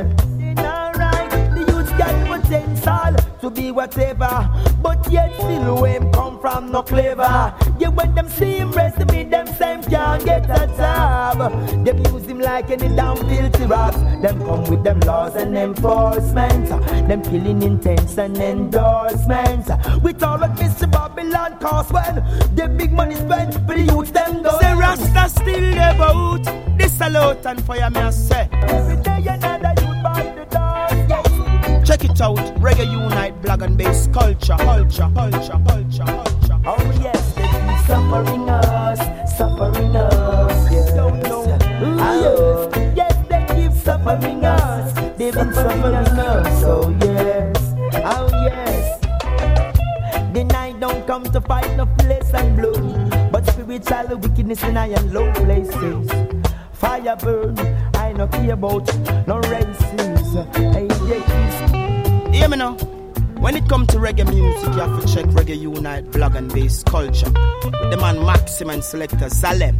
To 3.42 3.50
be 3.50 3.72
whatever, 3.72 4.50
but 4.82 5.10
yet 5.12 5.34
still 5.36 5.82
when 5.82 6.12
come 6.12 6.40
from 6.40 6.72
no 6.72 6.82
clever. 6.84 7.54
Yeah, 7.80 7.90
when 7.90 8.14
them 8.14 8.28
see 8.28 8.58
him 8.58 8.72
resume, 8.72 9.30
them 9.30 9.48
same 9.48 9.82
can't 9.84 10.24
get 10.26 10.50
a 10.50 10.68
job. 10.76 11.38
Them 11.86 11.98
use 12.06 12.26
him 12.26 12.40
like 12.40 12.70
any 12.70 12.90
damn 12.96 13.18
filthy 13.18 13.66
rocks. 13.66 13.98
Them 14.22 14.40
come 14.40 14.64
with 14.66 14.84
them 14.84 15.00
laws 15.02 15.36
and 15.36 15.58
enforcement. 15.58 16.70
Them 17.08 17.22
killing 17.24 17.62
intents 17.64 18.18
and 18.18 18.38
endorsements. 18.38 19.70
With 20.04 20.22
all 20.24 20.44
of 20.44 20.52
Mr. 20.58 20.92
Babylon 20.92 21.58
cost 21.60 21.94
when 21.94 22.16
the 22.56 22.68
big 22.78 22.92
money 22.92 23.16
spent 23.16 23.54
for 23.54 23.76
the 23.76 23.82
youth, 23.82 24.12
them 24.12 24.44
go. 24.44 24.60
Say 24.60 24.74
Rasta 24.74 25.30
still 25.30 25.74
about 25.74 26.44
this 26.78 27.00
a 27.02 27.10
lot 27.10 27.46
and 27.46 27.64
fire 27.64 27.90
me 27.90 28.00
I 28.00 28.10
say. 28.10 28.50
Every 28.52 29.02
day 29.04 29.20
Check 32.00 32.12
it 32.12 32.22
out. 32.22 32.38
Reggae 32.62 32.90
unite 32.90 33.42
black 33.42 33.62
and 33.62 33.78
base 33.78 34.08
culture, 34.08 34.56
culture, 34.56 35.10
culture, 35.14 35.60
culture, 35.68 36.06
culture. 36.06 36.60
Oh 36.66 37.00
yes, 37.02 37.34
they 37.34 37.44
be 37.44 37.78
suffering 37.88 38.50
us, 38.50 39.38
suffering 39.38 39.96
us. 39.96 40.72
Yes, 40.72 40.94
don't 40.94 41.22
know. 41.24 41.58
Oh, 41.82 42.70
yes. 42.72 42.96
yes, 42.96 43.28
they 43.28 43.46
keep 43.54 43.74
suffering 43.74 44.46
us. 44.46 44.94
They've 45.18 45.34
been 45.34 45.54
suffering 45.54 45.96
us. 45.96 46.64
Oh 46.64 46.96
yes, 47.02 47.74
oh 47.96 48.30
yes. 48.46 49.02
The 50.34 50.44
night 50.46 50.80
don't 50.80 51.06
come 51.06 51.24
to 51.24 51.42
fight 51.42 51.76
no 51.76 51.86
flesh 52.00 52.34
and 52.34 52.56
blood, 52.56 53.32
but 53.32 53.46
spiritual 53.48 54.18
wickedness 54.20 54.64
in 54.64 54.76
high 54.76 54.88
and 54.88 55.12
low 55.14 55.34
places. 55.34 56.10
Fire 56.72 57.18
burn, 57.18 57.60
I 57.96 58.14
no 58.14 58.28
care 58.28 58.54
about 58.54 58.88
no 59.28 59.40
races. 59.40 60.34
Hey, 60.56 60.88
yeah, 61.08 61.79
Hear 62.40 62.48
me 62.48 62.56
now. 62.56 62.76
When 63.42 63.58
it 63.58 63.68
comes 63.68 63.88
to 63.88 63.98
reggae 63.98 64.26
music, 64.26 64.74
you 64.74 64.80
have 64.80 65.02
to 65.02 65.14
check 65.14 65.26
Reggae 65.26 65.60
Unite 65.60 66.10
blog 66.10 66.36
and 66.36 66.50
base 66.54 66.84
culture. 66.84 67.30
With 67.30 67.92
the 67.92 67.98
man 68.00 68.26
Maxim 68.26 68.70
and 68.70 68.82
selector 68.82 69.30
Salem. 69.30 69.78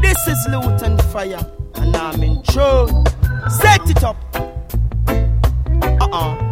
This 0.00 0.16
is 0.28 0.38
Lutan 0.48 0.98
Fyah, 1.10 1.44
and 1.74 1.96
I'm 1.96 2.22
in 2.22 2.44
tune. 2.44 3.04
Set 3.50 3.90
it 3.90 4.04
up. 4.04 4.16
Uh-uh. 6.00 6.45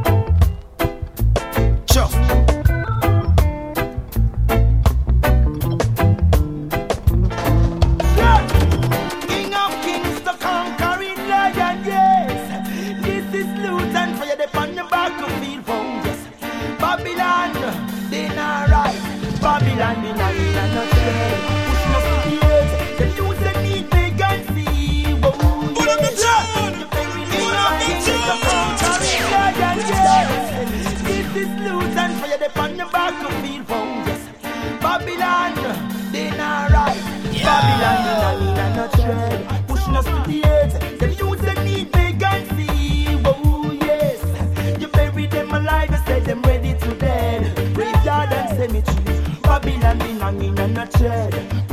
wretched 51.01 51.64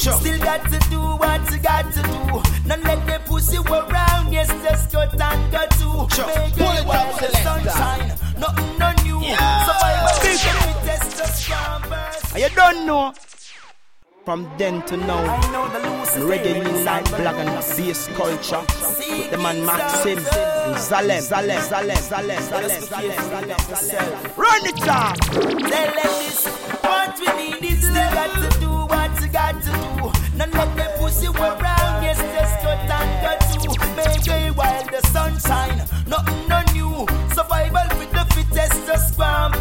Sure. 0.00 0.14
Still 0.14 0.38
got 0.38 0.64
to 0.64 0.78
do 0.88 0.98
what 0.98 1.52
you 1.52 1.58
got 1.58 1.92
to 1.92 2.00
do. 2.00 2.68
Don't 2.68 2.82
let 2.84 3.06
the 3.06 3.20
pussy 3.26 3.58
around. 3.58 4.32
Yes, 4.32 4.48
just 4.64 4.90
go 4.92 5.00
and 5.02 5.52
go 5.52 5.66
to. 5.66 6.14
Sure. 6.14 6.26
Make 6.26 6.56
it 6.56 6.86
up 6.86 7.20
the 7.20 7.28
sunshine. 7.44 8.08
Nothing 8.40 8.78
no 8.78 8.92
new. 9.04 9.20
Yeah. 9.20 9.66
Survival. 9.66 10.22
Big. 10.22 10.38
Test 10.86 11.50
ah, 11.52 12.36
you 12.38 12.48
don't 12.56 12.86
know. 12.86 13.12
From 14.24 14.50
then 14.56 14.80
to 14.86 14.96
now, 14.96 15.22
reggae 16.16 16.64
music, 16.64 17.04
black 17.18 17.36
and 17.36 17.50
bass 17.76 18.08
culture. 18.16 18.64
The 19.30 19.36
man 19.36 19.66
Maxim, 19.66 20.18
Zalem, 20.80 21.20
Zalem, 21.20 21.60
Zalem, 21.68 22.00
Zalem, 22.08 22.40
Zalem, 22.48 22.80
Zalem, 23.28 23.60
Zalem. 23.68 24.36
Run 24.38 24.66
it 24.66 24.88
up! 24.88 25.16
Tell 25.18 25.42
them 25.42 25.92
this, 25.96 26.46
what 26.84 27.18
we 27.18 27.50
need 27.50 27.72
is 27.72 27.88
they 27.92 28.08
got 28.14 28.50
to 28.52 28.60
do 28.60 28.69
got 29.32 29.62
to 29.62 29.70
do. 29.70 30.36
None 30.36 30.56
of 30.56 30.76
them 30.76 30.90
pussy 30.98 31.28
around, 31.28 32.02
yes, 32.02 32.18
just 32.18 32.60
cut 32.62 32.78
and 32.78 33.10
cut 33.24 33.40
to. 33.62 33.70
Make 33.96 34.26
it 34.26 34.56
while 34.56 34.84
the 34.86 35.00
sunshine, 35.08 35.78
nothing 36.06 36.48
no 36.48 36.62
new. 36.72 37.06
Survival 37.34 37.98
with 37.98 38.10
the 38.12 38.24
fittest, 38.34 38.86
just 38.86 39.16
go 39.16 39.24
and 39.24 39.54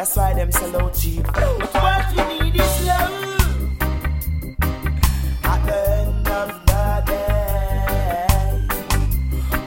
That's 0.00 0.16
why 0.16 0.32
them 0.32 0.50
sell 0.50 0.80
out 0.80 0.94
cheap. 0.94 1.24
But 1.24 1.74
what 1.74 2.10
we 2.16 2.22
need 2.40 2.54
is 2.58 2.86
love. 2.86 3.70
At 5.44 5.60
the 5.66 5.78
end 6.00 6.26
of 6.26 6.48
the 6.70 7.02
day, 7.12 8.66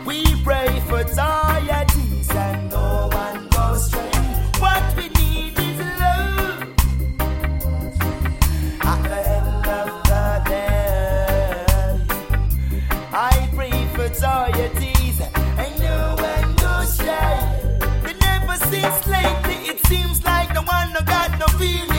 we 0.07 0.23
pray 0.43 0.79
for 0.89 1.03
deities 1.03 2.31
and 2.31 2.71
no 2.71 3.09
one 3.13 3.47
goes 3.49 3.85
stray. 3.85 4.09
What 4.57 4.83
we 4.97 5.09
need 5.09 5.53
is 5.59 5.79
love. 6.01 6.61
At 8.81 9.03
the 9.03 9.19
end 9.37 9.67
of 9.67 9.87
the 10.09 10.25
day, 10.49 11.63
I 13.13 13.49
pray 13.53 13.85
for 13.93 14.09
deities 14.09 14.52
got 21.05 21.39
no 21.39 21.47
feelings. 21.57 21.92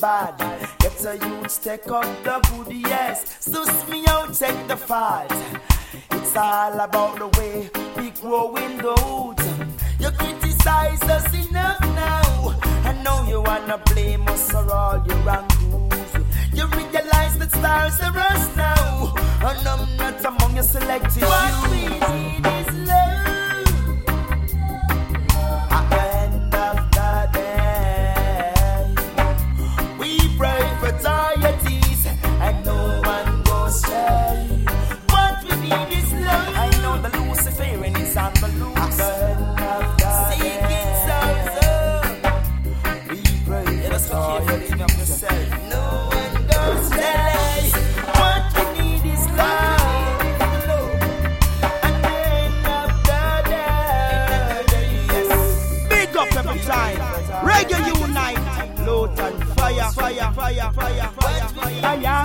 Bad. 0.00 0.38
Get 0.78 1.04
a 1.04 1.16
youth, 1.16 1.62
take 1.62 1.90
up 1.90 2.04
the 2.24 2.40
good, 2.48 2.72
yes. 2.76 3.36
Sus 3.40 3.88
me 3.88 4.04
out, 4.08 4.34
take 4.34 4.68
the 4.68 4.76
fault. 4.76 5.32
It's 6.10 6.36
all 6.36 6.78
about 6.80 7.18
the 7.18 7.28
way 7.38 7.70
we 7.96 8.10
grow 8.10 8.54
in 8.56 8.76
the 8.78 8.94
hood. 8.94 9.38
You 9.98 10.10
criticize 10.10 11.02
us 11.02 11.48
enough 11.48 11.80
now. 11.80 12.58
I 12.84 12.92
know 13.04 13.26
you 13.28 13.40
wanna 13.40 13.78
blame 13.92 14.26
us 14.28 14.50
for 14.50 14.70
all 14.72 15.04
your 15.06 15.18
wrongs. 15.18 16.12
You 16.52 16.66
realize 16.66 17.38
that 17.38 17.50
stars 17.50 18.00
are 18.00 18.18
us 18.18 18.56
now. 18.56 19.14
And 19.48 19.66
I'm 19.66 19.96
not 19.96 20.24
among 20.24 20.54
your 20.54 20.64
selected 20.64 21.22
What 21.22 21.70
we 21.70 21.76
need 21.78 22.46
is 22.46 22.67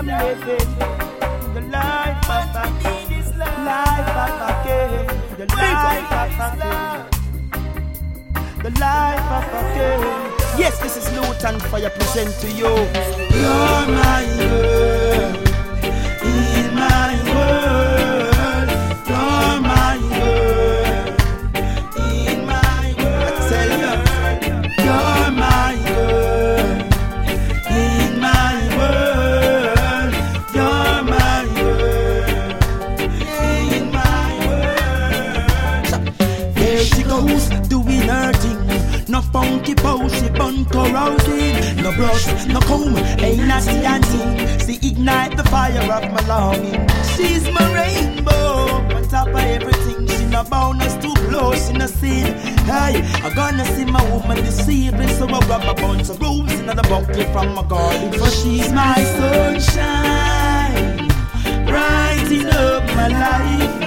fire. 0.06 0.16
I 0.16 0.24
am 0.24 0.40
living 0.40 0.70
the 1.54 1.62
life 1.72 2.30
of 2.30 2.56
a 2.56 2.66
king, 2.82 3.38
life 3.38 4.10
of 4.42 4.56
king, 4.66 5.08
the 5.38 5.46
life 5.56 6.12
of 6.12 6.40
a 6.40 6.50
king, 6.60 7.02
the 8.64 8.72
life 8.80 9.32
of 9.32 9.54
a 9.54 9.62
king. 9.74 10.02
Yes, 10.58 10.80
this 10.80 10.98
is 10.98 11.06
Lutan 11.18 11.60
Fyah 11.70 11.92
present 11.94 12.34
to 12.42 12.48
you. 12.52 12.74
You're 13.34 13.88
my 13.88 14.24
world, 14.38 15.43
funky 39.76 39.82
pose, 39.82 40.14
she 40.20 40.30
bun 40.30 40.66
carousing. 40.66 41.76
No 41.78 41.92
brush, 41.94 42.28
no 42.48 42.60
comb, 42.62 42.98
ain't 43.20 43.48
nasty 43.48 43.86
auntie. 43.86 44.66
She 44.66 44.88
ignite 44.88 45.38
the 45.38 45.44
fire 45.44 45.80
of 45.80 46.12
my 46.12 46.28
longing. 46.28 46.88
She's 47.16 47.50
my 47.52 47.74
rainbow, 47.74 48.68
on 48.96 49.08
top 49.08 49.28
of 49.28 49.36
everything. 49.36 50.08
She 50.08 50.26
no 50.26 50.44
bonus 50.44 50.94
to 50.96 51.14
blow, 51.30 51.54
she 51.56 51.74
no 51.74 51.88
sin. 51.88 52.38
Hey, 52.66 53.02
I 53.24 53.32
gonna 53.36 53.66
see 53.66 53.86
my 53.86 54.04
woman 54.12 54.38
this 54.44 54.68
evening, 54.70 55.10
so 55.10 55.28
I 55.28 55.40
grab 55.46 55.64
a 55.64 55.74
bunch 55.74 56.10
of 56.10 56.22
roses 56.22 56.60
in 56.60 56.66
the 56.68 56.84
bucket 56.84 57.32
from 57.32 57.54
my 57.56 57.64
garden. 57.64 58.12
For 58.14 58.30
she's 58.30 58.72
my 58.72 58.96
sunshine, 59.18 61.08
brighten 61.66 62.48
up 62.48 62.84
my 62.96 63.08
life. 63.08 63.82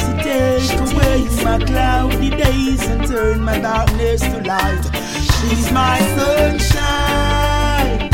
She 0.00 0.12
take 0.22 0.80
away 0.80 1.20
my 1.44 1.58
cloudy 1.64 2.30
days 2.30 2.86
and 2.86 3.06
turn 3.06 3.40
my 3.40 3.58
darkness 3.58 4.20
to 4.20 4.42
light. 4.42 4.99
She's 5.50 5.72
my 5.72 5.98
sunshine, 6.16 8.08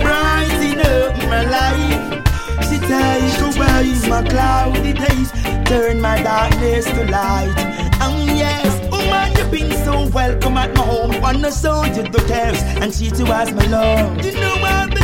brighten 0.00 0.80
up 0.80 1.14
my 1.28 1.42
life. 1.44 2.24
She 2.68 2.78
takes 2.78 3.40
away 3.42 4.08
my 4.08 4.22
cloudy 4.26 4.94
days, 4.94 5.30
turn 5.66 6.00
my 6.00 6.22
darkness 6.22 6.86
to 6.86 7.04
light. 7.10 7.54
And 8.00 8.38
yes, 8.38 8.80
woman, 8.90 9.30
you've 9.36 9.50
been 9.50 9.72
so 9.84 10.08
welcome 10.08 10.56
at 10.56 10.74
my 10.74 10.82
home. 10.82 11.20
Wanna 11.20 11.52
show 11.52 11.84
you 11.84 12.02
the 12.02 12.24
cares 12.26 12.62
and 12.80 12.96
treat 12.96 13.18
you 13.18 13.26
as 13.26 13.52
my 13.52 13.66
love. 13.66 14.24
You 14.24 14.32
know 14.32 14.54
if 14.56 14.99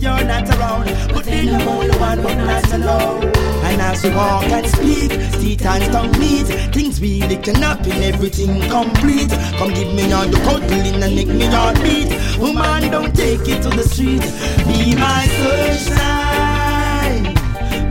you're 0.00 0.24
not 0.24 0.48
around. 0.56 0.86
But 1.12 1.24
then 1.24 1.48
I'm 1.54 1.68
only 1.68 1.96
one, 1.98 2.22
not 2.22 2.72
alone. 2.72 3.24
And 3.64 3.80
as 3.80 4.02
we 4.02 4.10
walk 4.10 4.44
and 4.44 4.66
speak, 4.66 5.10
teeth 5.40 5.64
and 5.66 5.92
tongue 5.92 6.18
meet. 6.18 6.46
Things 6.74 7.00
really 7.00 7.36
can 7.36 7.56
happen, 7.56 7.92
everything 8.02 8.60
complete. 8.68 9.30
Come 9.58 9.72
give 9.74 9.92
me 9.94 10.12
all 10.12 10.26
the 10.26 10.38
cuddling 10.38 11.02
and 11.02 11.14
make 11.14 11.28
me 11.28 11.46
your 11.50 11.72
beat. 11.84 12.10
Woman, 12.38 12.90
don't 12.90 13.14
take 13.14 13.46
it 13.48 13.62
to 13.62 13.70
the 13.70 13.82
street. 13.82 14.22
Be 14.66 14.94
my 14.96 15.26
sunshine, 15.40 17.24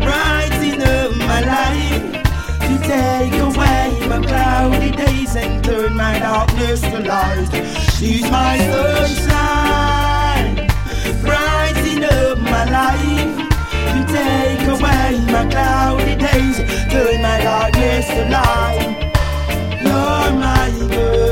brighten 0.03 0.81
up 0.81 1.15
my 1.17 1.41
life. 1.41 2.05
To 2.65 2.77
take 2.85 3.33
away 3.39 4.07
my 4.07 4.19
cloudy 4.25 4.91
days 4.91 5.35
and 5.35 5.63
turn 5.63 5.95
my 5.95 6.19
darkness 6.19 6.81
to 6.81 6.99
light. 6.99 7.51
She's 7.97 8.29
my 8.29 8.57
sunshine, 8.57 9.98
my. 12.69 13.37
You 13.95 14.03
take 14.05 14.67
away 14.67 15.19
my 15.31 15.45
cloudy 15.49 16.15
days, 16.15 16.57
turn 16.91 17.21
my 17.21 17.37
darkness 17.41 18.07
to 18.07 18.23
light. 18.29 18.95
You're 19.81 20.31
my 20.43 20.69
girl 20.93 21.28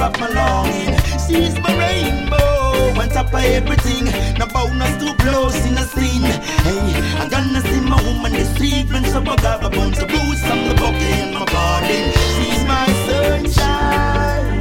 of 0.00 0.18
my 0.20 0.28
longing. 0.28 0.94
She's 1.26 1.58
my 1.60 1.72
rainbow, 1.76 3.00
on 3.00 3.08
top 3.08 3.32
of 3.34 3.44
everything. 3.44 4.06
No 4.38 4.46
bonus 4.46 4.96
too 5.02 5.14
close 5.24 5.58
in 5.66 5.76
a 5.76 5.84
scene. 5.94 6.22
Hey, 6.66 6.94
I'm 7.20 7.28
gonna 7.28 7.60
see 7.60 7.80
my 7.80 8.00
woman 8.02 8.32
this 8.32 8.54
treatment. 8.56 9.06
So 9.06 9.20
I 9.20 9.36
got 9.36 9.64
a 9.64 9.70
bunch 9.70 9.98
of 9.98 10.08
boots, 10.08 10.42
I'm 10.44 10.68
the 10.68 10.74
bucket 10.74 11.02
in 11.02 11.34
my 11.34 11.44
body. 11.44 12.12
She's 12.34 12.64
my 12.72 12.86
sunshine, 13.06 14.58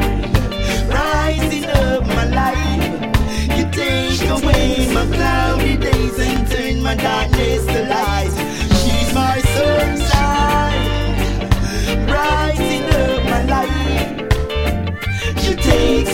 rising 0.90 1.66
up 1.66 2.06
my 2.06 2.26
life. 2.42 2.94
You 3.58 3.64
take 3.72 4.30
away 4.30 4.88
my 4.94 5.06
cloudy 5.16 5.78
days 5.78 6.20
and 6.20 6.48
turn 6.50 6.82
my 6.82 6.96
darkness 6.96 7.37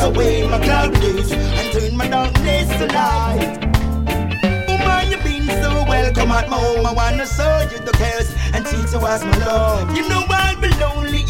away 0.04 0.45
my 0.47 0.60
cloudy 0.60 0.99
days 0.99 1.32
and 1.32 1.72
turn 1.74 1.97
my 1.97 2.08
darkness 2.08 2.70
to 2.78 2.88
light. 2.88 3.58
Woman, 4.68 5.12
you've 5.12 5.24
been 5.24 5.47
so 5.64 5.72
welcome 5.88 6.32
at 6.32 6.49
my 6.49 6.58
home. 6.58 6.86
I 6.86 6.93
wanna 6.93 7.26
show 7.26 7.56
you 7.72 7.80
the 7.80 7.93
cares 7.93 8.30
and 8.54 8.66
treat 8.66 8.91
you 8.91 9.08
as 9.08 9.24
my 9.24 9.38
love. 9.45 9.95
You 9.95 10.08
know 10.10 10.26
I'll 10.30 10.60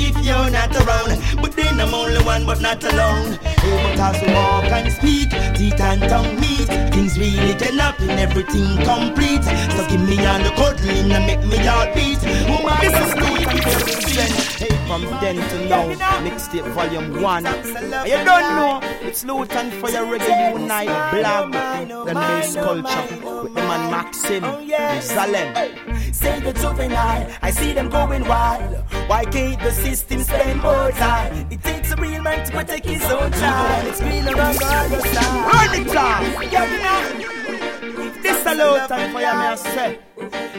if 0.09 0.25
you're 0.25 0.49
not 0.49 0.75
around. 0.75 1.19
But 1.41 1.53
then 1.53 1.79
I'm 1.79 1.93
only 1.93 2.21
one, 2.23 2.45
but 2.45 2.61
not 2.61 2.83
alone. 2.83 3.39
Able 3.63 4.13
to 4.19 4.33
walk 4.33 4.65
and 4.71 4.91
speak, 4.91 5.29
teeth 5.55 5.79
and 5.79 6.01
tongue 6.09 6.39
meet. 6.39 6.67
Things 6.93 7.17
really 7.17 7.55
can 7.55 7.77
happen, 7.79 8.09
everything 8.11 8.77
complete. 8.83 9.43
So 9.75 9.87
give 9.89 10.01
me 10.07 10.25
all 10.25 10.39
the 10.39 10.51
cuddling 10.55 11.11
and 11.11 11.25
make 11.25 11.43
me 11.45 11.57
heart 11.65 11.93
beat. 11.95 12.19
Is 12.23 13.13
do 13.15 13.29
it 13.39 13.53
Hey, 14.63 14.69
from 14.87 15.01
then 15.19 15.35
to 15.35 15.67
now, 15.67 15.89
mixtape 16.21 16.67
volume 16.73 17.21
one. 17.21 17.45
And 17.45 18.07
you 18.07 18.17
don't 18.23 18.49
know, 18.57 18.79
it's 19.01 19.23
Lutan 19.23 19.71
Fyah 19.81 19.93
your 19.93 20.19
reggae 20.19 20.59
unite 20.59 21.11
blog, 21.11 21.51
the 22.07 22.13
bass 22.13 22.55
culture 22.55 23.43
with 23.43 23.53
the 23.53 23.61
man 23.61 23.91
Maxim, 23.91 24.43
oh, 24.43 24.61
Zalem. 25.01 25.92
Say 26.13 26.39
the 26.41 26.53
juvenile, 26.53 27.27
I 27.41 27.49
see 27.49 27.73
them 27.73 27.89
going 27.89 28.23
wild. 28.27 28.75
Why 29.07 29.25
can't 29.25 29.59
the 29.59 29.71
system 29.71 30.21
spend 30.21 30.61
more 30.61 30.91
time? 30.91 31.47
It 31.49 31.63
takes 31.63 31.91
a 31.91 31.95
real 31.95 32.21
man 32.21 32.45
to 32.45 32.51
protect 32.51 32.85
his 32.85 33.03
own 33.05 33.31
child. 33.31 33.87
It's 33.87 33.99
green 33.99 34.27
around 34.27 34.55
the 34.55 34.65
other 34.65 35.01
side. 35.01 35.53
Run 35.53 35.81
it, 35.81 35.91
class! 35.91 36.53
Yeah, 36.53 36.65
yeah. 36.77 38.21
This 38.21 38.45
a 38.45 38.87
time 38.87 39.11
for 39.11 39.21
you, 39.21 39.33
me 39.39 40.52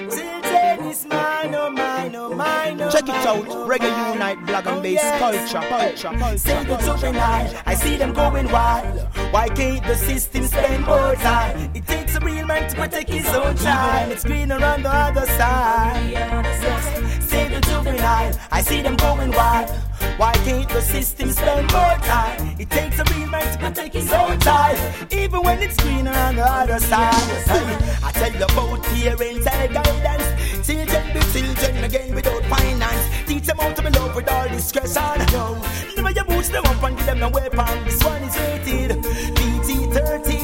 Check 2.94 3.08
it 3.08 3.26
out, 3.26 3.44
Reggae 3.66 4.12
Unite 4.12 4.46
black 4.46 4.66
and 4.66 4.80
bass 4.80 5.00
oh, 5.02 5.18
culture, 5.18 5.68
culture, 5.68 6.16
culture. 6.16 6.38
Say 6.38 6.64
the 6.64 6.76
juvenile, 6.76 7.62
I 7.66 7.74
see 7.74 7.96
them 7.96 8.12
going 8.12 8.48
wild. 8.52 9.00
Why 9.32 9.48
can't 9.48 9.84
the 9.84 9.96
system 9.96 10.44
spend 10.44 10.86
more 10.86 11.16
time? 11.16 11.72
It 11.74 11.88
takes 11.88 12.14
a 12.14 12.20
real 12.20 12.46
man 12.46 12.70
to 12.70 12.76
protect 12.76 13.10
his 13.10 13.26
own 13.34 13.56
child. 13.56 14.12
It's 14.12 14.22
greener 14.22 14.62
on 14.64 14.84
the 14.84 14.94
other 14.94 15.26
side. 15.26 16.08
Yes. 16.08 17.28
Say 17.28 17.48
the 17.48 17.60
juvenile, 17.62 18.32
I 18.52 18.62
see 18.62 18.80
them 18.80 18.94
going 18.94 19.32
wild. 19.32 19.70
Why 20.16 20.32
can't 20.44 20.68
the 20.68 20.80
system 20.80 21.32
spend 21.32 21.72
more 21.72 21.98
time? 22.06 22.54
It 22.60 22.70
takes 22.70 23.00
a 23.00 23.04
real 23.12 23.28
man 23.28 23.52
to 23.54 23.58
protect 23.58 23.92
his 23.92 24.12
own 24.12 24.38
child, 24.38 24.78
even 25.10 25.42
when 25.42 25.60
it's 25.60 25.76
greener 25.82 26.12
on 26.12 26.36
the 26.36 26.46
other 26.46 26.78
side. 26.78 27.12
Hey, 27.50 27.96
I 28.04 28.12
tell 28.12 28.30
you 28.30 28.44
about 28.44 28.82
parental 28.84 29.42
guidance. 29.42 30.66
Children 30.66 31.12
be 31.12 31.20
children 31.32 31.84
again 31.84 32.14
without 32.14 32.42
finance. 32.44 32.93
Teach 33.34 33.46
them 33.46 33.58
how 33.58 33.72
to 33.72 33.82
be 33.82 33.90
love 33.90 34.14
with 34.14 34.30
all 34.30 34.48
discretion. 34.48 35.28
Yo, 35.32 35.60
never 35.96 36.12
you 36.12 36.22
boost 36.22 36.52
them 36.52 36.64
up 36.66 36.80
and 36.84 36.96
give 36.96 37.06
them 37.06 37.18
no 37.18 37.30
weapon. 37.30 37.84
This 37.84 38.00
one 38.04 38.22
is 38.22 38.38
rated 38.38 39.02
PG 39.02 39.90
13. 39.90 40.43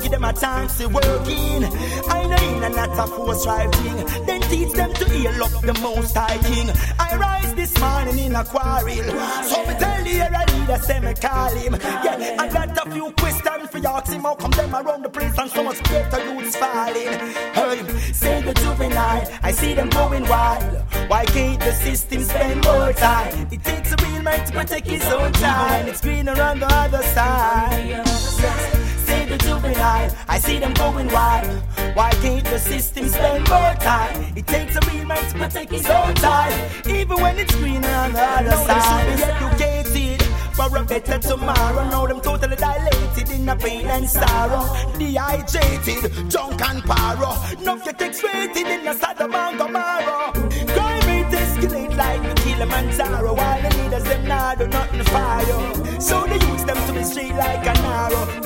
Give 0.00 0.10
them 0.10 0.24
a 0.24 0.32
chance 0.32 0.78
to 0.78 0.88
work 0.88 1.26
in. 1.28 1.64
I 2.08 2.26
know 2.26 2.56
in 2.56 2.64
and 2.64 2.76
not 2.76 2.98
a 2.98 3.06
force 3.06 3.44
drive 3.44 3.72
thing. 3.72 4.26
Then 4.26 4.40
teach 4.42 4.72
them 4.72 4.92
to 4.94 5.04
heal 5.10 5.44
up 5.44 5.62
the 5.62 5.74
most 5.80 6.16
high 6.16 6.38
king. 6.38 6.70
I 6.98 7.16
rise 7.16 7.54
this 7.54 7.78
morning 7.80 8.18
in 8.18 8.34
a 8.34 8.44
quarrel. 8.44 9.10
So 9.44 9.64
me 9.66 9.74
tell 9.78 10.04
the 10.04 10.20
air 10.24 10.44
leader, 10.52 10.78
say 10.82 11.00
me 11.00 11.14
call 11.14 11.54
him. 11.54 11.74
Yeah, 12.04 12.36
I 12.38 12.48
got 12.48 12.86
a 12.86 12.90
few 12.90 13.10
questions 13.12 13.68
for. 13.70 13.80
Ask 13.90 14.12
him 14.12 14.22
how 14.22 14.34
come 14.34 14.50
them 14.52 14.74
around 14.74 15.02
the 15.02 15.08
place 15.08 15.36
and 15.38 15.50
so 15.50 15.64
much 15.64 15.82
better 15.84 16.22
youths 16.32 16.56
falling. 16.56 17.18
Hey, 17.54 18.12
say 18.12 18.42
the 18.42 18.54
juvenile, 18.54 19.28
I 19.42 19.50
see 19.52 19.74
them 19.74 19.88
going 19.88 20.28
wild. 20.28 20.84
Why 21.08 21.24
can't 21.24 21.58
the 21.60 21.72
system 21.72 22.22
spend 22.22 22.64
more 22.64 22.92
time? 22.92 23.48
It 23.50 23.64
takes 23.64 23.92
a 23.92 23.96
real 24.04 24.22
man 24.22 24.46
to 24.46 24.52
protect 24.52 24.86
his 24.86 25.04
own 25.06 25.32
child. 25.32 25.88
It's 25.88 26.00
greener 26.00 26.40
on 26.40 26.60
the 26.60 26.66
other 26.66 27.02
side. 27.02 28.89
Say 29.10 29.24
the 29.26 29.38
juvenile, 29.38 30.10
I 30.28 30.38
see 30.38 30.60
them 30.60 30.72
going 30.74 31.08
wild. 31.08 31.50
Why 31.94 32.10
can't 32.22 32.44
the 32.44 32.60
system 32.60 33.08
spend 33.08 33.48
more 33.48 33.74
time? 33.80 34.14
It 34.36 34.46
takes 34.46 34.76
a 34.76 34.80
real 34.88 35.04
man 35.04 35.24
to 35.30 35.34
protect 35.36 35.72
his 35.72 35.86
own 35.90 36.14
child, 36.14 36.54
even 36.86 37.16
when 37.20 37.36
it's 37.40 37.52
greener 37.56 37.88
on 38.04 38.12
the 38.12 38.22
other 38.22 38.58
side. 38.68 39.16
Be 39.16 39.24
educated 39.24 40.22
for 40.54 40.76
a 40.76 40.84
better 40.84 41.18
tomorrow. 41.18 41.82
Now 41.90 42.06
them 42.06 42.20
totally 42.20 42.54
dilated 42.54 43.30
in 43.30 43.48
a 43.48 43.56
pain 43.56 43.86
and 43.88 44.08
sorrow. 44.08 44.64
Dehydrated, 44.96 46.30
drunk 46.30 46.60
and 46.68 46.80
paro. 46.84 47.32
Now 47.64 47.78
get 47.78 48.00
X-rated 48.00 48.66
in 48.74 48.86
a 48.86 48.94
Sodom 48.94 49.34
and 49.34 49.58
Gomorrah. 49.58 50.32
Crime 50.74 51.04
rate 51.08 51.34
escalate 51.40 51.96
like 51.96 52.22
the 52.22 52.34
Kilimanjaro. 52.42 53.34
While 53.34 53.62
the 53.62 53.70
leaders 53.76 54.04
them 54.04 54.28
now 54.28 54.54
do 54.54 54.68
nothing 54.68 55.00
you. 55.48 56.00
So 56.00 56.26
they 56.26 56.40
use 56.52 56.64
them 56.64 56.78
to 56.86 56.92
be 56.92 57.02
straight 57.02 57.34
like 57.34 57.66
an 57.66 57.76
arrow. 57.78 58.40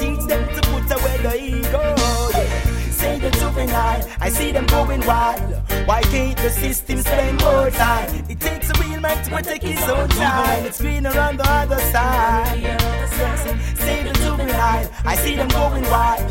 I 4.25 4.31
see 4.31 4.53
them 4.53 4.65
going 4.65 5.05
wild. 5.05 5.43
Why 5.85 6.01
can't 6.01 6.35
the 6.39 6.49
system 6.49 6.99
spend 7.03 7.41
more 7.43 7.69
time? 7.69 8.25
It 8.27 8.41
takes 8.41 8.71
a 8.71 8.83
real 8.83 8.99
man 8.99 9.23
to 9.23 9.31
protect 9.31 9.63
his 9.63 9.83
own 9.83 10.09
child. 10.09 10.65
It's 10.65 10.81
greener 10.81 11.15
on 11.27 11.37
the 11.37 11.47
other 11.47 11.79
side. 11.93 12.57
Say 13.85 14.03
the 14.03 14.15
juvenile, 14.23 14.91
I 15.05 15.15
see 15.17 15.37
them 15.37 15.49
going 15.49 15.85
wild. 15.91 16.23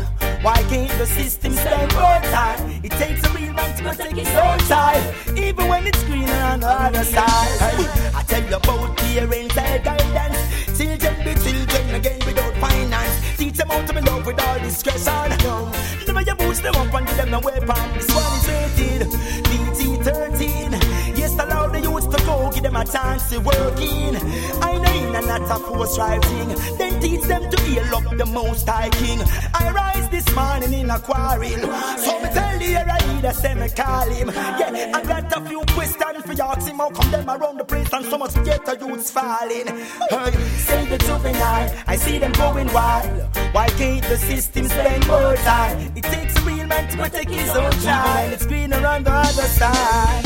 Why 0.42 0.60
can't 0.68 0.90
the 0.98 1.06
system 1.06 1.52
spend 1.52 1.94
more 1.94 2.20
time? 2.34 2.80
It 2.82 2.90
takes 2.90 3.22
a 3.28 3.30
real 3.30 3.52
man 3.52 3.76
to 3.76 3.82
protect 3.84 4.16
his 4.16 4.34
own 4.42 4.58
child, 4.70 5.38
even 5.38 5.68
when 5.68 5.86
it's 5.86 6.02
greener 6.02 6.40
on 6.50 6.60
the 6.60 6.66
other 6.66 7.04
side. 7.04 7.78
I 8.12 8.24
tell 8.26 8.42
you 8.42 8.56
about 8.56 8.96
parental 8.96 9.78
guidance. 9.84 10.76
Children 10.76 11.14
be 11.24 11.34
children 11.46 11.94
again 11.94 12.18
without 12.26 12.54
finance. 12.56 13.36
Teach 13.38 13.56
them 13.56 13.68
how 13.68 13.86
to 13.86 13.92
be 13.94 14.00
love 14.00 14.26
with 14.26 14.40
all 14.42 14.58
discretion. 14.58 16.03
No, 16.14 16.20
never 16.20 16.30
you 16.30 16.46
boost 16.46 16.62
them 16.62 16.74
up 16.76 16.94
and 16.94 17.06
give 17.08 17.16
them 17.16 17.30
no 17.30 17.40
weapon. 17.40 17.94
This 17.94 18.14
one 18.14 18.38
is 18.38 18.46
rated 18.46 19.10
PG 19.50 19.96
13. 20.02 20.72
Yes, 21.16 21.32
allow 21.32 21.66
the 21.66 21.80
youths 21.80 22.06
to 22.06 22.24
go, 22.24 22.50
give 22.52 22.62
them 22.62 22.76
a 22.76 22.84
chance 22.84 23.30
to 23.30 23.40
working. 23.40 24.14
I 24.62 24.78
know 24.78 25.20
in 25.20 25.26
not 25.26 25.42
a 25.42 25.58
force 25.58 25.98
writing. 25.98 26.54
Then 26.78 27.00
teach 27.00 27.22
them 27.22 27.50
to 27.50 27.60
heal 27.62 27.94
up 27.96 28.16
the 28.16 28.26
most 28.26 28.68
high 28.68 28.90
king. 28.90 29.22
I 29.54 29.72
rise 29.72 30.08
this 30.10 30.32
morning 30.36 30.72
in 30.72 30.90
a 30.90 31.00
quarrel. 31.00 31.50
So 31.98 32.20
me 32.20 32.28
tell 32.30 32.58
the 32.58 33.03
leader, 33.24 33.34
say 33.34 33.54
me 33.54 33.68
call 33.68 34.08
him. 34.08 34.28
Yeah, 34.28 34.92
I 34.94 35.02
got 35.02 35.36
a 35.36 35.40
few 35.48 35.60
questions 35.72 36.24
for 36.24 36.32
you. 36.32 36.42
Ask 36.42 36.68
him 36.68 36.76
how 36.76 36.90
come 36.90 37.10
them 37.10 37.28
around 37.28 37.58
the 37.58 37.64
place 37.64 37.92
and 37.92 38.04
so 38.04 38.18
much 38.18 38.34
ghetto 38.44 38.86
youths 38.86 39.10
falling. 39.10 39.66
Hey, 40.10 40.32
say 40.58 40.86
the 40.86 40.98
juvenile, 40.98 41.74
I 41.86 41.96
see 41.96 42.18
them 42.18 42.32
going 42.32 42.72
wild. 42.72 43.28
Why 43.52 43.68
can't 43.68 44.04
the 44.04 44.16
system 44.16 44.68
spend 44.68 45.06
more 45.06 45.36
time? 45.36 45.92
It 45.96 46.04
takes 46.04 46.36
a 46.36 46.40
real 46.42 46.66
man 46.66 46.90
to 46.90 46.96
protect 46.96 47.30
his 47.30 47.50
own 47.50 47.72
child. 47.80 48.32
It's 48.32 48.46
greener 48.46 48.86
on 48.86 49.04
the 49.04 49.12
other 49.12 49.48
side. 49.58 50.24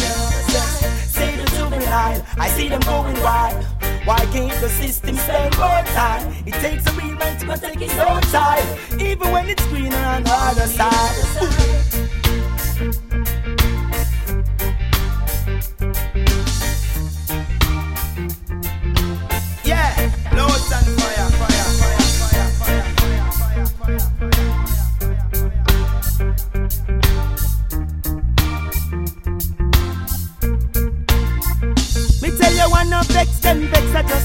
Say 1.17 1.37
the 1.37 1.47
juvenile, 1.57 2.25
I 2.37 2.49
see 2.49 2.69
them 2.69 2.81
going 2.81 3.21
wild. 3.23 3.65
Why 4.05 4.25
can't 4.33 4.59
the 4.61 4.69
system 4.71 5.17
spend 5.17 5.57
more 5.59 5.85
time? 5.95 6.33
It 6.47 6.55
takes 6.55 6.87
a 6.87 6.93
real 6.93 7.15
man 7.15 7.39
to 7.41 7.47
protect 7.47 7.79
his 7.79 7.99
own 7.99 8.23
child, 8.23 9.01
even 9.01 9.31
when 9.31 9.49
it's 9.51 9.67
greener 9.67 9.97
on 9.97 10.25
the 10.25 10.33
other 10.33 10.67
side. 10.67 12.08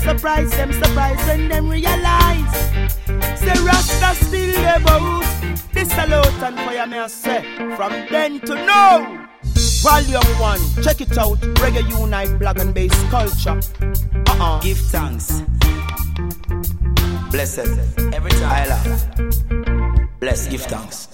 Surprise 0.03 0.51
them, 0.51 0.71
surprise 0.71 1.27
when 1.27 1.49
them 1.49 1.69
realize. 1.69 2.55
Say 3.39 3.53
Rasta 3.65 4.25
still 4.25 4.65
about. 4.75 5.32
This 5.73 5.89
salute 5.89 6.43
and 6.43 6.55
fire 6.57 6.87
me 6.87 6.97
I 6.97 7.43
from 7.75 7.91
then 8.09 8.39
to 8.41 8.55
now. 8.55 9.27
Volume 9.83 10.23
one, 10.39 10.59
check 10.81 11.01
it 11.01 11.17
out. 11.17 11.39
Reggae 11.59 11.87
Unite, 11.99 12.39
Black 12.39 12.59
and 12.59 12.73
Bass 12.73 12.93
Culture. 13.09 13.59
Uh-uh. 14.27 14.61
Give 14.61 14.77
thanks. 14.77 15.41
Blessed. 17.31 17.67
Every 18.13 18.31
time. 18.31 18.51
I 18.51 18.65
love. 18.67 20.19
Bless, 20.19 20.47
give 20.47 20.61
thanks. 20.61 21.12